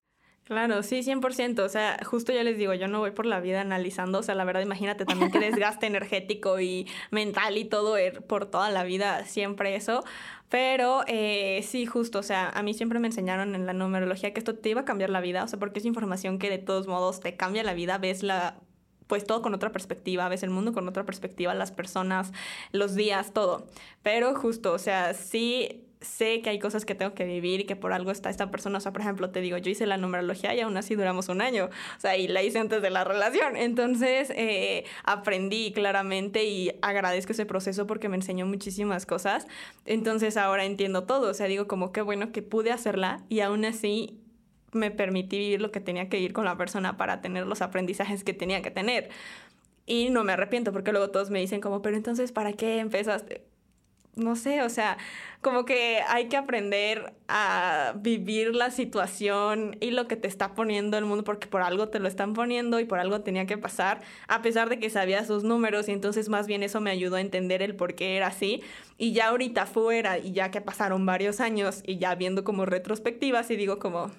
Claro, 0.46 0.84
sí, 0.84 1.02
100%. 1.02 1.64
O 1.64 1.68
sea, 1.68 1.98
justo 2.04 2.32
ya 2.32 2.44
les 2.44 2.56
digo, 2.56 2.72
yo 2.72 2.86
no 2.86 3.00
voy 3.00 3.10
por 3.10 3.26
la 3.26 3.40
vida 3.40 3.60
analizando. 3.62 4.20
O 4.20 4.22
sea, 4.22 4.36
la 4.36 4.44
verdad, 4.44 4.62
imagínate 4.62 5.04
también 5.04 5.32
que 5.32 5.40
desgaste 5.40 5.86
energético 5.88 6.60
y 6.60 6.86
mental 7.10 7.58
y 7.58 7.64
todo 7.64 7.96
er, 7.96 8.24
por 8.24 8.46
toda 8.46 8.70
la 8.70 8.84
vida, 8.84 9.24
siempre 9.24 9.74
eso. 9.74 10.04
Pero 10.48 11.02
eh, 11.08 11.62
sí, 11.66 11.84
justo, 11.84 12.20
o 12.20 12.22
sea, 12.22 12.48
a 12.50 12.62
mí 12.62 12.74
siempre 12.74 13.00
me 13.00 13.08
enseñaron 13.08 13.56
en 13.56 13.66
la 13.66 13.72
numerología 13.72 14.32
que 14.32 14.38
esto 14.38 14.54
te 14.54 14.68
iba 14.68 14.82
a 14.82 14.84
cambiar 14.84 15.10
la 15.10 15.20
vida. 15.20 15.42
O 15.42 15.48
sea, 15.48 15.58
porque 15.58 15.80
es 15.80 15.84
información 15.84 16.38
que 16.38 16.48
de 16.48 16.58
todos 16.58 16.86
modos 16.86 17.18
te 17.18 17.36
cambia 17.36 17.64
la 17.64 17.74
vida, 17.74 17.98
ves 17.98 18.22
la 18.22 18.60
pues 19.08 19.24
todo 19.24 19.42
con 19.42 19.54
otra 19.54 19.70
perspectiva, 19.70 20.28
ves 20.28 20.42
el 20.42 20.50
mundo 20.50 20.72
con 20.72 20.88
otra 20.88 21.04
perspectiva, 21.04 21.54
las 21.54 21.72
personas, 21.72 22.32
los 22.72 22.94
días, 22.94 23.32
todo. 23.32 23.66
Pero 24.02 24.34
justo, 24.34 24.72
o 24.72 24.78
sea, 24.78 25.14
sí 25.14 25.85
sé 26.00 26.40
que 26.42 26.50
hay 26.50 26.58
cosas 26.58 26.84
que 26.84 26.94
tengo 26.94 27.14
que 27.14 27.24
vivir 27.24 27.60
y 27.60 27.64
que 27.64 27.76
por 27.76 27.92
algo 27.92 28.10
está 28.10 28.30
esta 28.30 28.50
persona. 28.50 28.78
O 28.78 28.80
sea, 28.80 28.92
por 28.92 29.02
ejemplo, 29.02 29.30
te 29.30 29.40
digo, 29.40 29.56
yo 29.58 29.70
hice 29.70 29.86
la 29.86 29.96
numerología 29.96 30.54
y 30.54 30.60
aún 30.60 30.76
así 30.76 30.94
duramos 30.94 31.28
un 31.28 31.40
año. 31.40 31.66
O 31.96 32.00
sea, 32.00 32.16
y 32.16 32.28
la 32.28 32.42
hice 32.42 32.58
antes 32.58 32.82
de 32.82 32.90
la 32.90 33.04
relación. 33.04 33.56
Entonces, 33.56 34.30
eh, 34.36 34.84
aprendí 35.04 35.72
claramente 35.72 36.44
y 36.44 36.72
agradezco 36.82 37.32
ese 37.32 37.46
proceso 37.46 37.86
porque 37.86 38.08
me 38.08 38.16
enseñó 38.16 38.46
muchísimas 38.46 39.06
cosas. 39.06 39.46
Entonces, 39.84 40.36
ahora 40.36 40.64
entiendo 40.64 41.04
todo. 41.04 41.30
O 41.30 41.34
sea, 41.34 41.46
digo 41.46 41.66
como 41.66 41.92
qué 41.92 42.02
bueno 42.02 42.32
que 42.32 42.42
pude 42.42 42.72
hacerla 42.72 43.24
y 43.28 43.40
aún 43.40 43.64
así 43.64 44.20
me 44.72 44.90
permití 44.90 45.38
vivir 45.38 45.62
lo 45.62 45.72
que 45.72 45.80
tenía 45.80 46.08
que 46.08 46.18
ir 46.20 46.32
con 46.32 46.44
la 46.44 46.56
persona 46.56 46.96
para 46.96 47.20
tener 47.20 47.46
los 47.46 47.62
aprendizajes 47.62 48.24
que 48.24 48.34
tenía 48.34 48.62
que 48.62 48.70
tener. 48.70 49.08
Y 49.86 50.10
no 50.10 50.24
me 50.24 50.32
arrepiento 50.32 50.72
porque 50.72 50.92
luego 50.92 51.10
todos 51.10 51.30
me 51.30 51.38
dicen 51.40 51.60
como, 51.60 51.80
pero 51.80 51.96
entonces, 51.96 52.32
¿para 52.32 52.52
qué 52.52 52.80
empezaste? 52.80 53.55
No 54.16 54.34
sé, 54.34 54.62
o 54.62 54.70
sea, 54.70 54.96
como 55.42 55.66
que 55.66 56.00
hay 56.08 56.28
que 56.28 56.38
aprender 56.38 57.12
a 57.28 57.92
vivir 57.96 58.54
la 58.54 58.70
situación 58.70 59.76
y 59.80 59.90
lo 59.90 60.08
que 60.08 60.16
te 60.16 60.26
está 60.26 60.54
poniendo 60.54 60.96
el 60.96 61.04
mundo, 61.04 61.22
porque 61.22 61.46
por 61.46 61.60
algo 61.60 61.88
te 61.88 62.00
lo 62.00 62.08
están 62.08 62.32
poniendo 62.32 62.80
y 62.80 62.86
por 62.86 62.98
algo 62.98 63.20
tenía 63.20 63.46
que 63.46 63.58
pasar, 63.58 64.00
a 64.26 64.40
pesar 64.40 64.70
de 64.70 64.78
que 64.78 64.88
sabía 64.88 65.24
sus 65.24 65.44
números 65.44 65.88
y 65.88 65.92
entonces 65.92 66.30
más 66.30 66.46
bien 66.46 66.62
eso 66.62 66.80
me 66.80 66.90
ayudó 66.90 67.16
a 67.16 67.20
entender 67.20 67.62
el 67.62 67.76
por 67.76 67.94
qué 67.94 68.16
era 68.16 68.28
así. 68.28 68.62
Y 68.96 69.12
ya 69.12 69.28
ahorita 69.28 69.66
fuera 69.66 70.18
y 70.18 70.32
ya 70.32 70.50
que 70.50 70.62
pasaron 70.62 71.04
varios 71.04 71.40
años 71.40 71.82
y 71.86 71.98
ya 71.98 72.14
viendo 72.14 72.42
como 72.42 72.64
retrospectivas 72.64 73.50
y 73.50 73.56
digo 73.56 73.78
como, 73.78 74.10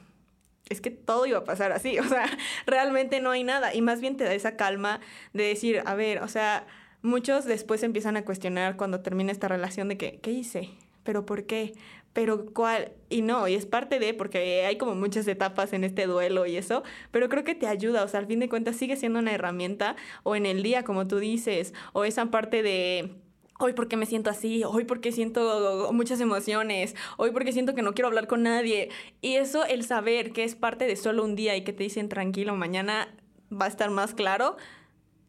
es 0.70 0.80
que 0.80 0.92
todo 0.92 1.26
iba 1.26 1.40
a 1.40 1.44
pasar 1.44 1.72
así, 1.72 1.98
o 2.00 2.04
sea, 2.04 2.26
realmente 2.68 3.20
no 3.20 3.32
hay 3.32 3.44
nada 3.44 3.74
y 3.74 3.82
más 3.82 4.00
bien 4.00 4.16
te 4.16 4.26
da 4.26 4.34
esa 4.34 4.56
calma 4.58 5.00
de 5.34 5.44
decir, 5.44 5.82
a 5.86 5.96
ver, 5.96 6.22
o 6.22 6.28
sea, 6.28 6.68
muchos 7.02 7.46
después 7.46 7.84
empiezan 7.84 8.18
a 8.18 8.26
cuestionar 8.26 8.78
cuando 8.78 9.02
termina 9.02 9.32
esta 9.32 9.48
relación 9.48 9.90
de 9.90 9.98
que, 9.98 10.20
¿qué 10.20 10.32
hice? 10.32 10.70
¿Pero 11.04 11.26
por 11.26 11.46
qué? 11.46 11.74
¿Pero 12.14 12.48
cuál? 12.54 12.92
Y 13.10 13.22
no, 13.22 13.48
y 13.48 13.54
es 13.54 13.66
parte 13.66 14.00
de, 14.00 14.14
porque 14.14 14.66
hay 14.66 14.78
como 14.78 14.96
muchas 14.96 15.28
etapas 15.28 15.72
en 15.74 15.84
este 15.84 16.08
duelo 16.08 16.46
y 16.46 16.58
eso, 16.58 16.84
pero 17.12 17.30
creo 17.30 17.44
que 17.44 17.56
te 17.56 17.68
ayuda, 17.68 18.04
o 18.04 18.08
sea, 18.08 18.20
al 18.20 18.28
fin 18.28 18.40
de 18.40 18.50
cuentas 18.50 18.76
sigue 18.76 18.96
siendo 18.96 19.20
una 19.20 19.34
herramienta, 19.34 19.96
o 20.24 20.36
en 20.36 20.46
el 20.46 20.64
día, 20.64 20.84
como 20.84 21.08
tú 21.08 21.20
dices, 21.20 21.74
o 21.94 22.04
esa 22.04 22.26
parte 22.32 22.64
de 22.64 23.12
hoy 23.60 23.74
porque 23.74 23.98
me 23.98 24.06
siento 24.06 24.30
así, 24.30 24.64
hoy 24.64 24.86
porque 24.86 25.12
siento 25.12 25.90
muchas 25.94 26.20
emociones, 26.20 26.96
hoy 27.18 27.32
porque 27.32 27.52
siento 27.52 27.76
que 27.76 27.82
no 27.82 27.94
quiero 27.94 28.08
hablar 28.08 28.28
con 28.28 28.44
nadie. 28.44 28.90
Y 29.22 29.36
eso, 29.36 29.66
el 29.66 29.84
saber 29.84 30.32
que 30.32 30.44
es 30.44 30.56
parte 30.56 30.86
de 30.86 30.96
solo 30.96 31.24
un 31.24 31.36
día 31.36 31.56
y 31.56 31.64
que 31.64 31.74
te 31.74 31.84
dicen 31.84 32.10
tranquilo, 32.10 32.56
mañana 32.56 33.14
va 33.52 33.66
a 33.66 33.70
estar 33.70 33.90
más 33.90 34.14
claro, 34.14 34.58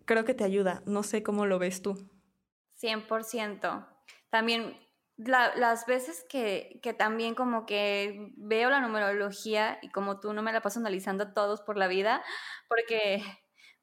creo 0.08 0.24
que 0.24 0.34
te 0.34 0.42
ayuda. 0.42 0.82
No 0.86 1.04
sé 1.04 1.22
cómo 1.22 1.46
lo 1.46 1.60
ves 1.60 1.82
tú. 1.82 2.10
100%. 2.80 3.86
También 4.30 4.76
las 5.16 5.86
veces 5.86 6.24
que, 6.28 6.80
que, 6.82 6.94
también 6.94 7.34
como 7.34 7.66
que 7.66 8.32
veo 8.36 8.70
la 8.70 8.80
numerología 8.80 9.78
y 9.82 9.90
como 9.90 10.20
tú 10.20 10.32
no 10.32 10.42
me 10.42 10.52
la 10.52 10.62
paso 10.62 10.80
analizando 10.80 11.32
todos 11.32 11.60
por 11.60 11.76
la 11.76 11.88
vida, 11.88 12.22
porque 12.68 13.22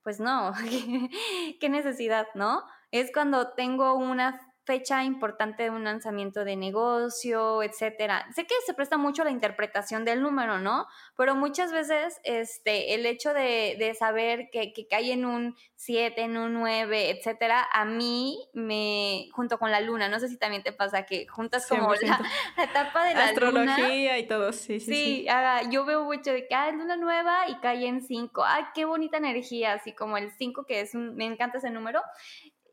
pues 0.02 0.20
no, 0.20 0.54
qué 1.60 1.70
necesidad, 1.70 2.28
¿no? 2.36 2.64
Es 2.92 3.12
cuando 3.12 3.54
tengo 3.54 3.96
una 3.96 4.40
fecha 4.66 5.04
importante 5.04 5.64
de 5.64 5.70
un 5.70 5.84
lanzamiento 5.84 6.44
de 6.44 6.56
negocio, 6.56 7.62
etcétera. 7.62 8.26
Sé 8.34 8.46
que 8.46 8.56
se 8.66 8.74
presta 8.74 8.98
mucho 8.98 9.24
la 9.24 9.30
interpretación 9.30 10.06
del 10.06 10.22
número, 10.22 10.60
¿no? 10.60 10.88
Pero 11.16 11.36
muchas 11.36 11.72
veces 11.72 12.20
este, 12.24 12.96
el 12.96 13.06
hecho 13.06 13.34
de, 13.34 13.76
de 13.78 13.94
saber 13.94 14.50
que, 14.52 14.74
que, 14.74 14.88
cae 14.88 15.12
en 15.12 15.26
un 15.26 15.56
7, 15.76 16.20
en 16.22 16.38
un 16.38 16.54
9, 16.54 17.12
etcétera, 17.12 17.68
a 17.72 17.86
mí 17.86 18.40
me, 18.54 19.28
junto 19.34 19.60
con 19.60 19.72
la 19.72 19.82
luna, 19.82 20.10
no 20.10 20.20
sé 20.20 20.30
si 20.30 20.38
también 20.38 20.64
te 20.64 20.72
pasa 20.72 21.06
que 21.06 21.28
juntas 21.28 21.68
como 21.68 21.94
la, 21.94 22.20
etapa 22.64 23.06
de 23.06 23.14
la 23.14 23.26
Astrología 23.26 24.18
y 24.18 24.28
todo, 24.28 24.52
sí, 24.52 24.80
sí. 24.80 25.26
Sí, 25.26 25.28
yo 25.70 25.86
veo 25.86 26.04
mucho 26.04 26.32
de 26.32 26.48
que, 26.48 26.56
ah, 26.56 26.70
es 26.70 26.76
luna 26.76 26.96
nueva 26.96 27.48
y 27.50 27.56
cae 27.60 27.86
en 27.86 28.02
5. 28.02 28.44
Ay, 28.44 28.64
qué 28.74 28.86
bonita 28.86 29.18
energía, 29.18 29.74
así 29.74 29.94
como 29.94 30.18
el 30.18 30.32
5, 30.32 30.66
que 30.66 30.82
es 30.82 30.96
un, 30.96 31.16
me 31.16 31.26
encanta 31.26 31.60
ese 31.60 31.70
número. 31.70 32.02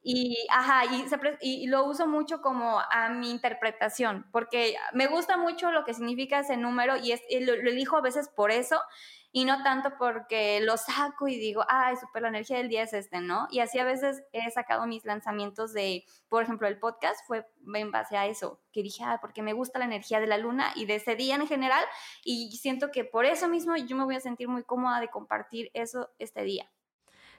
Y, 0.05 0.46
ajá, 0.50 0.84
y, 0.86 1.07
y, 1.40 1.66
lo 1.68 1.84
uso 1.84 2.09
mucho 2.09 2.42
como 2.42 2.80
a 2.90 3.09
mi 3.11 3.30
interpretación, 3.30 4.26
porque 4.32 4.74
me 4.92 5.07
gusta 5.07 5.36
mucho 5.36 5.70
lo 5.70 5.84
que 5.84 5.94
significa 5.94 6.40
ese 6.40 6.57
número 6.57 6.96
y, 6.96 7.12
es, 7.12 7.20
lo, 7.40 7.53
elijo 7.53 7.96
a 7.96 8.00
veces 8.00 8.28
por 8.28 8.50
eso 8.50 8.80
y 9.30 9.44
no 9.44 9.62
tanto 9.62 9.92
porque 9.98 10.61
lo 10.61 10.76
saco 10.76 11.28
y 11.28 11.36
digo, 11.36 11.64
ay, 11.68 11.96
super 11.96 12.22
la 12.22 12.28
energía 12.28 12.59
del 12.59 12.68
día 12.68 12.82
es 12.82 12.92
este, 12.92 13.20
¿no? 13.20 13.46
Y 13.53 13.61
así 13.61 13.78
a 13.78 13.84
veces 13.84 14.24
he 14.32 14.50
sacado 14.50 14.86
mis 14.86 15.05
lanzamientos 15.05 15.72
de, 15.72 16.05
por 16.28 16.42
ejemplo, 16.42 16.66
el 16.66 16.80
podcast 16.80 17.24
fue 17.28 17.46
en 17.72 17.92
base 17.92 18.16
a 18.16 18.26
eso, 18.26 18.61
que 18.72 18.82
dije, 18.82 19.05
ah, 19.05 19.18
porque 19.20 19.42
me 19.42 19.53
gusta 19.53 19.78
la 19.78 19.84
energía 19.84 20.18
de 20.18 20.26
la 20.26 20.36
luna 20.36 20.72
y 20.74 20.86
de 20.86 20.96
ese 20.96 21.14
día 21.14 21.36
en 21.36 21.46
general 21.46 21.84
y 22.24 22.57
siento 22.57 22.90
que 22.90 23.05
por 23.05 23.24
eso 23.24 23.48
mismo 23.48 23.76
yo 23.76 23.96
me 23.96 24.05
voy 24.05 24.16
a 24.16 24.20
sentir 24.20 24.48
muy 24.48 24.64
cómoda 24.64 24.98
de 24.98 25.09
compartir 25.09 25.70
eso 25.74 26.11
este 26.18 26.42
día. 26.42 26.68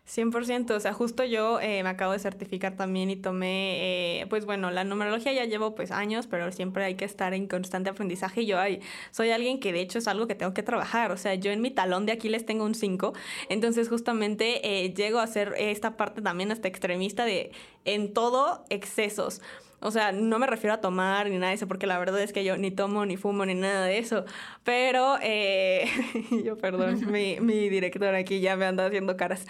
100%, 0.06 0.76
o 0.76 0.80
sea, 0.80 0.93
justo 0.93 1.24
yo 1.24 1.62
eh, 1.62 1.82
me 1.82 1.89
acabo 1.89 2.12
de 2.12 2.20
certificar 2.20 2.76
también 2.76 3.10
y 3.10 3.16
tomé, 3.16 4.22
eh, 4.22 4.26
pues 4.28 4.45
bueno, 4.45 4.70
la 4.70 4.84
numerología 4.84 5.32
ya 5.32 5.45
llevo 5.45 5.76
pues 5.76 5.91
años, 5.91 6.28
pero 6.28 6.51
siempre 6.51 6.84
hay 6.84 6.95
que 6.95 7.06
estar 7.06 7.34
en 7.34 7.47
constante 7.47 7.89
aprendizaje. 7.89 8.45
Yo 8.45 8.60
ay, 8.60 8.82
soy 9.12 9.32
alguien 9.32 9.60
que 9.60 9.72
de 9.72 9.80
hecho 9.82 9.99
es 9.99 10.08
algo 10.08 10.28
que 10.28 10.36
tengo 10.36 10.54
que 10.54 10.64
trabajar, 10.64 11.12
o 11.12 11.18
sea, 11.18 11.36
yo 11.36 11.51
en 11.51 11.62
mi 11.62 11.72
talón 11.72 12.06
de 12.06 12.12
Aquiles 12.12 12.45
tengo 12.45 12.66
un 12.66 12.76
5, 12.76 13.14
entonces 13.49 13.88
justamente 13.88 14.86
eh, 14.86 14.93
llego 14.93 15.20
a 15.20 15.28
ser 15.28 15.54
esta 15.58 15.95
parte 15.95 16.22
también 16.22 16.51
hasta 16.51 16.68
extremista 16.68 17.24
de 17.26 17.51
en 17.86 18.14
todo 18.14 18.66
excesos. 18.70 19.41
O 19.84 19.92
sea, 19.92 20.12
no 20.12 20.40
me 20.40 20.48
refiero 20.48 20.74
a 20.74 20.82
tomar 20.82 21.30
ni 21.30 21.38
nada 21.38 21.50
de 21.50 21.56
eso, 21.56 21.68
porque 21.68 21.88
la 21.88 22.00
verdad 22.00 22.22
es 22.22 22.32
que 22.34 22.44
yo 22.44 22.58
ni 22.58 22.72
tomo, 22.72 23.06
ni 23.06 23.18
fumo, 23.18 23.46
ni 23.46 23.54
nada 23.54 23.86
de 23.86 23.98
eso. 23.98 24.26
Pero, 24.64 25.18
eh, 25.22 25.86
yo 26.46 26.58
perdón, 26.58 27.02
mi, 27.12 27.40
mi 27.40 27.70
director 27.70 28.16
aquí 28.16 28.40
ya 28.40 28.56
me 28.56 28.66
anda 28.66 28.86
haciendo 28.86 29.18
caras. 29.18 29.46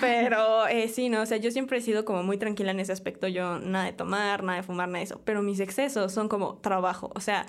Pero 0.00 0.66
eh, 0.66 0.88
sí, 0.88 1.08
no, 1.08 1.22
o 1.22 1.26
sea, 1.26 1.38
yo 1.38 1.50
siempre 1.50 1.78
he 1.78 1.80
sido 1.80 2.04
como 2.04 2.22
muy 2.22 2.36
tranquila 2.36 2.70
en 2.70 2.80
ese 2.80 2.92
aspecto. 2.92 3.26
Yo 3.26 3.58
nada 3.58 3.86
de 3.86 3.92
tomar, 3.92 4.42
nada 4.42 4.58
de 4.58 4.62
fumar, 4.62 4.88
nada 4.88 4.98
de 4.98 5.04
eso. 5.04 5.20
Pero 5.24 5.42
mis 5.42 5.60
excesos 5.60 6.12
son 6.12 6.28
como 6.28 6.58
trabajo. 6.58 7.10
O 7.14 7.20
sea, 7.20 7.46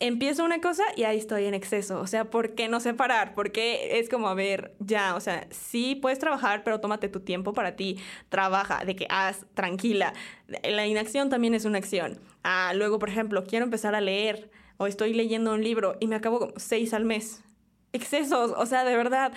empiezo 0.00 0.44
una 0.44 0.60
cosa 0.60 0.84
y 0.96 1.04
ahí 1.04 1.18
estoy 1.18 1.44
en 1.46 1.54
exceso. 1.54 2.00
O 2.00 2.06
sea, 2.06 2.30
¿por 2.30 2.54
qué 2.54 2.68
no 2.68 2.80
separar? 2.80 3.34
Porque 3.34 3.98
es 3.98 4.08
como, 4.08 4.28
a 4.28 4.34
ver, 4.34 4.74
ya, 4.78 5.14
o 5.14 5.20
sea, 5.20 5.46
sí 5.50 5.96
puedes 5.96 6.18
trabajar, 6.18 6.62
pero 6.64 6.80
tómate 6.80 7.08
tu 7.08 7.20
tiempo 7.20 7.52
para 7.52 7.76
ti. 7.76 7.98
Trabaja, 8.28 8.84
de 8.84 8.96
que 8.96 9.06
haz, 9.10 9.46
tranquila. 9.54 10.12
La 10.46 10.86
inacción 10.86 11.30
también 11.30 11.54
es 11.54 11.64
una 11.64 11.78
acción. 11.78 12.20
Ah, 12.44 12.72
luego, 12.74 12.98
por 12.98 13.08
ejemplo, 13.08 13.44
quiero 13.44 13.64
empezar 13.64 13.94
a 13.94 14.00
leer 14.00 14.50
o 14.76 14.86
estoy 14.86 15.12
leyendo 15.12 15.52
un 15.52 15.62
libro 15.62 15.96
y 16.00 16.06
me 16.06 16.16
acabo 16.16 16.38
como 16.38 16.52
seis 16.56 16.94
al 16.94 17.04
mes. 17.04 17.42
Excesos, 17.92 18.52
o 18.56 18.66
sea, 18.66 18.84
de 18.84 18.96
verdad. 18.96 19.32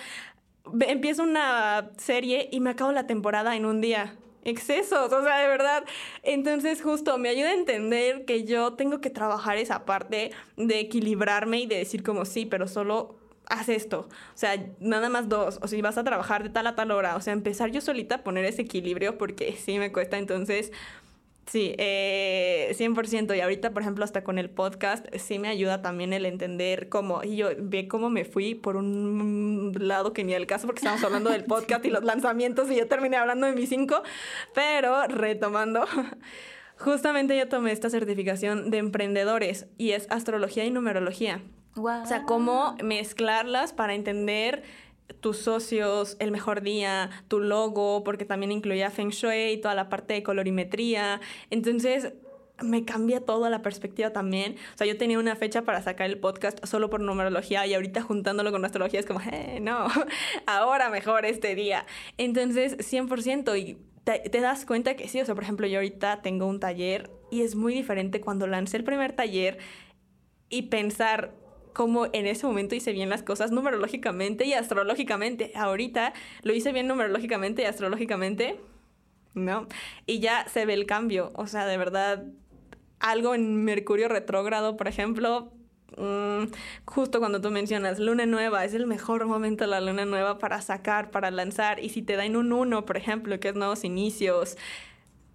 Empiezo 0.86 1.24
una 1.24 1.90
serie 1.96 2.48
y 2.52 2.60
me 2.60 2.70
acabo 2.70 2.92
la 2.92 3.08
temporada 3.08 3.56
en 3.56 3.66
un 3.66 3.80
día 3.80 4.16
excesos, 4.44 5.12
o 5.12 5.22
sea, 5.22 5.38
de 5.38 5.48
verdad. 5.48 5.84
Entonces, 6.22 6.82
justo 6.82 7.18
me 7.18 7.28
ayuda 7.28 7.50
a 7.50 7.54
entender 7.54 8.24
que 8.24 8.44
yo 8.44 8.74
tengo 8.74 9.00
que 9.00 9.10
trabajar 9.10 9.56
esa 9.58 9.84
parte 9.84 10.32
de 10.56 10.80
equilibrarme 10.80 11.60
y 11.60 11.66
de 11.66 11.78
decir 11.78 12.02
como 12.02 12.24
sí, 12.24 12.46
pero 12.46 12.68
solo 12.68 13.16
haz 13.46 13.68
esto. 13.68 14.08
O 14.08 14.36
sea, 14.38 14.56
nada 14.80 15.08
más 15.08 15.28
dos. 15.28 15.58
O 15.62 15.68
si 15.68 15.80
vas 15.82 15.98
a 15.98 16.04
trabajar 16.04 16.42
de 16.42 16.50
tal 16.50 16.66
a 16.66 16.74
tal 16.74 16.90
hora. 16.90 17.16
O 17.16 17.20
sea, 17.20 17.32
empezar 17.32 17.70
yo 17.70 17.80
solita 17.80 18.16
a 18.16 18.24
poner 18.24 18.44
ese 18.44 18.62
equilibrio 18.62 19.18
porque 19.18 19.52
sí 19.52 19.78
me 19.78 19.92
cuesta. 19.92 20.18
Entonces, 20.18 20.72
Sí, 21.46 21.74
eh, 21.78 22.72
100%. 22.76 23.36
Y 23.36 23.40
ahorita, 23.40 23.72
por 23.72 23.82
ejemplo, 23.82 24.04
hasta 24.04 24.24
con 24.24 24.38
el 24.38 24.48
podcast, 24.48 25.06
sí 25.16 25.38
me 25.38 25.48
ayuda 25.48 25.82
también 25.82 26.12
el 26.12 26.24
entender 26.24 26.88
cómo, 26.88 27.22
y 27.24 27.36
yo 27.36 27.48
ve 27.58 27.88
cómo 27.88 28.10
me 28.10 28.24
fui 28.24 28.54
por 28.54 28.76
un 28.76 29.72
lado 29.78 30.12
que 30.12 30.24
ni 30.24 30.34
el 30.34 30.46
caso, 30.46 30.66
porque 30.66 30.80
estábamos 30.80 31.04
hablando 31.04 31.30
del 31.30 31.44
podcast 31.46 31.84
y 31.84 31.90
los 31.90 32.04
lanzamientos 32.04 32.70
y 32.70 32.76
yo 32.76 32.86
terminé 32.86 33.16
hablando 33.16 33.46
de 33.46 33.54
mis 33.54 33.68
cinco, 33.68 34.02
pero 34.54 35.06
retomando. 35.08 35.84
Justamente 36.78 37.36
yo 37.36 37.48
tomé 37.48 37.72
esta 37.72 37.90
certificación 37.90 38.70
de 38.70 38.78
emprendedores 38.78 39.66
y 39.78 39.92
es 39.92 40.10
astrología 40.10 40.64
y 40.64 40.70
numerología. 40.70 41.42
O 41.76 42.06
sea, 42.06 42.24
cómo 42.24 42.76
mezclarlas 42.82 43.72
para 43.72 43.94
entender 43.94 44.62
tus 45.20 45.38
socios, 45.38 46.16
el 46.18 46.30
mejor 46.30 46.62
día, 46.62 47.10
tu 47.28 47.40
logo, 47.40 48.04
porque 48.04 48.24
también 48.24 48.52
incluía 48.52 48.90
Feng 48.90 49.10
Shui 49.10 49.52
y 49.52 49.60
toda 49.60 49.74
la 49.74 49.88
parte 49.88 50.14
de 50.14 50.22
colorimetría. 50.22 51.20
Entonces, 51.50 52.12
me 52.62 52.84
cambia 52.84 53.20
toda 53.20 53.50
la 53.50 53.62
perspectiva 53.62 54.10
también. 54.10 54.56
O 54.74 54.78
sea, 54.78 54.86
yo 54.86 54.96
tenía 54.96 55.18
una 55.18 55.36
fecha 55.36 55.62
para 55.62 55.82
sacar 55.82 56.08
el 56.08 56.18
podcast 56.18 56.64
solo 56.64 56.90
por 56.90 57.00
numerología 57.00 57.66
y 57.66 57.74
ahorita 57.74 58.02
juntándolo 58.02 58.52
con 58.52 58.64
astrología 58.64 59.00
es 59.00 59.06
como, 59.06 59.20
eh, 59.20 59.58
no, 59.60 59.86
ahora 60.46 60.90
mejor 60.90 61.24
este 61.24 61.54
día. 61.54 61.86
Entonces, 62.18 62.76
100% 62.78 63.58
y 63.58 63.78
te, 64.04 64.18
te, 64.18 64.40
das 64.40 64.66
cuenta 64.66 64.96
que 64.96 65.08
sí, 65.08 65.20
o 65.20 65.24
sea, 65.24 65.34
por 65.34 65.44
ejemplo, 65.44 65.66
yo 65.66 65.78
ahorita 65.78 66.22
tengo 66.22 66.46
un 66.46 66.60
taller 66.60 67.10
y 67.30 67.42
es 67.42 67.54
muy 67.54 67.74
diferente 67.74 68.20
cuando 68.20 68.46
lancé 68.46 68.76
el 68.76 68.84
primer 68.84 69.12
taller 69.12 69.58
y 70.48 70.62
pensar, 70.62 71.32
como 71.72 72.06
en 72.12 72.26
ese 72.26 72.46
momento 72.46 72.74
hice 72.74 72.92
bien 72.92 73.08
las 73.08 73.22
cosas 73.22 73.50
numerológicamente 73.50 74.44
y 74.44 74.52
astrológicamente. 74.54 75.52
Ahorita 75.54 76.12
lo 76.42 76.52
hice 76.52 76.72
bien 76.72 76.86
numerológicamente 76.88 77.62
y 77.62 77.64
astrológicamente, 77.64 78.60
¿no? 79.34 79.66
Y 80.06 80.20
ya 80.20 80.46
se 80.48 80.66
ve 80.66 80.74
el 80.74 80.86
cambio. 80.86 81.32
O 81.34 81.46
sea, 81.46 81.66
de 81.66 81.76
verdad, 81.76 82.24
algo 83.00 83.34
en 83.34 83.64
Mercurio 83.64 84.08
retrógrado, 84.08 84.76
por 84.76 84.88
ejemplo, 84.88 85.52
mm, 85.96 86.44
justo 86.84 87.18
cuando 87.18 87.40
tú 87.40 87.50
mencionas 87.50 87.98
luna 87.98 88.26
nueva, 88.26 88.64
es 88.64 88.74
el 88.74 88.86
mejor 88.86 89.26
momento 89.26 89.66
la 89.66 89.80
luna 89.80 90.04
nueva 90.04 90.38
para 90.38 90.60
sacar, 90.60 91.10
para 91.10 91.30
lanzar. 91.30 91.80
Y 91.80 91.88
si 91.88 92.02
te 92.02 92.16
da 92.16 92.24
en 92.24 92.36
un 92.36 92.52
uno, 92.52 92.84
por 92.84 92.96
ejemplo, 92.96 93.38
que 93.40 93.48
es 93.48 93.54
nuevos 93.54 93.84
inicios, 93.84 94.56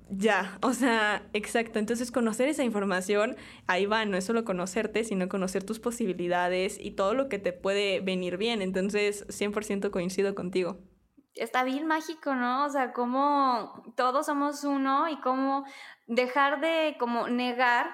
ya, 0.10 0.58
o 0.62 0.74
sea, 0.74 1.28
exacto. 1.34 1.80
Entonces 1.80 2.12
conocer 2.12 2.48
esa 2.48 2.64
información, 2.64 3.36
ahí 3.68 3.86
va, 3.86 4.06
no 4.06 4.18
es 4.18 4.26
solo 4.26 4.46
conocerte, 4.46 5.04
sino 5.04 5.30
conocer 5.30 5.64
tus 5.64 5.80
posibilidades 5.80 6.78
y 6.80 6.92
todo 6.92 7.14
lo 7.14 7.30
que 7.30 7.40
te 7.40 7.54
puede 7.54 8.00
venir 8.00 8.38
bien. 8.38 8.62
Entonces, 8.62 9.26
100% 9.28 9.92
coincido 9.92 10.36
contigo. 10.36 10.78
Está 11.34 11.64
bien 11.64 11.86
mágico, 11.86 12.34
¿no? 12.34 12.66
O 12.66 12.70
sea, 12.70 12.94
cómo 12.94 13.84
todos 13.96 14.26
somos 14.26 14.64
uno 14.64 15.08
y 15.10 15.20
cómo 15.22 15.66
dejar 16.08 16.62
de 16.62 16.96
como 17.00 17.28
negar 17.28 17.88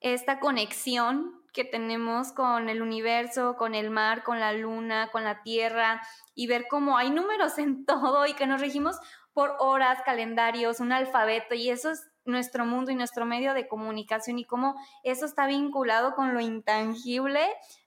esta 0.00 0.38
conexión 0.38 1.42
que 1.52 1.64
tenemos 1.64 2.32
con 2.32 2.68
el 2.68 2.80
universo, 2.82 3.56
con 3.56 3.74
el 3.74 3.90
mar, 3.90 4.22
con 4.22 4.40
la 4.40 4.52
luna, 4.52 5.10
con 5.12 5.24
la 5.24 5.42
tierra 5.42 6.00
y 6.34 6.46
ver 6.46 6.66
cómo 6.68 6.96
hay 6.96 7.10
números 7.10 7.58
en 7.58 7.84
todo 7.84 8.26
y 8.26 8.34
que 8.34 8.46
nos 8.46 8.60
regimos 8.60 8.98
por 9.32 9.56
horas, 9.58 10.02
calendarios, 10.04 10.80
un 10.80 10.92
alfabeto 10.92 11.54
y 11.54 11.70
eso 11.70 11.90
es 11.90 12.08
nuestro 12.24 12.64
mundo 12.66 12.90
y 12.90 12.94
nuestro 12.94 13.24
medio 13.24 13.54
de 13.54 13.66
comunicación 13.66 14.38
y 14.38 14.44
cómo 14.44 14.76
eso 15.02 15.26
está 15.26 15.46
vinculado 15.46 16.14
con 16.14 16.34
lo 16.34 16.40
intangible, 16.40 17.40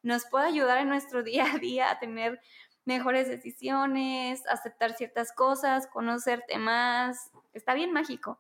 nos 0.04 0.26
puede 0.26 0.48
ayudar 0.48 0.80
en 0.80 0.90
nuestro 0.90 1.24
día 1.24 1.46
a 1.54 1.58
día 1.58 1.92
a 1.92 2.00
tener 2.00 2.42
mejores 2.86 3.28
decisiones, 3.28 4.46
aceptar 4.48 4.94
ciertas 4.94 5.32
cosas, 5.34 5.88
conocerte 5.88 6.58
más. 6.58 7.32
Está 7.54 7.74
bien 7.74 7.92
mágico. 7.92 8.40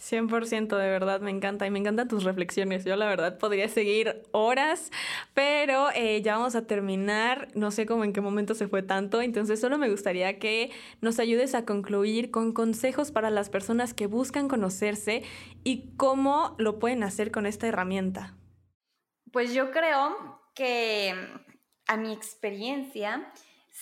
100% 0.00 0.78
de 0.78 0.88
verdad, 0.88 1.20
me 1.20 1.30
encanta 1.30 1.66
y 1.66 1.70
me 1.70 1.78
encantan 1.78 2.08
tus 2.08 2.24
reflexiones. 2.24 2.84
Yo 2.84 2.96
la 2.96 3.06
verdad 3.06 3.38
podría 3.38 3.68
seguir 3.68 4.22
horas, 4.32 4.90
pero 5.34 5.90
eh, 5.94 6.22
ya 6.22 6.36
vamos 6.36 6.54
a 6.54 6.66
terminar. 6.66 7.48
No 7.54 7.70
sé 7.70 7.86
cómo 7.86 8.04
en 8.04 8.12
qué 8.12 8.20
momento 8.20 8.54
se 8.54 8.66
fue 8.66 8.82
tanto, 8.82 9.20
entonces 9.20 9.60
solo 9.60 9.78
me 9.78 9.90
gustaría 9.90 10.38
que 10.38 10.70
nos 11.00 11.18
ayudes 11.18 11.54
a 11.54 11.64
concluir 11.64 12.30
con 12.30 12.52
consejos 12.52 13.12
para 13.12 13.30
las 13.30 13.50
personas 13.50 13.92
que 13.92 14.06
buscan 14.06 14.48
conocerse 14.48 15.22
y 15.64 15.94
cómo 15.96 16.54
lo 16.58 16.78
pueden 16.78 17.02
hacer 17.02 17.30
con 17.30 17.46
esta 17.46 17.68
herramienta. 17.68 18.34
Pues 19.32 19.52
yo 19.52 19.70
creo 19.70 20.40
que 20.54 21.14
a 21.86 21.96
mi 21.96 22.12
experiencia, 22.12 23.32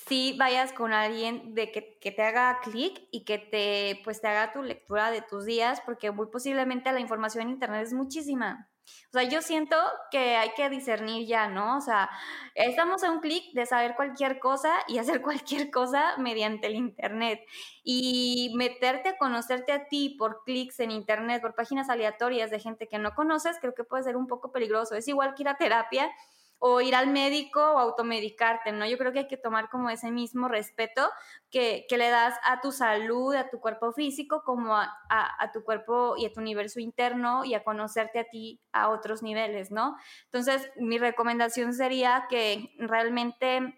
si 0.07 0.36
vayas 0.38 0.72
con 0.72 0.92
alguien 0.92 1.55
de 1.55 1.72
que, 1.72 1.99
que 2.01 2.11
te 2.12 2.22
haga 2.22 2.61
clic 2.62 3.09
y 3.11 3.24
que 3.24 3.38
te, 3.38 4.01
pues, 4.05 4.20
te 4.20 4.28
haga 4.28 4.53
tu 4.53 4.62
lectura 4.62 5.11
de 5.11 5.22
tus 5.22 5.44
días, 5.44 5.80
porque 5.84 6.11
muy 6.11 6.26
posiblemente 6.26 6.92
la 6.92 7.01
información 7.01 7.42
en 7.42 7.51
Internet 7.51 7.82
es 7.86 7.92
muchísima. 7.92 8.68
O 9.11 9.12
sea, 9.12 9.22
yo 9.22 9.42
siento 9.42 9.76
que 10.11 10.36
hay 10.36 10.51
que 10.55 10.68
discernir 10.70 11.26
ya, 11.26 11.49
¿no? 11.49 11.76
O 11.76 11.80
sea, 11.80 12.11
estamos 12.55 13.05
a 13.05 13.11
un 13.11 13.20
clic 13.20 13.53
de 13.55 13.66
saber 13.66 13.94
cualquier 13.96 14.38
cosa 14.38 14.72
y 14.86 14.99
hacer 14.99 15.22
cualquier 15.22 15.70
cosa 15.70 16.16
mediante 16.18 16.66
el 16.66 16.74
Internet. 16.74 17.40
Y 17.82 18.53
meterte 18.57 19.11
a 19.11 19.18
conocerte 19.18 19.72
a 19.72 19.88
ti 19.88 20.16
por 20.18 20.42
clics 20.44 20.80
en 20.80 20.90
Internet, 20.90 21.40
por 21.40 21.55
páginas 21.55 21.88
aleatorias 21.88 22.51
de 22.51 22.61
gente 22.61 22.88
que 22.88 22.99
no 22.99 23.14
conoces, 23.14 23.59
creo 23.61 23.74
que 23.74 23.84
puede 23.84 24.05
ser 24.05 24.16
un 24.16 24.26
poco 24.26 24.53
peligroso. 24.53 24.94
Es 24.94 25.09
igual 25.09 25.34
que 25.34 25.42
ir 25.42 25.49
a 25.49 25.57
terapia 25.57 26.11
o 26.59 26.80
ir 26.80 26.94
al 26.94 27.06
médico 27.09 27.61
o 27.61 27.78
automedicarte, 27.78 28.72
¿no? 28.72 28.86
Yo 28.86 28.98
creo 28.98 29.12
que 29.12 29.20
hay 29.20 29.28
que 29.28 29.36
tomar 29.36 29.68
como 29.68 29.90
ese 29.90 30.11
mismo 30.11 30.48
respeto 30.48 31.09
que, 31.50 31.86
le 31.90 32.09
das 32.11 32.34
a 32.44 32.61
tu 32.61 32.72
salud, 32.72 33.34
a 33.34 33.48
tu 33.48 33.61
cuerpo 33.61 33.92
físico, 33.92 34.42
como 34.44 34.74
a, 34.76 35.50
tu 35.52 35.62
cuerpo 35.62 36.16
y 36.16 36.26
a 36.26 36.32
tu 36.32 36.40
universo 36.40 36.80
interno 36.80 37.44
y 37.44 37.54
a 37.54 37.64
conocerte 37.64 38.18
a 38.18 38.24
ti 38.24 38.61
a 38.72 38.88
otros 38.88 39.22
niveles, 39.22 39.70
¿no? 39.70 39.96
Entonces, 40.24 40.70
mi 40.76 40.98
recomendación 40.98 41.72
sería 41.72 42.26
que 42.28 42.70
realmente... 42.78 43.74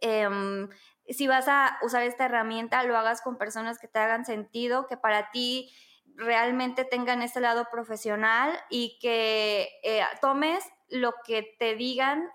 Em, 0.00 0.68
si 1.08 1.26
vas 1.26 1.48
a 1.48 1.78
usar 1.82 2.02
esta 2.04 2.26
herramienta, 2.26 2.82
lo 2.84 2.96
hagas 2.96 3.22
con 3.22 3.36
personas 3.36 3.78
que 3.78 3.88
te 3.88 3.98
hagan 3.98 4.24
sentido, 4.24 4.86
que 4.86 4.96
para 4.96 5.30
ti 5.30 5.72
realmente 6.16 6.84
tengan 6.84 7.22
ese 7.22 7.40
lado 7.40 7.66
profesional 7.70 8.58
y 8.70 8.98
que 9.00 9.68
eh, 9.82 10.02
tomes 10.20 10.64
lo 10.88 11.12
que 11.24 11.56
te 11.58 11.74
digan 11.74 12.28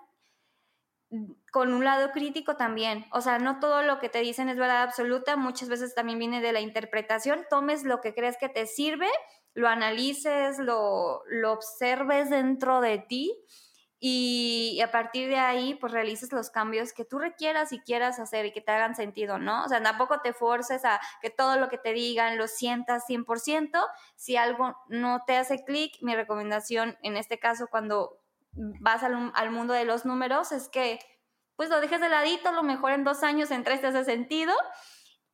con 1.50 1.72
un 1.72 1.84
lado 1.84 2.10
crítico 2.12 2.56
también. 2.56 3.06
O 3.12 3.20
sea, 3.20 3.38
no 3.38 3.60
todo 3.60 3.82
lo 3.82 3.98
que 3.98 4.08
te 4.08 4.20
dicen 4.20 4.48
es 4.48 4.58
verdad 4.58 4.82
absoluta, 4.82 5.36
muchas 5.36 5.68
veces 5.68 5.94
también 5.94 6.18
viene 6.18 6.40
de 6.40 6.52
la 6.52 6.60
interpretación. 6.60 7.46
Tomes 7.48 7.84
lo 7.84 8.00
que 8.00 8.14
crees 8.14 8.36
que 8.38 8.48
te 8.48 8.66
sirve, 8.66 9.08
lo 9.54 9.68
analices, 9.68 10.58
lo, 10.58 11.22
lo 11.26 11.52
observes 11.52 12.30
dentro 12.30 12.80
de 12.80 12.98
ti 12.98 13.44
y, 14.00 14.80
a 14.80 14.92
partir 14.92 15.28
de 15.28 15.38
ahí 15.38 15.74
pues 15.74 15.92
realices 15.92 16.32
los 16.32 16.50
cambios 16.50 16.92
que 16.92 17.04
tú 17.04 17.18
requieras 17.18 17.72
y 17.72 17.80
quieras 17.80 18.20
hacer 18.20 18.46
y 18.46 18.52
que 18.52 18.60
te 18.60 18.70
hagan 18.70 18.94
sentido, 18.94 19.38
¿no? 19.38 19.64
O 19.64 19.68
sea, 19.68 19.82
tampoco 19.82 20.20
te 20.20 20.32
forces 20.32 20.84
a 20.84 21.00
que 21.20 21.30
todo 21.30 21.58
lo 21.58 21.68
que 21.68 21.78
te 21.78 21.92
digan 21.92 22.38
lo 22.38 22.46
sientas 22.46 23.04
100%. 23.08 23.84
Si 24.14 24.36
algo 24.36 24.76
no 24.88 25.24
te 25.26 25.36
hace 25.36 25.64
clic, 25.64 25.96
mi 26.00 26.14
recomendación 26.14 26.96
en 27.02 27.16
este 27.16 27.38
caso 27.40 27.66
cuando 27.68 28.20
vas 28.52 29.02
al, 29.02 29.32
al, 29.34 29.50
mundo 29.50 29.74
de 29.74 29.84
los 29.84 30.04
números 30.04 30.52
es 30.52 30.68
que 30.68 30.98
pues 31.56 31.68
lo 31.68 31.80
dejes 31.80 32.00
de 32.00 32.08
ladito, 32.08 32.50
a 32.50 32.52
lo 32.52 32.62
mejor 32.62 32.92
en 32.92 33.04
dos 33.04 33.24
años 33.24 33.50
entraste 33.50 33.88
ese 33.88 34.04
sentido 34.04 34.54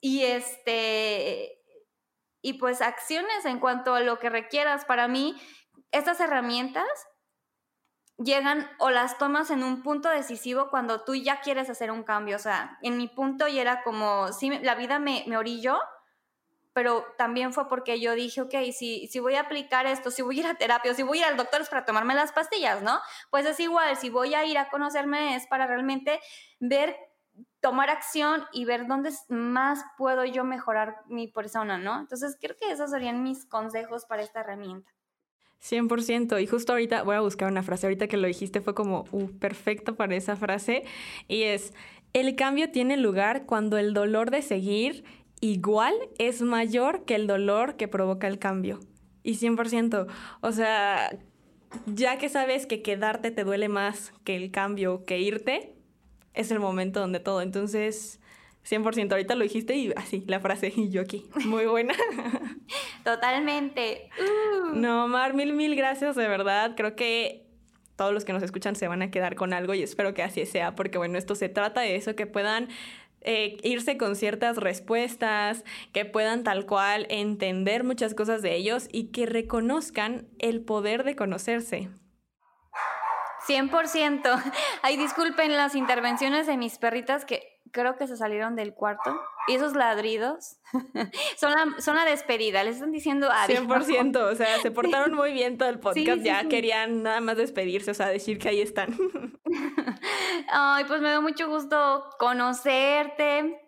y 0.01 0.25
este 0.25 1.61
y 2.41 2.55
pues 2.55 2.81
acciones 2.81 3.45
en 3.45 3.59
cuanto 3.59 3.95
a 3.95 4.01
lo 4.01 4.19
que 4.19 4.31
requieras. 4.31 4.85
Para 4.85 5.09
mí, 5.09 5.35
estas 5.93 6.21
herramientas 6.21 6.87
llegan 8.19 8.69
o 8.79 8.91
las 8.91 9.19
tomas 9.19 9.51
en 9.51 9.63
un 9.63 9.83
punto 9.83 10.09
decisivo 10.09 10.71
cuando 10.71 11.03
tú 11.03 11.15
ya 11.15 11.41
quieres 11.41 11.69
hacer 11.71 11.91
un 11.91 12.05
cambio. 12.05 12.37
O 12.37 12.41
sea, 12.41 12.79
en 12.83 12.97
mi 12.97 13.09
punto 13.09 13.49
y 13.49 13.59
era 13.59 13.83
como, 13.83 14.33
sí, 14.33 14.51
la 14.63 14.75
vida 14.75 14.99
me, 14.99 15.25
me 15.27 15.37
orilló, 15.37 15.79
pero 16.73 17.07
también 17.17 17.53
fue 17.53 17.69
porque 17.69 18.01
yo 18.01 18.15
dije, 18.15 18.41
ok, 18.41 18.55
si, 18.73 19.07
si 19.07 19.21
voy 19.21 19.37
a 19.37 19.43
aplicar 19.43 19.87
esto, 19.87 20.11
si 20.11 20.23
voy 20.23 20.39
a 20.39 20.41
ir 20.41 20.47
a 20.47 20.55
terapia, 20.57 20.93
si 20.93 21.03
voy 21.03 21.19
a 21.19 21.21
ir 21.23 21.27
al 21.29 21.37
doctor 21.37 21.61
es 21.61 21.69
para 21.69 21.85
tomarme 21.85 22.15
las 22.15 22.33
pastillas, 22.33 22.83
¿no? 22.83 23.01
Pues 23.31 23.47
es 23.47 23.59
igual, 23.61 23.97
si 23.97 24.11
voy 24.11 24.35
a 24.35 24.45
ir 24.45 24.59
a 24.59 24.69
conocerme 24.69 25.37
es 25.37 25.47
para 25.47 25.67
realmente 25.67 26.21
ver, 26.59 26.97
tomar 27.61 27.91
acción 27.91 28.45
y 28.53 28.65
ver 28.65 28.87
dónde 28.87 29.13
más 29.29 29.85
puedo 29.97 30.25
yo 30.25 30.45
mejorar 30.45 30.97
mi 31.07 31.29
persona, 31.29 31.79
¿no? 31.79 32.01
Entonces 32.01 32.37
creo 32.41 32.57
que 32.57 32.71
esos 32.73 32.91
serían 32.91 33.23
mis 33.23 33.47
consejos 33.47 34.05
para 34.05 34.23
esta 34.23 34.41
herramienta. 34.41 34.93
100%. 35.65 36.43
Y 36.43 36.47
justo 36.47 36.73
ahorita 36.73 37.03
voy 37.03 37.17
a 37.17 37.21
buscar 37.21 37.51
una 37.51 37.63
frase. 37.63 37.87
Ahorita 37.87 38.07
que 38.07 38.17
lo 38.17 38.27
dijiste 38.27 38.61
fue 38.61 38.75
como 38.75 39.07
uh, 39.13 39.29
perfecto 39.39 39.97
para 39.97 40.15
esa 40.15 40.37
frase. 40.37 40.85
Y 41.29 41.43
es, 41.43 41.73
el 42.13 42.37
cambio 42.37 42.71
tiene 42.71 42.97
lugar 42.97 43.47
cuando 43.47 43.79
el 43.79 43.95
dolor 43.95 44.31
de 44.31 44.43
seguir 44.43 45.05
igual 45.41 45.95
es 46.19 46.43
mayor 46.43 47.05
que 47.05 47.15
el 47.15 47.27
dolor 47.27 47.77
que 47.77 47.89
provoca 47.89 48.27
el 48.27 48.39
cambio. 48.39 48.81
Y 49.23 49.35
100%. 49.35 50.07
O 50.43 50.53
sea, 50.53 51.19
ya 51.87 52.19
que 52.19 52.29
sabes 52.29 52.67
que 52.67 52.83
quedarte 52.83 53.31
te 53.31 53.45
duele 53.45 53.69
más 53.69 54.13
que 54.25 54.37
el 54.37 54.51
cambio, 54.51 55.05
que 55.05 55.19
irte, 55.19 55.75
es 56.35 56.51
el 56.51 56.61
momento 56.61 57.01
donde 57.01 57.21
todo. 57.21 57.41
Entonces, 57.41 58.21
100%, 58.69 59.13
ahorita 59.13 59.35
lo 59.35 59.43
dijiste 59.43 59.75
y 59.75 59.93
así, 59.97 60.25
la 60.27 60.41
frase, 60.41 60.73
y 60.75 60.89
yo 60.91 61.03
aquí. 61.03 61.27
Muy 61.45 61.67
buena. 61.67 61.95
Totalmente. 63.05 64.09
Uh. 64.19 64.75
No, 64.75 65.07
Mar, 65.07 65.35
mil, 65.35 65.53
mil 65.53 65.77
gracias, 65.77 66.17
de 66.17 66.27
verdad. 66.29 66.73
Creo 66.77 66.97
que 66.97 67.47
todos 67.97 68.13
los 68.13 68.25
que 68.25 68.33
nos 68.33 68.43
escuchan 68.43 68.75
se 68.75 68.89
van 68.89 69.03
a 69.03 69.11
quedar 69.11 69.37
con 69.37 69.53
algo 69.53 69.75
y 69.75 69.83
espero 69.83 70.15
que 70.15 70.23
así 70.23 70.47
sea, 70.47 70.75
porque 70.75 70.99
bueno, 70.99 71.19
esto 71.19 71.35
se 71.35 71.49
trata 71.49 71.83
de 71.83 71.97
eso, 71.97 72.17
que 72.17 72.27
puedan 72.27 72.69
eh, 73.21 73.57
irse 73.63 73.97
con 73.97 74.17
ciertas 74.17 74.57
respuestas, 74.57 75.65
que 75.93 76.05
puedan 76.05 76.43
tal 76.43 76.67
cual 76.67 77.07
entender 77.09 77.85
muchas 77.85 78.15
cosas 78.15 78.43
de 78.43 78.55
ellos 78.55 78.89
y 78.91 79.13
que 79.13 79.27
reconozcan 79.27 80.29
el 80.39 80.63
poder 80.63 81.05
de 81.05 81.17
conocerse. 81.17 81.89
100%. 83.47 84.53
Ay, 84.83 84.97
disculpen 84.97 85.53
las 85.57 85.75
intervenciones 85.75 86.47
de 86.47 86.57
mis 86.57 86.79
perritas 86.79 87.25
que 87.25 87.54
creo 87.75 87.97
que 87.97 88.07
se 88.07 88.17
salieron 88.17 88.57
del 88.57 88.73
cuarto. 88.73 89.21
Y 89.49 89.57
esos 89.57 89.75
ladridos 89.75 90.57
son, 91.37 91.53
la, 91.53 91.81
son 91.83 91.97
la 91.97 92.07
despedida, 92.07 92.65
les 92.65 92.77
están 92.77 92.93
diciendo 92.93 93.29
adiós. 93.31 93.65
100%, 93.65 94.17
o 94.17 94.35
sea, 94.35 94.59
se 94.61 94.71
portaron 94.71 95.13
muy 95.15 95.33
bien 95.33 95.59
todo 95.59 95.69
el 95.69 95.81
podcast, 95.81 96.23
ya 96.23 96.49
querían 96.49 97.03
nada 97.03 97.21
más 97.21 97.37
despedirse, 97.37 97.91
o 97.91 97.95
sea, 97.95 98.09
decir 98.09 98.39
que 98.39 98.49
ahí 98.49 98.61
están. 98.63 98.97
Ay, 100.49 100.85
pues 100.85 101.03
me 101.03 101.11
da 101.11 101.21
mucho 101.21 101.49
gusto 101.49 102.05
conocerte 102.19 103.61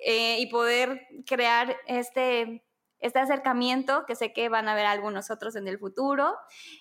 eh, 0.00 0.40
y 0.40 0.46
poder 0.46 1.06
crear 1.26 1.76
este, 1.86 2.64
este 2.98 3.18
acercamiento, 3.18 4.04
que 4.06 4.16
sé 4.16 4.32
que 4.32 4.48
van 4.48 4.68
a 4.68 4.74
ver 4.74 4.86
algunos 4.86 5.30
otros 5.30 5.54
en 5.54 5.68
el 5.68 5.78
futuro. 5.78 6.34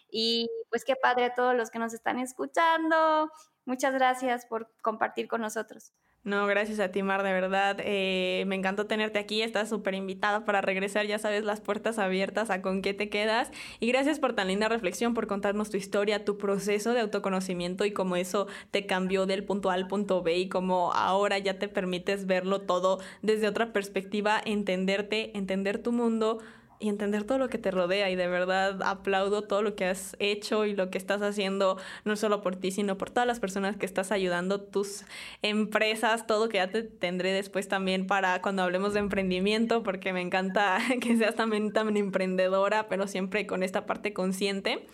Y 0.10 0.50
pues 0.70 0.86
qué 0.86 0.96
padre 0.96 1.26
a 1.26 1.36
todos 1.36 1.56
los 1.56 1.70
que 1.70 1.80
nos 1.80 1.94
están 1.94 2.20
escuchando. 2.20 3.30
Muchas 3.66 3.94
gracias 3.94 4.46
por 4.46 4.72
compartir 4.82 5.28
con 5.28 5.42
nosotros. 5.42 5.94
No, 6.26 6.46
gracias 6.48 6.80
a 6.82 6.92
ti, 6.92 7.02
Mar, 7.02 7.24
de 7.24 7.32
verdad. 7.32 7.78
Eh, 7.80 8.44
me 8.46 8.56
encantó 8.56 8.86
tenerte 8.86 9.20
aquí. 9.20 9.42
Estás 9.42 9.70
súper 9.70 9.96
invitada 9.96 10.44
para 10.44 10.60
regresar. 10.62 11.06
Ya 11.08 11.18
sabes, 11.18 11.46
las 11.46 11.62
puertas 11.62 11.98
abiertas 11.98 12.50
a 12.50 12.62
con 12.62 12.82
qué 12.82 12.94
te 12.94 13.10
quedas. 13.10 13.50
Y 13.80 13.88
gracias 13.88 14.20
por 14.20 14.34
tan 14.34 14.50
linda 14.50 14.68
reflexión, 14.68 15.14
por 15.14 15.28
contarnos 15.28 15.70
tu 15.70 15.78
historia, 15.78 16.26
tu 16.26 16.38
proceso 16.38 16.94
de 16.94 17.00
autoconocimiento 17.00 17.86
y 17.86 17.94
cómo 17.94 18.18
eso 18.18 18.48
te 18.70 18.86
cambió 18.86 19.26
del 19.26 19.46
punto 19.46 19.72
A 19.72 19.76
al 19.76 19.88
punto 19.88 20.22
B 20.22 20.38
y 20.38 20.50
cómo 20.50 20.92
ahora 20.94 21.40
ya 21.40 21.58
te 21.58 21.70
permites 21.70 22.26
verlo 22.26 22.62
todo 22.62 23.00
desde 23.22 23.48
otra 23.48 23.72
perspectiva, 23.72 24.42
entenderte, 24.44 25.38
entender 25.38 25.82
tu 25.82 25.94
mundo, 25.94 26.40
y 26.80 26.88
entender 26.88 27.26
todo 27.26 27.38
lo 27.38 27.50
que 27.50 27.58
te 27.58 27.72
rodea 27.72 28.10
y 28.10 28.16
de 28.16 28.28
verdad 28.28 28.82
aplaudo 28.84 29.42
todo 29.42 29.62
lo 29.62 29.76
que 29.76 29.86
has 29.86 30.16
hecho 30.20 30.66
y 30.66 30.74
lo 30.74 30.90
que 30.90 30.98
estás 30.98 31.22
haciendo, 31.22 31.78
no 32.06 32.16
solo 32.16 32.42
por 32.42 32.56
ti, 32.56 32.72
sino 32.72 32.98
por 32.98 33.10
todas 33.10 33.28
las 33.28 33.40
personas 33.40 33.76
que 33.76 33.86
estás 33.86 34.12
ayudando, 34.12 34.62
tus 34.62 35.04
empresas, 35.42 36.26
todo 36.26 36.48
que 36.48 36.58
ya 36.58 36.70
te 36.70 36.84
tendré 36.84 37.34
después 37.34 37.68
también 37.68 38.08
para 38.08 38.42
cuando 38.42 38.64
hablemos 38.64 38.94
de 38.94 39.00
emprendimiento, 39.00 39.84
porque 39.84 40.14
me 40.14 40.22
encanta 40.22 40.80
que 41.02 41.18
seas 41.18 41.36
también, 41.36 41.74
también 41.74 41.98
emprendedora, 41.98 42.88
pero 42.88 43.08
siempre 43.08 43.46
con 43.46 43.62
esta 43.62 43.86
parte 43.86 44.14
consciente. 44.14 44.86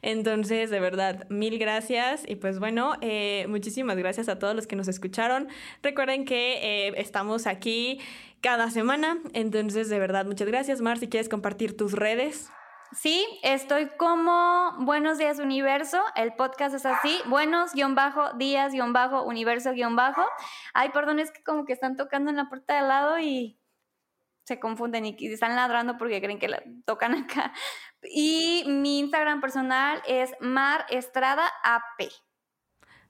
Entonces, 0.00 0.70
de 0.70 0.80
verdad, 0.80 1.28
mil 1.28 1.58
gracias 1.58 2.24
y 2.26 2.36
pues 2.36 2.58
bueno, 2.58 2.94
eh, 3.02 3.46
muchísimas 3.48 3.96
gracias 3.96 4.28
a 4.28 4.38
todos 4.38 4.56
los 4.56 4.66
que 4.66 4.76
nos 4.76 4.88
escucharon. 4.88 5.48
Recuerden 5.82 6.24
que 6.24 6.88
eh, 6.88 6.94
estamos 6.96 7.46
aquí 7.46 8.00
cada 8.44 8.70
semana. 8.70 9.16
Entonces, 9.32 9.88
de 9.88 9.98
verdad, 9.98 10.26
muchas 10.26 10.46
gracias, 10.46 10.82
Mar. 10.82 10.98
Si 10.98 11.08
quieres 11.08 11.30
compartir 11.30 11.78
tus 11.78 11.92
redes. 11.92 12.50
Sí, 12.92 13.26
estoy 13.42 13.88
como 13.96 14.74
Buenos 14.80 15.16
Días 15.16 15.38
Universo, 15.38 16.00
el 16.14 16.34
podcast 16.34 16.74
es 16.74 16.84
así, 16.84 17.18
buenos 17.24 17.72
guion 17.72 17.94
bajo, 17.94 18.34
días 18.34 18.72
guion 18.72 18.92
bajo, 18.92 19.22
universo 19.22 19.72
guion 19.72 19.96
bajo. 19.96 20.22
Ay, 20.74 20.90
perdón, 20.90 21.20
es 21.20 21.32
que 21.32 21.42
como 21.42 21.64
que 21.64 21.72
están 21.72 21.96
tocando 21.96 22.30
en 22.30 22.36
la 22.36 22.50
puerta 22.50 22.74
de 22.74 22.80
al 22.80 22.88
lado 22.88 23.18
y 23.18 23.58
se 24.44 24.60
confunden 24.60 25.06
y 25.06 25.16
están 25.26 25.56
ladrando 25.56 25.96
porque 25.96 26.20
creen 26.20 26.38
que 26.38 26.48
la 26.48 26.62
tocan 26.84 27.14
acá. 27.14 27.52
Y 28.02 28.64
mi 28.66 28.98
Instagram 29.00 29.40
personal 29.40 30.02
es 30.06 30.32
Mar 30.38 30.84
Estrada 30.90 31.50
AP. 31.64 32.10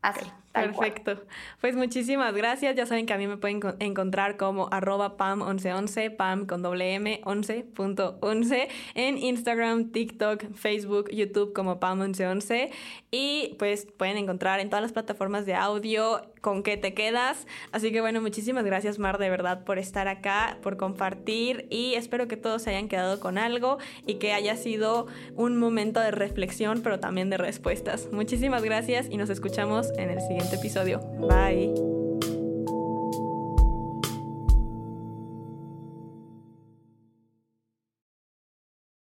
Así. 0.01 0.33
Perfecto. 0.55 1.21
Pues 1.61 1.75
muchísimas 1.75 2.33
gracias. 2.33 2.77
Ya 2.77 2.87
saben 2.87 3.07
que 3.07 3.13
a 3.13 3.19
mí 3.19 3.27
me 3.27 3.37
pueden 3.37 3.61
encontrar 3.81 4.37
como 4.37 4.69
arroba 4.71 5.17
pam1111, 5.17 6.15
pam 6.15 6.47
con 6.47 6.63
doble 6.63 6.95
m 6.95 7.21
11.11 7.25 8.69
en 8.95 9.19
Instagram, 9.19 9.91
TikTok, 9.91 10.55
Facebook, 10.55 11.11
YouTube 11.11 11.53
como 11.53 11.81
pam1111 11.81 12.71
y 13.11 13.57
pues 13.59 13.87
pueden 13.97 14.17
encontrar 14.17 14.61
en 14.61 14.71
todas 14.71 14.83
las 14.83 14.93
plataformas 14.93 15.45
de 15.45 15.55
audio 15.55 16.23
con 16.41 16.63
qué 16.63 16.77
te 16.77 16.95
quedas. 16.95 17.49
Así 17.73 17.91
que 17.91 18.01
bueno, 18.01 18.21
muchísimas 18.21 18.65
gracias 18.65 19.01
Mar 19.01 19.19
de 19.19 19.31
verdad 19.31 19.65
por 19.65 19.79
estar 19.79 20.07
acá, 20.07 20.59
por 20.63 20.77
compartir 20.77 21.67
y 21.69 21.95
espero 21.95 22.29
que 22.29 22.37
todos 22.37 22.63
se 22.63 22.71
hayan 22.71 22.89
quedado 22.89 23.19
con 23.19 23.39
algo 23.39 23.79
y 24.07 24.15
que 24.15 24.33
haya 24.33 24.55
sido 24.57 25.09
un 25.35 25.57
momento 25.57 25.99
de 25.99 26.13
reflexión 26.13 26.83
pero 26.83 27.01
también 27.01 27.29
de 27.29 27.39
respuestas. 27.39 28.09
Muchísimas 28.13 28.63
gracias 28.63 29.09
y 29.11 29.17
nos 29.17 29.31
escuchamos 29.31 29.91
en 29.97 30.11
el 30.11 30.21
episodio. 30.53 30.99
Bye. 30.99 32.04